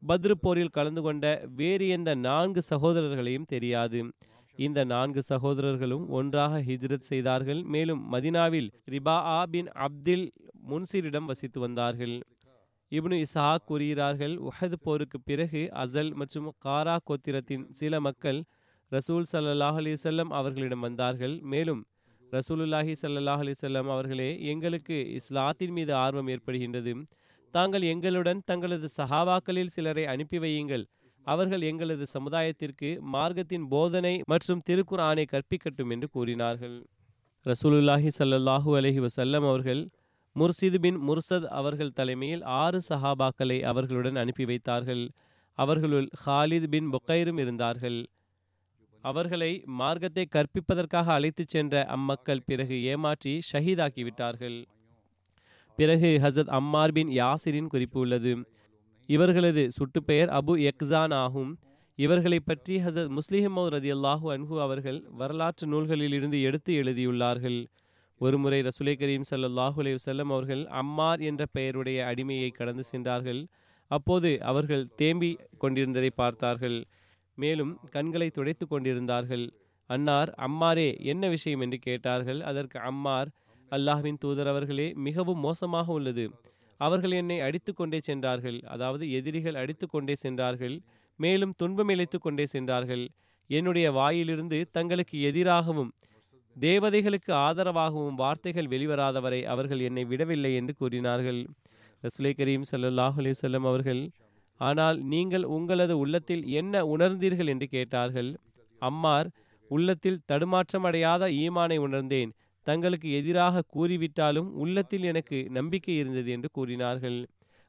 பத்ரு 0.08 0.34
போரில் 0.40 0.74
கலந்து 0.76 1.02
கொண்ட 1.02 1.26
வேறு 1.56 1.88
எந்த 1.88 2.10
நான்கு 2.14 2.62
சகோதரர்களையும் 2.62 3.46
தெரியாது. 3.52 4.00
இந்த 4.58 4.80
நான்கு 4.84 5.22
சகோதரர்களும் 5.22 6.04
ஒன்றாக 6.08 6.60
ஹிஜ்ரத் 6.60 7.08
செய்தார்கள். 7.10 7.62
மேலும் 7.74 8.02
மதினாவில் 8.12 8.68
ரிபா 8.90 9.16
ஆ 9.36 9.40
பின் 9.46 9.68
அப்தில் 9.86 10.26
முன்சீரிடம் 10.70 11.28
வசித்து 11.30 11.60
வந்தார்கள். 11.60 12.14
இப்னு 12.92 13.16
இசா 13.26 13.46
கூறுகிறார்கள் 13.68 14.34
உஹது 14.48 14.76
போருக்கு 14.82 15.20
பிறகு 15.20 15.62
அசல் 15.82 16.12
மற்றும் 16.14 16.48
காரா 16.66 16.96
கோத்திரத்தின் 17.08 17.64
சில 17.70 18.00
மக்கள் 18.00 18.40
ரசூல் 18.92 19.26
சல்லாஹ் 19.32 19.78
அலிசல்லம் 19.82 20.32
அவர்களிடம் 20.38 20.80
வந்தார்கள். 20.80 21.40
மேலும் 21.52 21.82
ரசூலுல்லாஹி 22.32 22.92
சல்லாஹ் 23.02 23.42
அலிசல்லம் 23.44 23.88
அவர்களே 23.94 24.30
எங்களுக்கு 24.52 24.96
இஸ்லாத்தின் 25.20 25.74
மீது 25.78 25.94
ஆர்வம் 25.94 26.28
ஏற்படுகின்றது. 26.28 26.94
தாங்கள் 27.56 27.84
எங்களுடன் 27.92 28.40
தங்களது 28.44 28.88
சஹாபாக்களில் 28.98 29.72
சிலரை 29.74 30.04
அனுப்பி 30.12 30.38
வையுங்கள். 30.38 30.84
அவர்கள் 31.26 31.62
எங்களது 31.68 32.04
சமுதாயத்திற்கு 32.16 32.88
மார்க்கத்தின் 33.14 33.66
போதனை 33.68 34.12
மற்றும் 34.32 34.62
திருக்குர்ஆனை 34.68 35.24
கற்பிக்கட்டும் 35.32 35.92
என்று 35.94 36.08
கூறினார்கள். 36.08 36.76
ரசூலுல்லாஹி 37.46 38.10
சல்லாஹூ 38.18 38.70
அலஹி 38.78 39.00
வசல்லம் 39.06 39.46
அவர்கள் 39.50 39.82
முர்சிது 40.36 40.78
பின் 40.84 40.98
முர்சத் 41.08 41.48
அவர்கள் 41.60 41.94
தலைமையில் 41.98 42.42
ஆறு 42.62 42.78
சஹாபாக்களை 42.88 43.58
அவர்களுடன் 43.70 44.20
அனுப்பி 44.22 44.44
வைத்தார்கள். 44.44 45.04
அவர்களுள் 45.58 46.08
ஹாலித் 46.24 46.70
பின் 46.74 46.88
பொக்கைரும் 46.94 47.40
இருந்தார்கள். 47.44 47.98
அவர்களை 49.04 49.52
மார்க்கத்தை 49.80 50.24
கற்பிப்பதற்காக 50.36 51.06
அழைத்துச் 51.16 51.52
சென்ற 51.54 51.84
அம்மக்கள் 51.96 52.46
பிறகு 52.46 52.76
ஏமாற்றி 52.92 53.34
ஷஹீதாக்கிவிட்டார்கள் 53.50 54.58
பிறகு 55.76 56.18
ஹசத் 56.22 56.48
அம்மார் 56.48 56.92
பின் 56.92 57.08
யாசிரின் 57.08 57.66
குறிப்பு 57.66 58.00
உள்ளது. 58.00 58.32
இவர்களது 59.06 59.68
சுட்டுப்பெயர் 59.78 60.30
அபு 60.38 60.70
எக்ஸான் 60.70 61.14
ஆகும். 61.14 61.58
இவர்களை 61.98 62.40
பற்றி 62.40 62.76
ஹசத் 62.76 63.18
முஸ்லிஹமோ 63.18 63.62
ரதி 63.74 63.90
அல்லாஹூ 63.92 64.26
அன்ஹு 64.32 64.60
அவர்கள் 64.60 65.04
வரலாற்று 65.10 65.66
நூல்களில் 65.66 66.12
இருந்து 66.12 66.42
எடுத்து 66.42 66.82
எழுதியுள்ளார்கள். 66.82 67.66
ஒருமுறை 68.18 68.60
ரசுலை 68.60 68.94
கரீம் 68.94 69.28
சல்லாஹூ 69.30 69.82
அலைஹி 69.82 69.96
வஸல்லம் 69.96 70.32
அவர்கள் 70.32 70.66
அம்மார் 70.66 71.20
என்ற 71.20 71.46
பெயருடைய 71.52 72.04
அடிமையை 72.04 72.50
கடந்து 72.50 72.84
சென்றார்கள். 72.84 73.46
அப்போது 73.90 74.42
அவர்கள் 74.42 74.88
தேம்பி 74.96 75.38
கொண்டிருந்ததை 75.58 76.10
பார்த்தார்கள். 76.14 76.84
மேலும் 77.34 77.80
கண்களை 77.90 78.30
துடைத்து 78.30 78.66
கொண்டிருந்தார்கள். 78.66 79.52
அன்னார் 79.90 80.34
அம்மாரே 80.38 81.00
என்ன 81.00 81.28
விஷயம்? 81.28 81.60
என்று 81.60 81.78
கேட்டார்கள். 81.78 82.40
அதற்கு 82.42 82.80
அம்மார் 82.80 83.28
அல்லாஹ்வின் 83.72 84.18
தூதர் 84.24 84.50
அவர்களே 84.52 84.88
மிகவும் 85.06 85.40
மோசமாக 85.40 85.92
உள்ளது. 85.92 86.24
அவர்கள் 86.80 87.14
என்னை 87.20 87.38
அடித்து 87.40 87.72
கொண்டே 87.74 87.98
சென்றார்கள். 88.00 88.58
அதாவது 88.64 89.04
எதிரிகள் 89.10 89.54
அடித்து 89.54 89.86
கொண்டே 89.86 90.14
சென்றார்கள். 90.14 90.76
மேலும் 91.18 91.54
துன்பம் 91.56 91.88
இழைத்து 91.88 92.18
கொண்டே 92.18 92.46
சென்றார்கள். 92.46 93.04
என்னுடைய 93.50 93.86
வாயிலிருந்து 93.92 94.58
தங்களுக்கு 94.70 95.16
எதிராகவும் 95.20 95.90
தேவதைகளுக்கு 96.56 97.32
ஆதரவாகவும் 97.46 98.14
வார்த்தைகள் 98.14 98.70
வெளிவராதவரை 98.74 99.40
அவர்கள் 99.44 99.80
என்னை 99.80 100.04
விடவில்லை 100.04 100.52
என்று 100.54 100.72
கூறினார்கள். 100.74 101.40
ரசுலை 102.02 102.32
கரீம் 102.38 102.66
சல்லாஹ் 102.70 103.18
அலிசல்லம் 103.22 103.66
அவர்கள் 103.70 104.02
ஆனால் 104.60 104.98
நீங்கள் 105.04 105.44
உங்களது 105.56 105.94
உள்ளத்தில் 105.98 106.44
என்ன 106.60 106.84
உணர்ந்தீர்கள்? 106.86 107.50
என்று 107.54 107.66
கேட்டார்கள். 107.66 108.30
அம்மார் 108.82 109.28
உள்ளத்தில் 109.70 110.22
தடுமாற்றமடையாத 110.32 111.24
ஈமானை 111.44 111.78
உணர்ந்தேன். 111.86 112.30
தங்களுக்கு 112.66 113.08
எதிராக 113.18 113.64
கூறிவிட்டாலும் 113.74 114.48
உள்ளத்தில் 114.62 115.04
எனக்கு 115.04 115.38
நம்பிக்கை 115.50 115.94
இருந்தது 115.96 116.30
என்று 116.36 116.48
கூறினார்கள். 116.52 117.18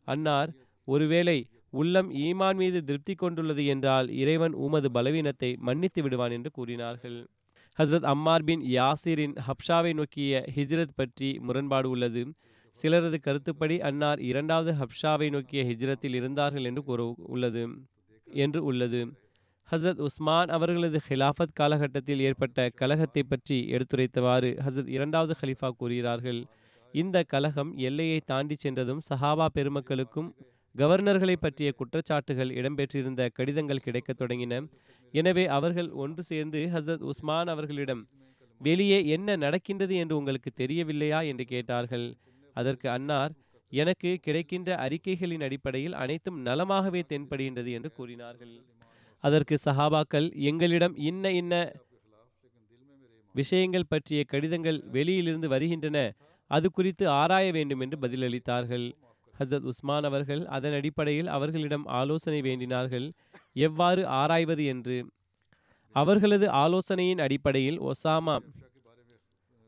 அன்னார் 0.07 0.51
ஒருவேளை 0.87 1.37
உள்ளம் 1.71 2.09
ஈமான் 2.25 2.57
மீது 2.61 2.79
திருப்தி 2.83 3.13
கொண்டுள்ளது 3.15 3.63
என்றால் 3.65 4.07
இறைவன் 4.21 4.53
உமது 4.65 4.89
பலவீனத்தை 4.93 5.49
மன்னித்து 5.67 6.01
விடுவான் 6.01 6.31
என்று 6.31 6.49
கூறினார்கள். 6.51 7.17
ஹஸ்ரத் 7.79 8.07
அம்மார் 8.11 8.43
பின் 8.43 8.63
யாசிரின் 8.75 9.35
ஹப்ஷாவை 9.47 9.91
நோக்கிய 9.93 10.43
ஹிஜ்ரத் 10.55 10.95
பற்றி 10.95 11.29
முரண்பாடு 11.47 11.89
உள்ளது. 11.89 12.23
சிலரது 12.77 13.17
கருத்துப்படி 13.19 13.75
அன்னார் 13.89 14.19
இரண்டாவது 14.21 14.71
ஹப்ஷாவை 14.81 15.27
நோக்கிய 15.35 15.61
ஹிஜ்ரத்தில் 15.69 16.15
இருந்தார்கள் 16.19 16.67
என்று 16.69 16.81
கூற 16.83 17.01
உள்ளது 17.27 17.63
என்று 18.27 18.59
உள்ளது. 18.63 19.01
ஹசரத் 19.71 19.99
உஸ்மான் 19.99 20.47
அவர்களது 20.47 20.99
ஹிலாஃபத் 21.09 21.53
காலகட்டத்தில் 21.53 22.19
ஏற்பட்ட 22.19 22.69
கலகத்தை 22.69 23.23
பற்றி 23.23 23.69
எடுத்துரைத்தவாறு 23.71 24.49
ஹசரத் 24.65 24.87
இரண்டாவது 24.87 25.35
ஹலிஃபா 25.41 25.69
கூறுகிறார்கள். 25.69 26.45
இந்த 26.91 27.23
கலகம் 27.23 27.73
எல்லையை 27.77 28.19
தாண்டி 28.25 28.55
சென்றதும் 28.57 29.01
சஹாபா 29.09 29.45
பெருமக்களுக்கும் 29.53 30.29
கவர்னர்களை 30.75 31.35
பற்றிய 31.39 31.73
குற்றச்சாட்டுகள் 31.77 32.53
இடம்பெற்றிருந்த 32.59 33.29
கடிதங்கள் 33.33 33.79
கிடைக்கத் 33.79 34.21
தொடங்கின. 34.21 34.69
எனவே 35.11 35.47
அவர்கள் 35.47 35.89
ஒன்று 35.89 36.23
சேர்ந்து 36.23 36.69
ஹசரத் 36.73 37.03
உஸ்மான் 37.03 37.47
அவர்களிடம் 37.47 38.07
வெளியே 38.59 39.05
என்ன 39.05 39.35
நடக்கின்றது 39.35 39.95
என்று 39.95 40.17
உங்களுக்கு 40.17 40.51
தெரியவில்லையா? 40.51 41.21
என்று 41.21 41.45
கேட்டார்கள். 41.45 42.17
அதற்கு 42.53 42.89
அன்னார் 42.89 43.31
எனக்கு 43.71 44.17
கிடைக்கின்ற 44.21 44.75
அறிக்கைகளின் 44.75 45.43
அடிப்படையில் 45.43 45.93
அனைத்தும் 45.93 46.45
நலமாகவே 46.45 47.01
தென்படுகின்றது 47.09 47.71
என்று 47.71 47.91
கூறினார்கள். 47.91 48.55
அதற்கு 49.23 49.57
சஹாபாக்கள் 49.65 50.27
எங்களிடம் 50.33 50.95
இன்ன 50.95 51.31
இன்ன 51.31 51.71
விஷயங்கள் 53.33 53.89
பற்றிய 53.89 54.23
கடிதங்கள் 54.23 54.83
வெளியிலிருந்து 54.91 55.47
வருகின்றன. 55.49 56.13
அது 56.47 56.71
குறித்து 56.71 57.09
ஆராய 57.09 57.51
வேண்டும் 57.51 57.79
என்று 57.79 57.97
பதிலளித்தார்கள். 58.01 58.85
ஹசரத் 59.39 59.67
உஸ்மான் 59.71 60.03
அவர்கள் 60.03 60.45
அதன் 60.45 60.73
அடிப்படையில் 60.73 61.27
அவர்களிடம் 61.27 61.85
ஆலோசனை 61.85 62.41
வேண்டினார்கள். 62.41 63.11
எவ்வாறு 63.53 64.07
ஆராய்வது 64.07 64.65
என்று. 64.65 64.97
அவர்களது 65.95 66.49
ஆலோசனையின் 66.49 67.17
அடிப்படையில் 67.17 67.81
ஒசாமா 67.81 68.35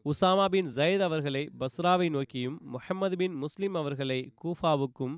உசாமா 0.06 0.45
பின் 0.45 0.70
ஜயத் 0.76 1.00
அவர்களை 1.00 1.50
பஸ்ராவை 1.60 2.10
நோக்கியும் 2.10 2.58
முஹம்மது 2.62 3.18
பின் 3.18 3.34
முஸ்லிம் 3.34 3.74
அவர்களை 3.74 4.32
கூஃபாவுக்கும் 4.43 5.16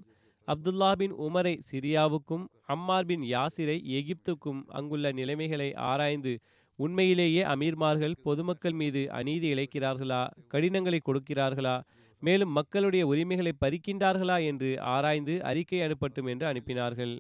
அப்துல்லா 0.52 0.92
பின் 0.92 1.14
உமரை 1.26 1.54
சிரியாவுக்கும் 1.70 2.46
அம்மார் 2.66 3.06
பின் 3.06 3.24
யாசிரை 3.24 3.76
எகிப்துக்கும் 4.00 4.62
அங்குள்ள 4.70 5.12
நிலைமைகளை 5.12 5.68
ஆராய்ந்து 5.90 6.34
உண்மையிலேயே 6.80 7.42
அமீர்மார்கள் 7.44 8.16
பொதுமக்கள் 8.24 8.78
மீது 8.82 9.02
அநீதி 9.10 9.48
இழைக்கிறார்களா 9.54 10.22
கடினங்களை 10.48 11.00
கொடுக்கிறார்களா 11.08 11.76
மேலும் 12.22 12.52
மக்களுடைய 12.52 13.04
உரிமைகளை 13.08 13.54
பறிக்கின்றார்களா 13.60 14.38
என்று 14.46 14.72
ஆராய்ந்து 14.96 15.36
அறிக்கை 15.44 15.80
அனுப்பட்டும் 15.82 16.30
என்று 16.34 16.46
அனுப்பினார்கள். 16.52 17.14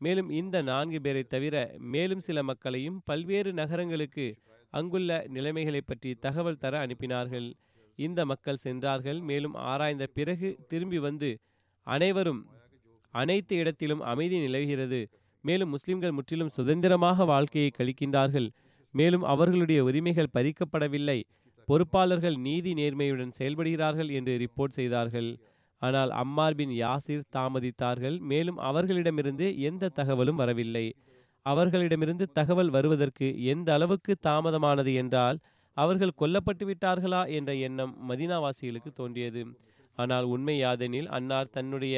மேலும் 0.00 0.30
இந்த 0.30 0.56
நான்கு 0.62 0.98
பேரை 1.00 1.24
தவிர 1.24 1.56
மேலும் 1.94 2.22
சில 2.26 2.42
மக்களையும் 2.42 2.98
பல்வேறு 3.04 3.50
நகரங்களுக்கு 3.52 4.26
அங்குள்ள 4.72 5.10
நிலைமைகளை 5.28 5.82
பற்றி 5.82 6.10
தகவல் 6.26 6.60
தர 6.64 6.74
அனுப்பினார்கள். 6.86 7.48
இந்த 7.98 8.20
மக்கள் 8.24 8.62
சென்றார்கள் 8.66 9.20
மேலும் 9.30 9.56
ஆராய்ந்த 9.72 10.06
பிறகு 10.18 10.50
திரும்பி 10.68 11.00
வந்து 11.08 11.30
அனைவரும் 11.86 12.42
அனைத்து 13.14 13.54
இடத்திலும் 13.56 14.02
அமைதி 14.12 14.38
நிலவுகிறது. 14.38 15.00
மேலும் 15.44 15.70
முஸ்லிம்கள் 15.70 16.16
முற்றிலும் 16.16 16.54
சுதந்திரமாக 16.56 17.24
வாழ்க்கையை 17.24 17.70
கழிக்கின்றார்கள். 17.78 18.48
மேலும் 18.94 19.24
அவர்களுடைய 19.32 19.80
உரிமைகள் 19.84 20.34
பறிக்கப்படவில்லை. 20.34 21.18
பொறுப்பாளர்கள் 21.68 22.36
நீதி 22.46 22.70
நேர்மையுடன் 22.74 23.36
செயல்படுகிறார்கள் 23.38 24.10
என்று 24.18 24.32
ரிப்போர்ட் 24.38 24.78
செய்தார்கள். 24.78 25.30
ஆனால் 25.82 26.10
அம்மார் 26.22 26.54
பின் 26.54 26.72
யாசிர் 26.80 27.28
தாமதித்தார்கள். 27.36 28.16
மேலும் 28.30 28.58
அவர்களிடமிருந்து 28.58 29.46
எந்த 29.60 29.92
தகவலும் 29.98 30.40
வரவில்லை. 30.42 30.86
அவர்களிடமிருந்து 31.46 32.24
தகவல் 32.32 32.70
வருவதற்கு 32.70 33.26
எந்த 33.52 33.68
அளவுக்கு 33.72 34.12
தாமதமானது 34.26 34.92
என்றால் 34.94 35.38
அவர்கள் 35.76 36.18
கொல்லப்பட்டு 36.20 36.64
விட்டார்களா 36.70 37.20
என்ற 37.38 37.50
எண்ணம் 37.66 37.92
மதினாவாசிகளுக்கு 38.08 38.90
தோன்றியது. 38.94 39.42
ஆனால் 39.98 40.24
உண்மை 40.24 40.56
யாதெனில் 40.62 41.08
அன்னார் 41.16 41.52
தன்னுடைய 41.52 41.96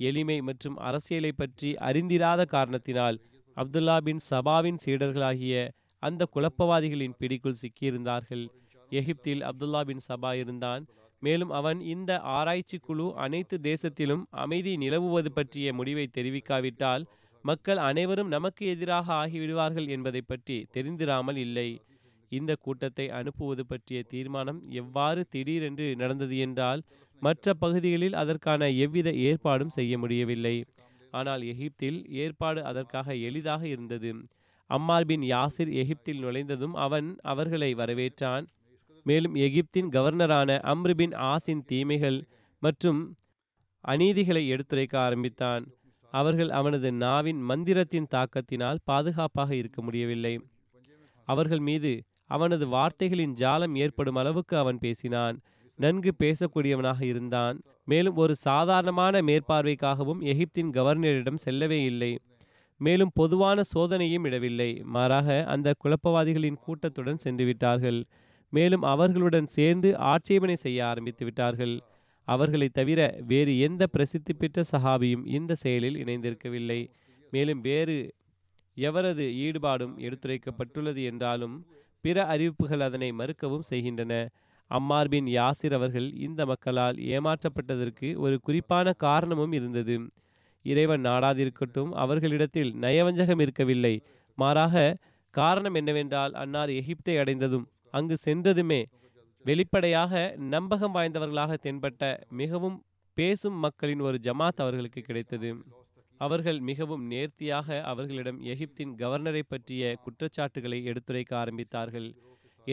எளிமை 0.00 0.38
மற்றும் 0.40 0.76
அரசியலை 0.88 1.32
பற்றி 1.32 1.70
அறிந்திராத 1.88 2.42
காரணத்தினால் 2.54 3.16
அப்துல்லா 3.56 3.96
பின் 4.06 4.22
சபாவின் 4.30 4.80
சீடர்களாகிய 4.84 5.54
அந்த 6.02 6.22
குழப்பவாதிகளின் 6.34 7.16
பிடிக்குள் 7.18 7.60
சிக்கியிருந்தார்கள். 7.62 8.44
எகிப்தில் 8.92 9.42
அப்துல்லா 9.42 9.80
பின் 9.88 10.04
சபா 10.08 10.30
இருந்தான். 10.42 10.82
மேலும் 11.22 11.52
அவன் 11.58 11.78
இந்த 11.94 12.10
ஆராய்ச்சி 12.36 12.78
குழு 12.78 13.06
அனைத்து 13.24 13.56
தேசத்திலும் 13.62 14.22
அமைதி 14.42 14.72
நிலவுவது 14.76 15.30
பற்றிய 15.32 15.72
முடிவை 15.72 16.06
தெரிவிக்காவிட்டால் 16.08 17.04
மக்கள் 17.44 17.80
அனைவரும் 17.88 18.32
நமக்கு 18.36 18.62
எதிராக 18.66 19.06
ஆகிவிடுவார்கள் 19.22 19.88
என்பதை 19.96 20.22
பற்றி 20.22 20.56
தெரிந்திராமல் 20.72 21.38
இல்லை. 21.46 21.68
இந்த 22.32 22.52
கூட்டத்தை 22.64 23.06
அனுப்புவது 23.18 23.62
பற்றிய 23.66 23.98
தீர்மானம் 24.12 24.60
எவ்வாறு 24.80 25.20
திடீரென்று 25.34 25.86
நடந்தது 25.96 26.36
என்றால் 26.46 26.80
மற்ற 27.22 27.54
பகுதிகளில் 27.54 28.14
அதற்கான 28.14 28.68
எவ்வித 28.84 29.08
ஏற்பாடும் 29.12 29.68
செய்ய 29.68 29.98
முடியவில்லை. 29.98 30.56
ஆனால் 31.10 31.42
எகிப்தில் 31.42 31.98
ஏற்பாடு 32.14 32.64
அதற்காக 32.64 33.14
எளிதாக 33.28 33.62
இருந்தது. 33.68 34.10
அம்மார் 34.70 35.04
பின் 35.04 35.22
யாசிர் 35.22 35.70
எகிப்தில் 35.72 36.22
நுழைந்ததும் 36.24 36.74
அவன் 36.74 37.08
அவர்களை 37.22 37.74
வரவேற்றான். 37.74 38.46
மேலும் 39.06 39.34
எகிப்தின் 39.34 39.88
கவர்னரான 39.92 40.50
அம்ருபின் 40.62 41.14
ஆசின் 41.16 41.64
தீமைகள் 41.64 42.18
மற்றும் 42.62 43.00
அநீதிகளை 43.84 44.42
எடுத்துரைக்க 44.48 44.94
ஆரம்பித்தான். 44.98 45.64
அவர்கள் 46.12 46.50
அவனது 46.50 46.92
நாவின் 46.92 47.40
மந்திரத்தின் 47.50 48.10
தாக்கத்தினால் 48.14 48.82
பாதுகாப்பாக 48.84 49.50
இருக்க 49.54 49.82
முடியவில்லை. 49.82 50.34
அவர்கள் 51.28 51.58
மீது 51.58 51.92
அவனது 52.26 52.64
வார்த்தைகளின் 52.68 53.34
ஜாலம் 53.34 53.74
ஏற்படும் 53.74 54.14
அளவுக்கு 54.14 54.54
அவன் 54.56 54.78
பேசினான். 54.78 55.36
நன்கு 55.78 56.12
பேசக்கூடியவனாக 56.18 57.00
இருந்தான். 57.02 57.56
மேலும் 57.84 58.16
ஒரு 58.16 58.34
சாதாரணமான 58.36 59.20
மேற்பார்வைக்காகவும் 59.22 60.22
எகிப்தின் 60.32 60.72
கவர்னரிடம் 60.72 61.42
செல்லவே 61.44 61.82
இல்லை. 61.82 62.12
மேலும் 62.80 63.12
பொதுவான 63.14 63.60
சோதனையும் 63.74 64.24
இடவில்லை. 64.24 64.70
மாறாக 64.84 65.44
அந்த 65.44 65.74
குழப்பவாதிகளின் 65.84 66.58
கூட்டத்துடன் 66.64 67.22
சென்று 67.24 67.44
விட்டார்கள். 67.44 68.00
மேலும் 68.52 68.82
அவர்களுடன் 68.82 69.46
சேர்ந்து 69.46 69.88
ஆட்சேபனை 70.12 70.56
செய்ய 70.56 70.86
ஆரம்பித்து 70.86 71.24
விட்டார்கள். 71.24 71.74
அவர்களை 72.28 72.68
தவிர 72.68 73.00
வேறு 73.26 73.52
எந்த 73.58 73.86
பிரசித்தி 73.86 74.32
பெற்ற 74.32 74.62
சஹாபியும் 74.72 75.24
இந்த 75.26 75.52
செயலில் 75.54 75.98
இணைந்திருக்கவில்லை. 76.04 76.80
மேலும் 77.30 77.60
வேறு 77.60 77.96
எவரது 78.76 79.24
ஈடுபாடும் 79.46 79.94
எடுத்துரைக்கப்பட்டுள்ளது 79.98 81.02
என்றாலும் 81.04 81.56
பிற 82.04 82.26
அறிவிப்புகள் 82.26 82.80
அதனை 82.80 83.08
மறுக்கவும் 83.12 83.68
செய்கின்றன. 83.70 84.14
அம்மார் 84.70 85.08
பின் 85.08 85.26
யாசிர் 85.26 85.72
அவர்கள் 85.72 86.08
இந்த 86.18 86.46
மக்களால் 86.46 86.96
ஏமாற்றப்பட்டதற்கு 86.96 88.16
ஒரு 88.16 88.40
குறிப்பான 88.40 88.92
காரணமும் 88.92 89.52
இருந்தது. 89.52 89.96
இறைவன் 90.64 91.02
நாடாதிருக்கட்டும் 91.02 91.90
அவர்களிடத்தில் 91.90 92.74
நயவஞ்சகம் 92.74 93.40
இருக்கவில்லை. 93.40 93.94
மாறாக 94.38 94.96
காரணம் 95.34 95.74
என்னவென்றால் 95.74 96.34
அன்னார் 96.34 96.68
எகிப்தை 96.68 97.14
அடைந்ததும் 97.18 97.66
அங்கு 97.90 98.16
சென்றதுமே 98.24 98.84
வெளிப்படையாக 99.44 100.34
நம்பகம் 100.50 100.94
வாய்ந்தவர்களாக 100.94 101.52
தென்பட்ட 101.62 102.02
மிகவும் 102.30 102.78
பேசும் 103.16 103.58
மக்களின் 103.58 104.00
ஒரு 104.00 104.18
ஜமாத் 104.22 104.62
அவர்களுக்கு 104.64 105.00
கிடைத்தது. 105.00 105.50
அவர்கள் 106.20 106.58
மிகவும் 106.60 107.04
நேர்த்தியாக 107.06 107.82
அவர்களிடம் 107.82 108.40
எகிப்தின் 108.42 108.92
கவர்னரை 108.98 109.42
பற்றிய 109.48 109.96
குற்றச்சாட்டுகளை 110.04 110.84
எடுத்துரைக்க 110.84 111.32
ஆரம்பித்தார்கள். 111.36 112.08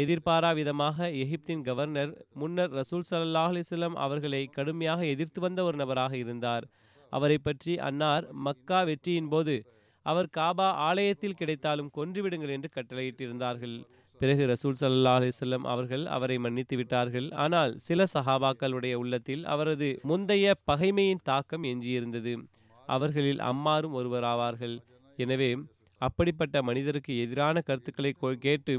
எதிர்பாரா 0.02 0.50
விதமாக 0.60 1.08
எகிப்தின் 1.24 1.64
கவர்னர் 1.68 2.12
முன்னர் 2.42 2.72
ரசூல் 2.80 3.06
சல்லாஹ் 3.10 3.52
அலிஸ்லம் 3.52 3.96
அவர்களை 4.06 4.42
கடுமையாக 4.56 5.02
எதிர்த்து 5.14 5.40
வந்த 5.46 5.60
ஒரு 5.68 5.78
நபராக 5.82 6.14
இருந்தார். 6.24 6.66
அவரை 7.12 7.38
பற்றி 7.48 7.74
அன்னார் 7.88 8.26
மக்கா 8.48 8.80
வெற்றியின் 8.90 9.30
போது 9.34 9.56
அவர் 10.06 10.28
காபா 10.38 10.68
ஆலயத்தில் 10.88 11.38
கிடைத்தாலும் 11.42 11.94
கொன்றுவிடுங்கள் 11.98 12.54
என்று 12.56 12.70
கட்டளையிட்டிருந்தார்கள். 12.78 13.78
பிறகு 14.22 14.44
ரசூல் 14.52 14.78
சல்லா 14.82 15.14
அலிசல்லம் 15.20 15.66
அவர்கள் 15.74 16.04
அவரை 16.16 16.38
மன்னித்து 16.46 16.76
விட்டார்கள். 16.82 17.28
ஆனால் 17.44 17.72
சில 17.88 18.08
சஹாபாக்களுடைய 18.16 18.94
உள்ளத்தில் 19.04 19.44
அவரது 19.54 19.90
முந்தைய 20.12 20.54
பகைமையின் 20.72 21.24
தாக்கம் 21.30 21.66
எஞ்சியிருந்தது. 21.72 22.36
அவர்களில் 22.88 23.42
அம்மாரும் 23.52 23.98
ஒருவராவார்கள். 24.00 24.76
எனவே 25.18 25.52
அப்படிப்பட்ட 26.02 26.56
மனிதருக்கு 26.70 27.14
எதிரான 27.24 27.62
கருத்துக்களை 27.70 28.14
கேட்டு 28.46 28.76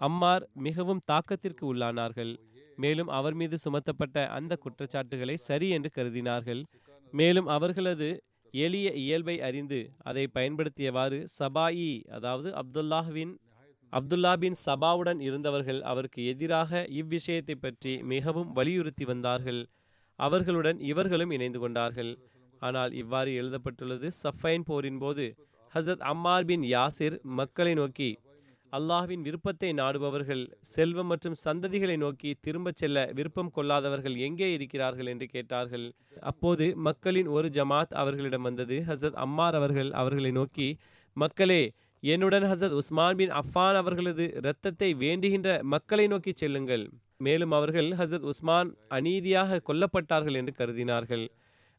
அம்மார் 0.00 0.44
மிகவும் 0.66 1.04
தாக்கத்திற்கு 1.10 1.64
உள்ளானார்கள். 1.70 2.32
மேலும் 2.78 3.10
அவர் 3.18 3.36
மீது 3.40 3.56
சுமத்தப்பட்ட 3.64 4.16
அந்த 4.36 4.52
குற்றச்சாட்டுகளை 4.64 5.36
சரி 5.48 5.68
என்று 5.76 5.90
கருதினார்கள். 5.96 6.62
மேலும் 7.12 7.48
அவர்களது 7.56 8.08
எளிய 8.54 8.88
இயல்பை 9.02 9.36
அறிந்து 9.48 9.80
அதை 10.08 10.24
பயன்படுத்தியவாறு 10.36 11.18
சபாயி 11.38 11.90
அதாவது 12.16 12.48
அப்துல்லாஹ்வின் 12.62 13.34
அப்துல்லா 13.92 14.32
பின் 14.42 14.56
சபாவுடன் 14.66 15.20
இருந்தவர்கள் 15.28 15.80
அவருக்கு 15.90 16.20
எதிராக 16.32 16.80
இவ்விஷயத்தை 17.00 17.56
பற்றி 17.56 17.92
மிகவும் 18.12 18.50
வலியுறுத்தி 18.58 19.04
வந்தார்கள். 19.04 19.60
அவர்களுடன் 20.18 20.78
இவர்களும் 20.90 21.32
இணைந்து 21.36 21.58
கொண்டார்கள். 21.58 22.12
ஆனால் 22.62 22.92
இவ்வாறு 23.02 23.30
எழுதப்பட்டுள்ளது 23.40 24.08
சஃபைன் 24.22 24.66
போரின் 24.68 25.00
போது 25.02 25.26
ஹசரத் 25.74 26.04
அம்மார் 26.12 26.46
பின் 26.50 26.64
யாசிர் 26.74 27.16
மக்களை 27.38 27.72
நோக்கி 27.80 28.10
அல்லாஹ்வின் 28.72 29.22
விருப்பத்தை 29.26 29.72
நாடுபவர்கள் 29.72 30.42
செல்வம் 30.60 31.06
மற்றும் 31.06 31.36
சந்ததிகளை 31.44 31.96
நோக்கி 31.96 32.30
திரும்பச் 32.40 32.76
செல்ல 32.76 33.10
விருப்பம் 33.12 33.50
கொள்ளாதவர்கள் 33.56 34.16
எங்கே 34.16 34.52
இருக்கிறார்கள் 34.52 35.06
என்று 35.06 35.26
கேட்டார்கள். 35.26 35.86
அப்போது 36.20 36.66
மக்களின் 36.76 37.26
ஒரு 37.26 37.48
ஜமாத் 37.48 37.94
அவர்களிடம் 38.02 38.42
வந்தது. 38.42 38.76
ஹசத் 38.88 39.18
அம்மார் 39.24 39.54
அவர்கள் 39.54 39.90
அவர்களை 39.92 40.30
நோக்கி 40.30 40.68
மக்களே 41.16 41.62
என்னுடன் 42.02 42.42
ஹசத் 42.42 42.76
உஸ்மான் 42.80 43.16
பின் 43.16 43.32
அஃபான் 43.32 43.78
அவர்களது 43.82 44.26
இரத்தத்தை 44.36 44.94
வேண்டுகின்ற 44.94 45.62
மக்களை 45.62 46.06
நோக்கி 46.06 46.32
செல்லுங்கள். 46.36 46.84
மேலும் 47.16 47.50
அவர்கள் 47.50 47.90
ஹசத் 47.90 48.28
உஸ்மான் 48.32 48.70
அநீதியாக 48.90 49.60
கொல்லப்பட்டார்கள் 49.68 50.34
என்று 50.34 50.54
கருதினார்கள். 50.60 51.26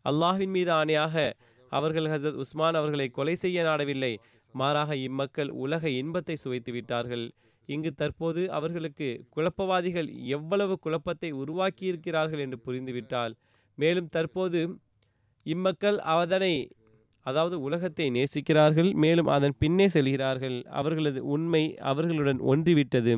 அல்லாஹ்வின் 0.05 0.53
மீது 0.57 0.71
ஆணையாக 0.71 1.31
அவர்கள் 1.71 2.07
ஹசத் 2.13 2.39
உஸ்மான் 2.43 2.73
அவர்களை 2.73 3.07
கொலை 3.09 3.35
செய்ய 3.35 3.63
நாடவில்லை. 3.63 4.13
மாறாக 4.59 4.95
இம்மக்கள் 5.07 5.51
உலக 5.63 5.83
இன்பத்தை 6.01 6.35
சுவைத்து 6.43 6.71
விட்டார்கள். 6.77 7.25
இங்கு 7.69 7.91
தற்போது 8.01 8.41
அவர்களுக்கு 8.57 9.07
குழப்பவாதிகள் 9.35 10.09
எவ்வளவு 10.35 10.75
குழப்பத்தை 10.85 11.29
உருவாக்கியிருக்கிறார்கள் 11.41 12.41
என்று 12.45 12.57
புரிந்துவிட்டால் 12.65 13.33
மேலும் 13.77 14.11
தற்போது 14.15 14.61
இம்மக்கள் 15.45 15.97
அதனை 16.15 16.53
அதாவது 17.25 17.55
உலகத்தை 17.67 18.05
நேசிக்கிறார்கள் 18.15 18.89
மேலும் 19.03 19.29
அதன் 19.35 19.55
பின்னே 19.61 19.87
செல்கிறார்கள். 19.95 20.57
அவர்களது 20.79 21.19
உண்மை 21.35 21.63
அவர்களுடன் 21.91 22.39
ஒன்றிவிட்டது. 22.51 23.13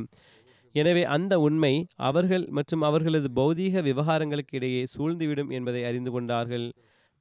எனவே 0.76 1.04
அந்த 1.16 1.34
உண்மை 1.48 1.74
அவர்கள் 2.10 2.46
மற்றும் 2.58 2.84
அவர்களது 2.88 3.30
பௌதீக 3.40 3.82
விவகாரங்களுக்கு 3.90 4.56
இடையே 4.60 4.84
சூழ்ந்துவிடும் 4.94 5.52
என்பதை 5.58 5.82
அறிந்து 5.90 6.12
கொண்டார்கள். 6.16 6.68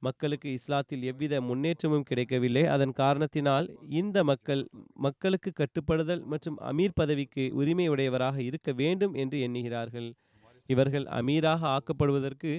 மக்களுக்கு 0.05 0.49
இஸ்லாத்தில் 0.57 1.03
எவ்வித 1.11 1.33
முன்னேற்றமும் 1.49 2.05
கிடைக்கவில்லை. 2.09 2.63
அதன் 2.75 2.93
காரணத்தினால் 3.01 3.67
இந்த 3.99 4.17
மக்கள் 4.29 4.61
மக்களுக்கு 5.05 5.51
கட்டுப்படுதல் 5.51 6.23
மற்றும் 6.31 6.57
அமீர் 6.69 6.97
பதவிக்கு 7.01 7.43
உரிமையுடையவராக 7.61 8.37
இருக்க 8.49 8.71
வேண்டும் 8.81 9.13
என்று 9.23 9.39
எண்ணுகிறார்கள். 9.47 10.09
இவர்கள் 10.69 11.05
அமீராக 11.19 11.61
ஆக்கப்படுவதற்கு 11.75 12.51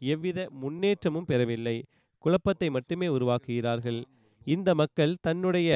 எவ்வித 0.00 0.40
முன்னேற்றமும் 0.62 1.28
பெறவில்லை. 1.30 1.76
குழப்பத்தை 2.24 2.68
மட்டுமே 2.76 3.08
உருவாக்குகிறார்கள். 3.16 4.00
இந்த 4.46 4.68
மக்கள் 4.74 5.14
தன்னுடைய 5.20 5.70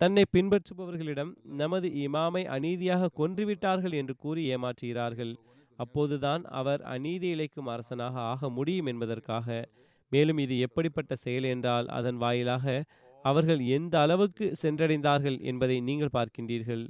தன்னை 0.00 0.22
பின்பற்றுபவர்களிடம் 0.34 1.30
நமது 1.60 1.88
இமாமை 2.04 2.42
அநீதியாக 2.56 3.12
கொன்றுவிட்டார்கள் 3.20 3.94
என்று 4.00 4.14
கூறி 4.24 4.42
ஏமாற்றுகிறார்கள். 4.54 5.32
அப்போதுதான் 5.78 6.42
அவர் 6.58 6.82
அநீதி 6.94 7.28
இழைக்கும் 7.34 7.70
அரசனாக 7.72 8.14
ஆக 8.32 8.50
முடியும் 8.50 8.88
என்பதற்காக 8.92 9.46
மேலும் 10.12 10.38
இது 10.44 10.54
எப்படிப்பட்ட 10.58 11.12
செயல் 11.24 11.46
என்றால் 11.54 11.86
அதன் 11.98 12.18
வாயிலாக 12.24 12.76
அவர்கள் 13.24 13.60
எந்த 13.76 13.94
அளவுக்கு 14.00 14.46
சென்றடைந்தார்கள் 14.62 15.38
என்பதை 15.50 15.76
நீங்கள் 15.80 16.14
பார்க்கின்றீர்கள். 16.16 16.84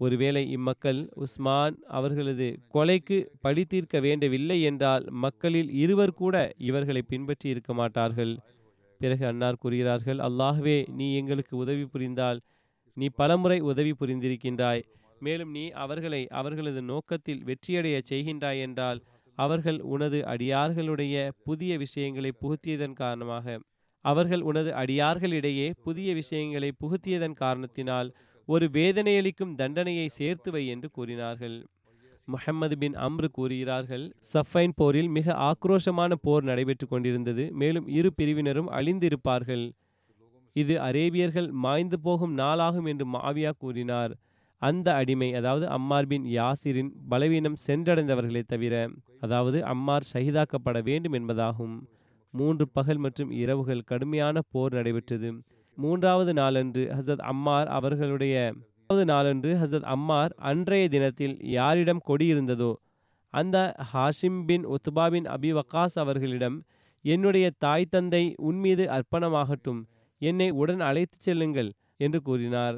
ஒருவேளை 0.00 0.42
இம்மக்கள் 0.56 1.00
உஸ்மான் 1.24 1.76
அவர்களது 1.98 2.48
கொலைக்கு 2.74 3.18
பழி 3.40 3.64
தீர்க்க 3.64 4.00
வேண்டவில்லை 4.00 4.58
என்றால் 4.70 5.04
மக்களில் 5.24 5.70
இருவர் 5.82 6.18
கூட 6.20 6.36
இவர்களை 6.68 7.02
பின்பற்றி 7.02 7.46
இருக்க 7.48 7.72
மாட்டார்கள். 7.74 8.34
பிறகு 9.00 9.24
அன்னார் 9.26 9.60
கூறுகிறார்கள் 9.62 10.20
அல்லாஹ்வே 10.26 10.76
நீ 10.98 11.06
எங்களுக்கு 11.20 11.54
உதவி 11.56 11.84
புரிந்தால் 11.94 12.40
நீ 12.96 13.06
பலமுறை 13.20 13.58
உதவி 13.70 13.92
புரிந்திருக்கின்றாய். 14.00 14.84
மேலும் 15.20 15.50
நீ 15.56 15.64
அவர்களை 15.84 16.22
அவர்களது 16.40 16.80
நோக்கத்தில் 16.92 17.44
வெற்றியடைய 17.48 17.96
செய்கின்றாய் 18.10 18.62
என்றால் 18.66 19.00
அவர்கள் 19.38 19.78
உனது 19.94 20.18
அடியார்களுடைய 20.32 21.30
புதிய 21.44 21.78
விஷயங்களை 21.78 22.30
புகுத்தியதன் 22.42 22.92
காரணமாக. 22.92 23.56
அவர்கள் 24.04 24.40
உனது 24.40 24.70
அடியார்களிடையே 24.72 25.68
புதிய 25.82 26.14
விஷயங்களை 26.14 26.70
புகுத்தியதன் 26.84 27.36
காரணத்தினால் 27.42 28.08
ஒரு 28.48 28.66
வேதனையளிக்கும் 28.72 29.54
தண்டனையை 29.54 30.08
சேர்த்து 30.08 30.50
வை 30.50 30.64
என்று 30.66 30.90
கூறினார்கள். 30.90 31.56
முஹம்மது 32.24 32.76
பின் 32.78 32.96
அம்ரு 32.96 33.28
கூறுகிறார்கள் 33.28 34.04
சஃபைன் 34.32 34.74
போரில் 34.76 35.08
மிக 35.08 35.32
ஆக்ரோஷமான 35.48 36.12
போர் 36.22 36.44
நடைபெற்று 36.44 36.86
கொண்டிருந்தது. 36.88 37.44
மேலும் 37.52 37.88
இரு 37.88 38.10
பிரிவினரும் 38.14 38.70
அழிந்திருப்பார்கள். 38.70 39.64
இது 40.52 40.74
அரேபியர்கள் 40.78 41.48
மாய்ந்து 41.64 41.98
போகும் 42.00 42.38
நாளாகும் 42.38 42.86
என்று 42.86 43.06
மாவியா 43.12 43.50
கூறினார். 43.58 44.14
அந்த 44.62 44.88
அடிமை 44.94 45.28
அதாவது 45.34 45.68
அம்மார் 45.68 46.06
பின் 46.06 46.26
யாசிரின் 46.34 46.90
பலவீனம் 47.08 47.58
சென்றடைந்தவர்களே 47.66 48.42
தவிர 48.46 48.74
அதாவது 49.20 49.58
அம்மார் 49.64 50.06
ஷஹிதாக்கப்பட 50.12 50.78
வேண்டும் 50.82 51.12
என்பதாகும். 51.12 51.74
மூன்று 52.34 52.64
பகல் 52.68 52.96
மற்றும் 52.96 53.30
இரவுகள் 53.30 53.82
கடுமையான 53.82 54.36
போர் 54.52 54.72
நடைபெற்றது. 54.72 55.28
மூன்றாவது 55.78 56.32
நாளன்று 56.32 56.82
ஹசத் 56.96 57.24
அம்மார் 57.32 57.68
அவர்களுடைய 57.68 58.34
மூன்றாவது 58.54 59.04
நாளன்று 59.12 59.50
ஹசத் 59.54 59.88
அம்மார் 59.94 60.32
அன்றைய 60.50 60.88
தினத்தில் 60.88 61.36
யாரிடம் 61.58 62.02
கொடியிருந்ததோ 62.08 62.72
அந்த 63.34 63.58
ஹாஷிம் 63.92 64.40
பின் 64.44 64.64
உத்பா 64.66 65.04
பின் 65.10 65.26
அபி 65.26 65.50
வக்காஸ் 65.58 65.96
அவர்களிடம் 66.02 66.56
என்னுடைய 67.04 67.46
தாய் 67.58 67.90
தந்தை 67.90 68.24
உன்மீது 68.48 68.84
அர்ப்பணமாகட்டும் 68.96 69.80
என்னை 70.20 70.48
உடன் 70.60 70.80
அழைத்துச் 70.80 71.24
செல்லுங்கள் 71.26 71.70
என்று 71.96 72.20
கூறினார். 72.22 72.76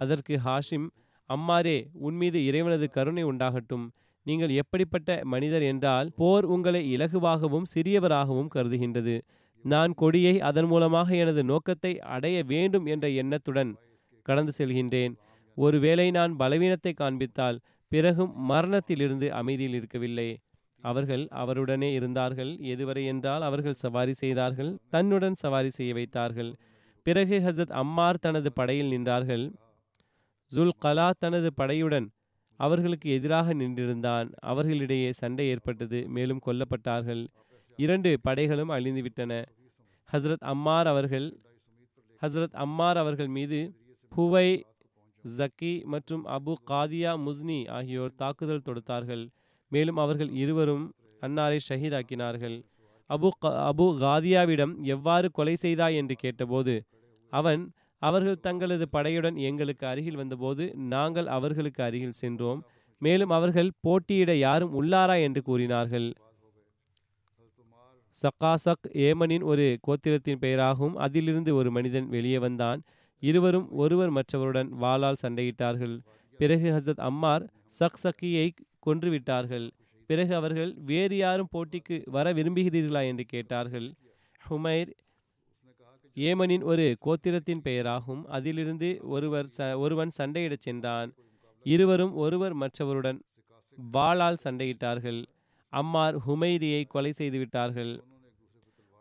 அதற்கு 0.00 0.34
ஹாஷிம் 0.46 0.86
அம்மாரே 1.30 1.78
உன்மீது 1.92 2.38
இறைவனது 2.44 2.86
கருணை 2.90 3.24
உண்டாகட்டும். 3.24 3.86
நீங்கள் 4.26 4.52
எப்படிப்பட்ட 4.62 5.20
மனிதர் 5.24 5.62
என்றால் 5.62 6.08
போர் 6.16 6.44
உங்களை 6.44 6.82
இலகுவாகவும் 6.96 7.68
சிறியவராகவும் 7.74 8.52
கருதுகின்றது. 8.54 9.16
நான் 9.64 9.92
கொடியை 9.94 10.34
அதன் 10.40 10.64
மூலமாக 10.64 11.14
எனது 11.16 11.42
நோக்கத்தை 11.44 11.92
அடைய 11.98 12.36
வேண்டும் 12.42 12.86
என்ற 12.86 13.08
எண்ணத்துடன் 13.22 13.70
கடந்து 14.26 14.52
செல்கின்றேன். 14.58 15.14
ஒருவேளை 15.56 16.10
நான் 16.10 16.32
பலவீனத்தை 16.36 16.92
காண்பித்தால் 16.92 17.60
பிறகும் 17.92 18.32
மரணத்திலிருந்து 18.50 19.26
அமைதியில் 19.32 19.74
இருக்கவில்லை. 19.74 20.28
அவர்கள் 20.84 21.24
அவருடனே 21.42 21.88
இருந்தார்கள். 21.92 22.52
எதுவரை 22.72 23.04
என்றால் 23.04 23.42
அவர்கள் 23.42 23.80
சவாரி 23.84 24.14
செய்தார்கள். 24.14 24.70
தன்னுடன் 24.90 25.34
சவாரி 25.34 25.70
செய்ய 25.70 25.92
வைத்தார்கள். 25.94 26.50
பிறகு 27.06 27.36
ஹசத் 27.38 27.74
அம்மார் 27.82 28.20
தனது 28.20 28.52
படையில் 28.52 28.92
நின்றார்கள். 28.94 29.44
ஜுல் 30.52 30.72
கலா 30.78 31.06
தனது 31.18 31.48
படையுடன் 31.56 32.06
அவர்களுக்கு 32.60 33.08
எதிராக 33.10 33.54
நின்றிருந்தான். 33.54 34.28
அவர்களிடையே 34.50 35.12
சண்டை 35.12 35.44
ஏற்பட்டது 35.48 35.98
மேலும் 36.08 36.40
கொல்லப்பட்டார்கள். 36.46 37.22
இரண்டு 37.78 38.10
படைகளும் 38.28 38.72
அழிந்துவிட்டன. 38.76 39.32
ஹசரத் 40.12 40.44
அம்மார் 40.52 40.86
அவர்கள் 40.86 41.26
ஹசரத் 42.22 42.56
அம்மார் 42.64 42.96
அவர்கள் 42.96 43.28
மீது 43.28 43.60
ஹுவை 44.16 44.48
ஜக்கி 45.24 45.72
மற்றும் 45.84 46.24
அபு 46.26 46.54
காதியா 46.70 47.12
முஸ்னி 47.26 47.58
ஆகியோர் 47.70 48.14
தாக்குதல் 48.14 48.64
தொடுத்தார்கள். 48.68 49.24
மேலும் 49.72 49.96
அவர்கள் 49.96 50.30
இருவரும் 50.42 50.86
அன்னாரை 51.22 51.58
ஷஹீதாக்கினார்கள். 51.68 52.56
அபு 53.10 53.28
அபு 53.70 53.86
காதியாவிடம் 54.04 54.74
எவ்வாறு 54.94 55.30
கொலை 55.30 55.54
செய்தாய் 55.56 55.96
என்று 55.96 56.14
கேட்டபோது 56.14 56.74
அவன் 57.32 57.62
அவர்கள் 58.02 58.40
தங்களது 58.40 58.86
படையுடன் 58.92 59.36
எங்களுக்கு 59.48 59.86
அருகில் 59.86 60.16
வந்தபோது 60.16 60.64
நாங்கள் 60.74 61.26
அவர்களுக்கு 61.26 61.82
அருகில் 61.82 62.20
சென்றோம். 62.22 62.60
மேலும் 62.98 63.30
அவர்கள் 63.30 63.70
போட்டியிட 63.80 64.34
யாரும் 64.36 64.74
உள்ளாரா 64.74 65.16
என்று 65.22 65.42
கூறினார்கள். 65.42 66.08
சக்காசக் 68.14 68.86
ஏமனின் 69.06 69.42
ஒரு 69.42 69.78
கோத்திரத்தின் 69.86 70.40
பெயராகும் 70.40 70.94
அதிலிருந்து 70.96 71.54
ஒரு 71.54 71.70
மனிதன் 71.70 72.08
வெளியே 72.08 72.38
வந்தான். 72.38 72.80
இருவரும் 73.22 73.70
ஒருவர் 73.70 74.10
மற்றவருடன் 74.10 74.70
வாளால் 74.80 75.20
சண்டையிட்டார்கள். 75.22 75.94
பிறகு 76.38 76.68
ஹசரத் 76.70 77.04
அம்மார் 77.08 77.44
சக் 77.78 78.00
சக்கியை 78.02 78.46
கொன்றுவிட்டார்கள். 78.86 79.66
பிறகு 80.06 80.34
அவர்கள் 80.34 80.74
வேறு 80.84 81.16
யாரும் 81.16 81.52
போட்டிக்கு 81.52 81.96
வர 82.04 82.32
விரும்புகிறீர்களா 82.32 83.02
என்று 83.06 83.24
கேட்டார்கள். 83.24 83.88
ஹுமைர் 84.50 84.90
ஏமனின் 86.18 86.62
ஒரு 86.62 86.96
கோத்திரத்தின் 87.04 87.60
பெயராகும். 87.64 88.22
அதிலிருந்து 88.26 88.98
ஒருவர் 89.02 89.48
ச 89.58 89.78
ஒருவன் 89.78 90.10
சண்டையிடச் 90.18 90.64
சென்றான். 90.66 91.10
இருவரும் 91.66 92.14
ஒருவர் 92.14 92.54
மற்றவருடன் 92.54 93.18
வாளால் 93.92 94.40
சண்டையிட்டார்கள். 94.44 95.20
அம்மார் 95.72 96.16
ஹுமைரியை 96.26 96.86
கொலை 96.86 97.12
செய்துவிட்டார்கள். 97.18 97.92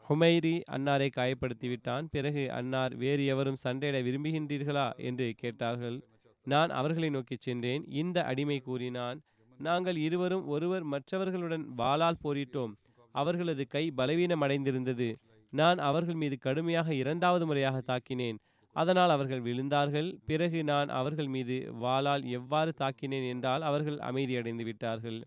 ஹுமைரி 0.09 0.61
அன்னாரை 0.71 1.09
காயப்படுத்திவிட்டான். 1.17 2.05
பிறகு 2.11 2.51
அன்னார் 2.51 2.95
வேறு 2.95 3.25
எவரும் 3.25 3.61
சண்டையிட 3.63 3.97
விரும்புகின்றீர்களா? 4.01 4.95
என்று 4.97 5.33
கேட்டார்கள். 5.37 5.97
நான் 6.43 6.69
அவர்களை 6.69 7.09
நோக்கிச் 7.09 7.41
சென்றேன். 7.41 7.85
இந்த 7.91 8.23
அடிமை 8.23 8.59
கூறினான். 8.59 9.21
நாங்கள் 9.59 9.97
இருவரும் 9.97 10.47
ஒருவர் 10.47 10.83
மற்றவர்களுடன் 10.83 11.65
வாளால் 11.77 12.21
போரிட்டோம். 12.23 12.73
அவர்களது 13.11 13.67
கை 13.67 13.93
பலவீனமடைந்திருந்தது. 13.97 15.09
நான் 15.53 15.77
அவர்கள் 15.77 16.15
மீது 16.15 16.37
கடுமையாக 16.37 16.93
இரண்டாவது 16.93 17.45
முறையாக 17.45 17.81
தாக்கினேன். 17.87 18.37
அதனால் 18.75 19.09
அவர்கள் 19.09 19.41
விழுந்தார்கள். 19.41 20.09
பிறகு 20.25 20.63
நான் 20.63 20.89
அவர்கள் 20.89 21.27
மீது 21.27 21.55
வாளால் 21.81 22.23
எவ்வாறு 22.23 22.73
தாக்கினேன் 22.77 23.27
என்றால் 23.27 23.61
அவர்கள் 23.61 23.97
அமைதியடைந்து 23.97 24.63
விட்டார்கள். 24.63 25.19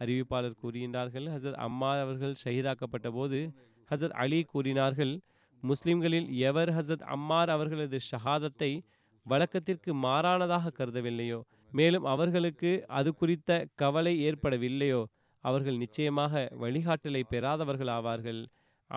அறிவிப்பாளர் 0.00 0.58
கூறுகின்றார்கள் 0.62 1.26
ஹசரத் 1.28 1.62
அம்மா 1.66 1.98
அவர்கள் 1.98 2.34
ஷஹீதாக்கப்பட்ட 2.44 3.08
போது 3.10 3.52
ஹசரத் 3.90 4.18
அலி 4.22 4.42
கூறினார்கள் 4.42 5.20
முஸ்லிம்களில் 5.62 6.28
எவர் 6.38 6.70
ஹசரத் 6.70 7.06
அம்மார் 7.06 7.50
அவர்களது 7.50 7.98
ஷஹாதத்தை 8.10 8.82
வழக்கத்திற்கு 9.26 9.94
மாறானதாக 9.94 10.72
கருதவில்லையோ? 10.78 11.40
மேலும் 11.72 12.04
அவர்களுக்கு 12.04 12.84
அது 12.88 13.14
குறித்த 13.14 13.66
கவலை 13.74 14.28
ஏற்படவில்லையோ? 14.28 15.04
அவர்கள் 15.44 15.76
நிச்சயமாக 15.76 16.48
வழிகாட்டலை 16.60 17.22
பெறாதவர்கள் 17.30 17.88
ஆவார்கள். 17.88 18.46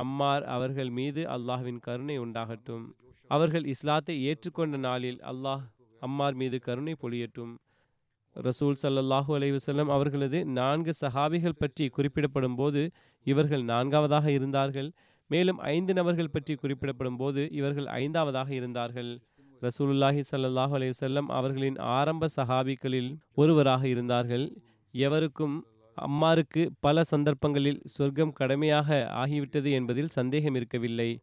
அம்மார் 0.02 0.44
அவர்கள் 0.56 0.92
மீது 1.00 1.22
அல்லாஹ்வின் 1.36 1.80
கருணை 1.88 2.16
உண்டாகட்டும். 2.20 2.86
அவர்கள் 3.30 3.66
இஸ்லாத்தை 3.74 4.16
ஏற்றுக்கொண்ட 4.30 4.78
நாளில் 4.88 5.20
அல்லாஹ் 5.32 5.64
அம்மார் 6.02 6.36
மீது 6.42 6.58
கருணை 6.68 6.94
பொழியட்டும். 7.04 7.54
ரசூல் 8.36 8.78
ஸல்லல்லாஹு 8.82 9.32
அலைவசல்லம் 9.38 9.92
அவர்களது 9.96 10.40
நான்கு 10.58 10.94
சஹாபிகள் 11.02 11.60
பற்றி 11.62 11.86
குறிப்பிடப்படும் 11.96 12.58
போது 12.60 12.82
இவர்கள் 13.26 13.64
நான்காவதாக 13.72 14.28
இருந்தார்கள். 14.38 14.90
மேலும் 15.30 15.60
ஐந்து 15.76 15.94
நபர்கள் 15.94 16.34
பற்றி 16.36 16.54
குறிப்பிடப்படும் 16.56 17.18
போது 17.22 17.42
இவர்கள் 17.60 17.88
ஐந்தாவதாக 18.02 18.50
இருந்தார்கள். 18.60 19.12
ரசூலுல்லாஹி 19.62 20.22
சல்லாஹூ 20.32 20.74
அலைவசல்லம் 20.80 21.30
அவர்களின் 21.38 21.78
ஆரம்ப 21.98 22.30
சஹாபிகளில் 22.36 23.10
ஒருவராக 23.42 23.84
இருந்தார்கள். 23.94 24.46
எவருக்கும் 24.94 25.56
அம்மாருக்கு 26.02 26.68
பல 26.80 27.04
சந்தர்ப்பங்களில் 27.04 27.82
சொர்க்கம் 27.84 28.34
கடமையாக 28.34 29.08
ஆகிவிட்டது 29.14 29.72
என்பதில் 29.72 30.08
சந்தேகம் 30.08 30.56
இருக்கவில்லை. 30.56 31.20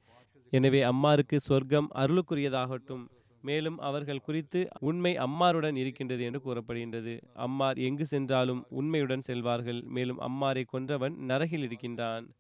எனவே 0.51 0.83
அம்மாருக்கு 0.83 1.37
சொர்க்கம் 1.37 1.89
அருளுக்குரியதாகட்டும். 1.95 3.05
மேலும் 3.43 3.79
அவர்கள் 3.79 4.21
குறித்து 4.21 4.69
உண்மை 4.81 5.19
அம்மாருடன் 5.19 5.77
இருக்கின்றது 5.77 6.25
என்று 6.25 6.41
கூறப்படுகின்றது. 6.45 7.21
அம்மார் 7.35 7.79
எங்கு 7.79 8.07
சென்றாலும் 8.07 8.67
உண்மையுடன் 8.71 9.23
செல்வார்கள். 9.27 9.83
மேலும் 9.83 10.21
அம்மாரை 10.21 10.65
கொன்றவன் 10.73 11.15
நரகில் 11.29 11.63
இருக்கின்றான். 11.63 12.35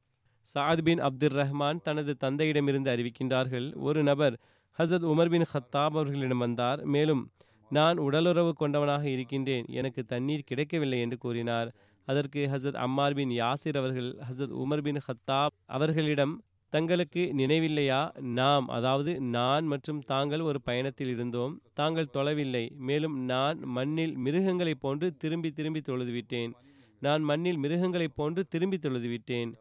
சாத் 0.47 0.83
பின் 0.83 1.03
அப்துர் 1.03 1.37
ரஹ்மான் 1.41 1.83
தனது 1.83 2.17
தந்தையிடமிருந்து 2.25 2.91
அறிவிக்கின்றார்கள் 2.95 3.75
ஒரு 3.75 4.03
நபர் 4.03 4.39
ஹசத் 4.79 5.07
உமர் 5.13 5.29
பின் 5.29 5.47
ஹத்தாப் 5.53 5.95
அவர்களிடம் 5.95 6.39
வந்தார். 6.39 6.85
மேலும் 6.85 7.31
நான் 7.71 7.99
உடலுறவு 7.99 8.55
கொண்டவனாக 8.61 9.03
இருக்கின்றேன். 9.03 9.65
எனக்கு 9.69 10.05
தண்ணீர் 10.05 10.45
கிடைக்கவில்லை 10.45 11.01
என்று 11.01 11.19
கூறினார். 11.19 11.75
அதற்கு 12.09 12.49
ஹசரத் 12.53 12.81
அம்மார் 12.87 13.15
பின் 13.15 13.31
யாசிர் 13.31 13.77
அவர்கள் 13.77 14.17
ஹசரத் 14.29 14.55
உமர் 14.63 14.83
பின் 14.83 15.01
ஹத்தாப் 15.07 15.55
அவர்களிடம் 15.67 16.35
தங்களுக்கு 16.73 17.23
நினைவில்லையா? 17.37 18.01
நாம் 18.21 18.69
அதாவது 18.69 19.21
நான் 19.21 19.65
மற்றும் 19.65 20.01
தாங்கள் 20.01 20.41
ஒரு 20.41 20.61
பயணத்தில் 20.61 21.09
இருந்தோம். 21.09 21.63
தாங்கள் 21.73 22.13
தொலைவில்லை. 22.13 22.71
மேலும் 22.79 23.25
நான் 23.25 23.59
மண்ணில் 23.59 24.15
மிருகங்களைப் 24.19 24.81
போன்று 24.81 25.17
திரும்பி 25.17 25.51
திரும்பி 25.51 25.81
தொழுதுவிட்டேன். 25.81 26.53
நான் 27.01 27.23
மண்ணில் 27.23 27.59
மிருகங்களைப் 27.59 28.17
போன்று 28.17 28.45
திரும்பி 28.45 28.79
தொழுதுவிட்டேன். 28.83 29.53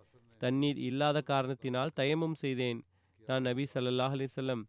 தண்ணீர் 0.41 0.77
இல்லாத 0.77 1.21
காரணத்தினால் 1.21 1.95
தயமும் 1.95 2.33
செய்தேன். 2.33 2.79
நான் 3.27 3.41
நபி 3.41 3.65
சல்லாஹ் 3.73 4.15
அலிசல்லம் 4.17 4.63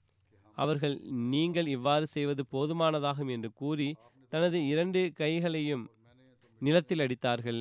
அவர்கள் 0.56 1.00
நீங்கள் 1.30 1.66
இவ்வாறு 1.66 2.06
செய்வது 2.06 2.42
போதுமானதாகும் 2.52 3.30
என்று 3.30 3.52
கூறி 3.52 3.88
தனது 4.28 4.66
இரண்டு 4.66 5.12
கைகளையும் 5.14 5.84
நிலத்தில் 6.66 6.98
அடித்தார்கள். 6.98 7.60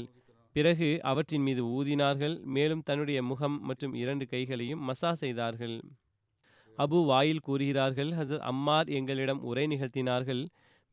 பிறகு 0.56 1.00
அவற்றின் 1.02 1.42
மீது 1.42 1.62
ஊதினார்கள். 1.78 2.36
மேலும் 2.56 2.82
தன்னுடைய 2.82 3.20
முகம் 3.24 3.58
மற்றும் 3.62 3.94
இரண்டு 3.94 4.26
கைகளையும் 4.28 4.84
மசா 4.90 5.12
செய்தார்கள். 5.12 5.76
அபு 6.78 7.00
வாயில் 7.06 7.40
கூறுகிறார்கள் 7.40 8.10
ஹசத் 8.10 8.46
அம்மார் 8.52 8.90
எங்களிடம் 8.90 9.42
உரை 9.44 9.66
நிகழ்த்தினார்கள். 9.68 10.44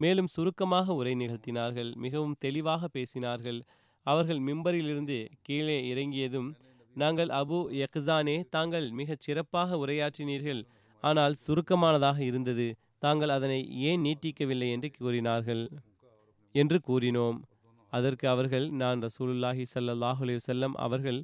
மேலும் 0.01 0.27
சுருக்கமாக 0.27 0.95
உரை 0.95 1.15
நிகழ்த்தினார்கள். 1.15 1.91
மிகவும் 1.95 2.37
தெளிவாக 2.39 2.89
பேசினார்கள். 2.97 3.61
அவர்கள் 4.07 4.41
மிம்பரிலிருந்து 4.41 5.19
கீழே 5.43 5.77
இறங்கியதும் 5.89 6.49
நாங்கள் 6.95 7.31
அபு 7.41 7.59
யக்ஸானே 7.81 8.37
தாங்கள் 8.49 8.91
மிகச் 8.91 9.21
சிறப்பாக 9.21 9.77
உரையாற்றினீர்கள். 9.77 10.63
ஆனால் 11.05 11.35
சுருக்கமானதாக 11.47 12.19
இருந்தது. 12.21 12.67
தாங்கள் 12.99 13.29
அதனை 13.29 13.59
ஏன் 13.83 14.03
நீட்டிக்கவில்லை? 14.03 14.69
என்று 14.71 14.91
கூறினார்கள். 14.99 15.65
என்று 16.55 16.79
கூறினோம். 16.89 17.39
அதற்கு 17.99 18.27
அவர்கள் 18.35 18.67
நான் 18.83 19.03
ரசூலுல்லாஹி 19.07 19.65
சல்லாஹ் 19.75 20.21
அலி 20.27 20.37
செல்லம் 20.49 20.77
அவர்கள் 20.87 21.21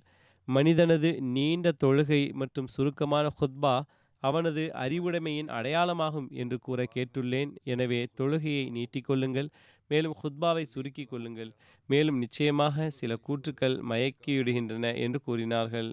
மனிதனது 0.49 1.11
நீண்ட 1.37 1.73
தொழுகை 1.85 2.23
மற்றும் 2.41 2.73
சுருக்கமான 2.75 3.27
ஹுத்பா 3.39 3.77
அவனது 4.23 4.63
அறிவுடைமையின் 4.83 5.51
அடையாளமாகும் 5.57 6.29
என்று 6.43 6.57
கூற 6.67 6.81
கேட்டுள்ளேன். 6.95 7.51
எனவே 7.73 8.01
தொழுகையை 8.19 8.65
நீட்டிக்கொள்ளுங்கள் 8.77 9.49
மேலும் 9.91 10.15
ஹுத்பாவை 10.23 10.65
சுருக்கிக் 10.73 11.11
கொள்ளுங்கள். 11.11 11.51
மேலும் 11.89 12.21
நிச்சயமாக 12.25 12.87
சில 12.99 13.13
கூற்றுக்கள் 13.27 13.77
மயக்கிவிடுகின்றன 13.91 14.87
என்று 15.05 15.19
கூறினார்கள். 15.27 15.91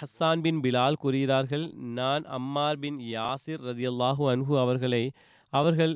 ஹஸ்ஸான் 0.00 0.42
பின் 0.44 0.60
பிலால் 0.64 1.00
கூறுகிறார்கள் 1.02 1.66
நான் 1.98 2.24
அம்மார் 2.38 2.80
பின் 2.82 2.98
யாசிர் 3.14 3.62
ரதியல்லாஹு 3.68 4.24
அன்ஹு 4.32 4.54
அவர்களை 4.64 5.04
அவர்கள் 5.52 5.94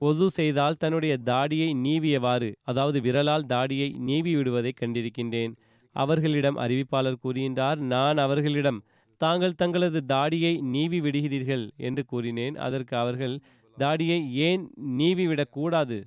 ஒசு 0.00 0.26
செய்தால் 0.26 0.78
தன்னுடைய 0.78 1.14
தாடியை 1.22 1.68
நீவியவாறு 1.84 2.50
அதாவது 2.62 2.98
விரலால் 3.00 3.44
தாடியை 3.46 3.88
நீவி 4.08 4.32
விடுவதை 4.34 4.72
கண்டிருக்கின்றேன். 4.80 5.52
அவர்களிடம் 5.96 6.56
அறிவிப்பாளர் 6.56 7.22
கூறுகின்றார் 7.24 7.78
நான் 7.92 8.16
அவர்களிடம் 8.16 8.78
தாங்கள் 9.20 9.54
தங்களது 9.54 10.00
தாடியை 10.04 10.52
நீவி 10.74 10.98
விடுகிறீர்கள் 11.00 11.64
என்று 11.76 12.02
கூறினேன். 12.04 12.54
அதற்கு 12.56 12.94
அவர்கள் 12.96 13.34
தாடியை 13.76 14.20
ஏன் 14.48 14.62
நீவி 15.00 15.26
விடக்கூடாது 15.26 15.98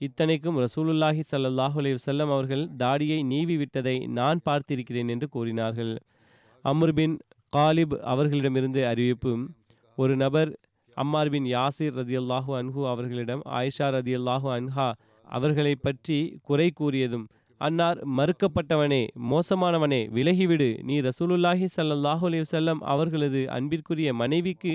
இத்தனைக்கும் 0.00 0.58
ரசூலுல்லாஹி 0.58 1.22
ஸல்லல்லாஹு 1.30 1.76
அலைஹி 1.80 2.26
அவர்கள் 2.36 2.64
தாடியை 2.76 3.18
நீவி 3.22 3.56
விட்டதை 3.56 3.96
நான் 4.18 4.40
பார்த்திருக்கிறேன் 4.48 5.08
என்று 5.08 5.28
கூறினார்கள். 5.28 5.92
அமர்பின் 6.64 7.16
காலிப் 7.52 7.94
அவர்களிடமிருந்து 8.04 8.80
அறிவிப்பும் 8.86 9.42
ஒரு 9.98 10.14
நபர் 10.16 10.50
அம்மார் 11.02 11.30
பின் 11.34 11.46
யாசிர் 11.54 11.94
ரதியல்லாஹு 12.00 12.50
அன்ஹூ 12.60 12.80
அவர்களிடம் 12.92 13.42
ஆயிஷா 13.58 13.86
ரதியல்லாஹு 13.96 14.48
அன்ஹா 14.56 14.88
அவர்களை 15.26 15.74
பற்றி 15.86 16.18
குறை 16.48 16.66
கூறியதும் 16.80 17.26
அன்னார் 17.60 17.98
மறுக்கப்பட்டவனே 18.18 19.00
மோசமானவனே 19.30 20.00
விலகிவிடு. 20.16 20.68
நீ 20.88 20.94
ரசூலுல்லாஹி 21.08 21.66
ஸல்லல்லாஹு 21.76 22.24
அலி 22.28 22.38
வஸல்லம் 22.44 22.80
அவர்களது 22.92 23.40
அன்பிற்குரிய 23.56 24.10
மனைவிக்கு 24.22 24.72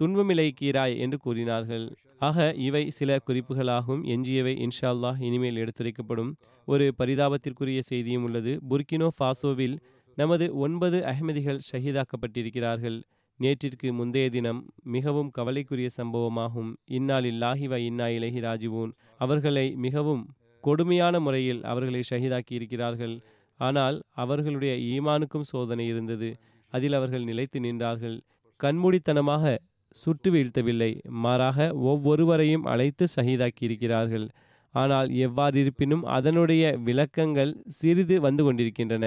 துன்பமிழைக்கிறாய் 0.00 0.94
என்று 1.04 1.18
கூறினார்கள். 1.24 1.86
ஆக 2.28 2.46
இவை 2.68 2.82
சில 2.98 3.18
குறிப்புகளாகும் 3.28 4.02
எஞ்சியவை. 4.14 4.54
இன்ஷா 4.66 4.88
அல்லாஹ் 4.94 5.20
இனிமேல் 5.28 5.60
எடுத்துரைக்கப்படும் 5.62 6.30
ஒரு 6.68 6.86
பரிதாபத்திற்குரிய 7.00 7.80
செய்தியும் 7.90 8.26
உள்ளது. 8.28 8.54
புர்கினோ 8.70 9.10
ஃபாசோவில் 9.18 9.76
நமது 10.16 10.46
ஒன்பது 10.66 11.00
அகமதிகள் 11.12 11.60
ஷஹீதாக்கப்பட்டிருக்கிறார்கள். 11.70 12.98
நேற்றிற்கு 13.40 13.88
முந்தைய 13.98 14.28
தினம் 14.36 14.60
மிகவும் 14.94 15.30
கவலைக்குரிய 15.36 15.88
சம்பவமாகும். 15.96 16.70
இந்நாளில் 16.96 17.30
இல்லாஹி 17.32 17.66
வ 17.72 17.76
இன்னா 17.88 18.06
இலகி 18.16 18.40
ராஜிவூன். 18.46 18.92
அவர்களை 19.24 19.66
மிகவும் 19.84 20.22
கொடுமையான 20.64 21.14
முறையில் 21.26 21.60
அவர்களை 21.70 22.00
ஷஹீதாக்கி 22.10 22.54
இருக்கிறார்கள். 22.58 23.14
ஆனால் 23.60 23.96
அவர்களுடைய 24.22 24.72
ஈமானுக்கும் 24.94 25.46
சோதனை 25.52 25.84
இருந்தது. 25.92 26.30
அதில் 26.72 26.96
அவர்கள் 26.98 27.28
நிலைத்து 27.30 27.58
நின்றார்கள். 27.66 28.16
கண்மூடித்தனமாக 28.60 29.54
சுட்டு 29.96 30.28
வீழ்த்தவில்லை. 30.34 30.90
மாறாக 31.24 31.68
ஒவ்வொருவரையும் 31.90 32.66
அழைத்து 32.72 33.04
ஷஹீதாக்கி 33.14 33.62
இருக்கிறார்கள். 33.68 34.26
ஆனால் 34.74 35.08
எவ்வாறிருப்பினும் 35.26 36.04
அதனுடைய 36.16 36.64
விளக்கங்கள் 36.88 37.52
சிறிது 37.78 38.16
வந்து 38.26 38.42
கொண்டிருக்கின்றன. 38.46 39.06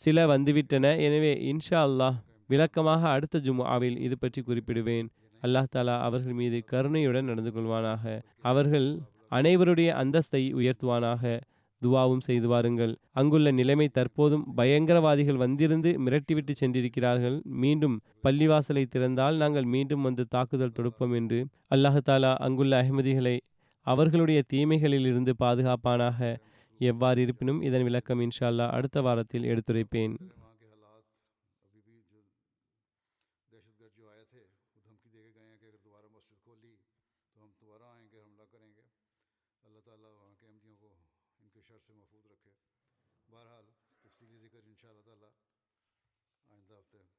சில 0.00 0.26
வந்துவிட்டன. 0.32 0.86
எனவே 1.06 1.32
இன்ஷா 1.52 1.80
அல்லாஹ் 1.88 2.18
விளக்கமாக 2.48 3.08
அடுத்த 3.08 3.38
ஜும்ஆவில் 3.38 3.98
இது 3.98 4.18
பற்றி 4.18 4.42
குறிப்பிடுவேன். 4.42 5.06
அல்லாஹ் 5.42 5.70
தாலா 5.76 6.00
அவர்கள் 6.00 6.32
மீது 6.32 6.64
கருணையுடன் 6.64 7.24
நடந்து 7.24 7.50
கொள்வானாக. 7.50 8.20
அவர்கள் 8.40 9.00
அனைவருடைய 9.30 9.90
அந்தஸ்தை 10.02 10.42
உயர்த்துவானாக. 10.54 11.40
துவாவும் 11.82 12.18
செய்து 12.18 12.48
வாருங்கள். 12.48 12.96
அங்குள்ள 13.12 13.50
நிலைமை 13.50 13.88
தற்போதும் 13.94 14.44
பயங்கரவாதிகள் 14.56 15.36
வந்திருந்து 15.36 15.90
மிரட்டிவிட்டு 16.04 16.50
சென்றிருக்கிறார்கள். 16.50 17.42
மீண்டும் 17.44 18.00
பள்ளிவாசலை 18.24 18.84
திறந்தால் 18.86 19.36
நாங்கள் 19.36 19.64
மீண்டும் 19.64 20.02
வந்து 20.02 20.24
தாக்குதல் 20.26 20.76
தொடுப்போம் 20.78 21.14
என்று 21.14 21.46
அல்லாஹாலா 21.70 22.34
அங்குள்ள 22.38 22.82
அகமதிகளை 22.82 23.36
அவர்களுடைய 23.82 24.42
தீமைகளிலிருந்து 24.52 25.32
பாதுகாப்பானாக. 25.38 26.36
எவ்வாறு 26.78 27.20
இருப்பினும் 27.22 27.62
இதன் 27.62 27.82
விளக்கம் 27.82 28.20
இன்ஷால்லா 28.20 28.68
அடுத்த 28.68 29.00
வாரத்தில் 29.00 29.44
எடுத்துரைப்பேன். 29.44 30.14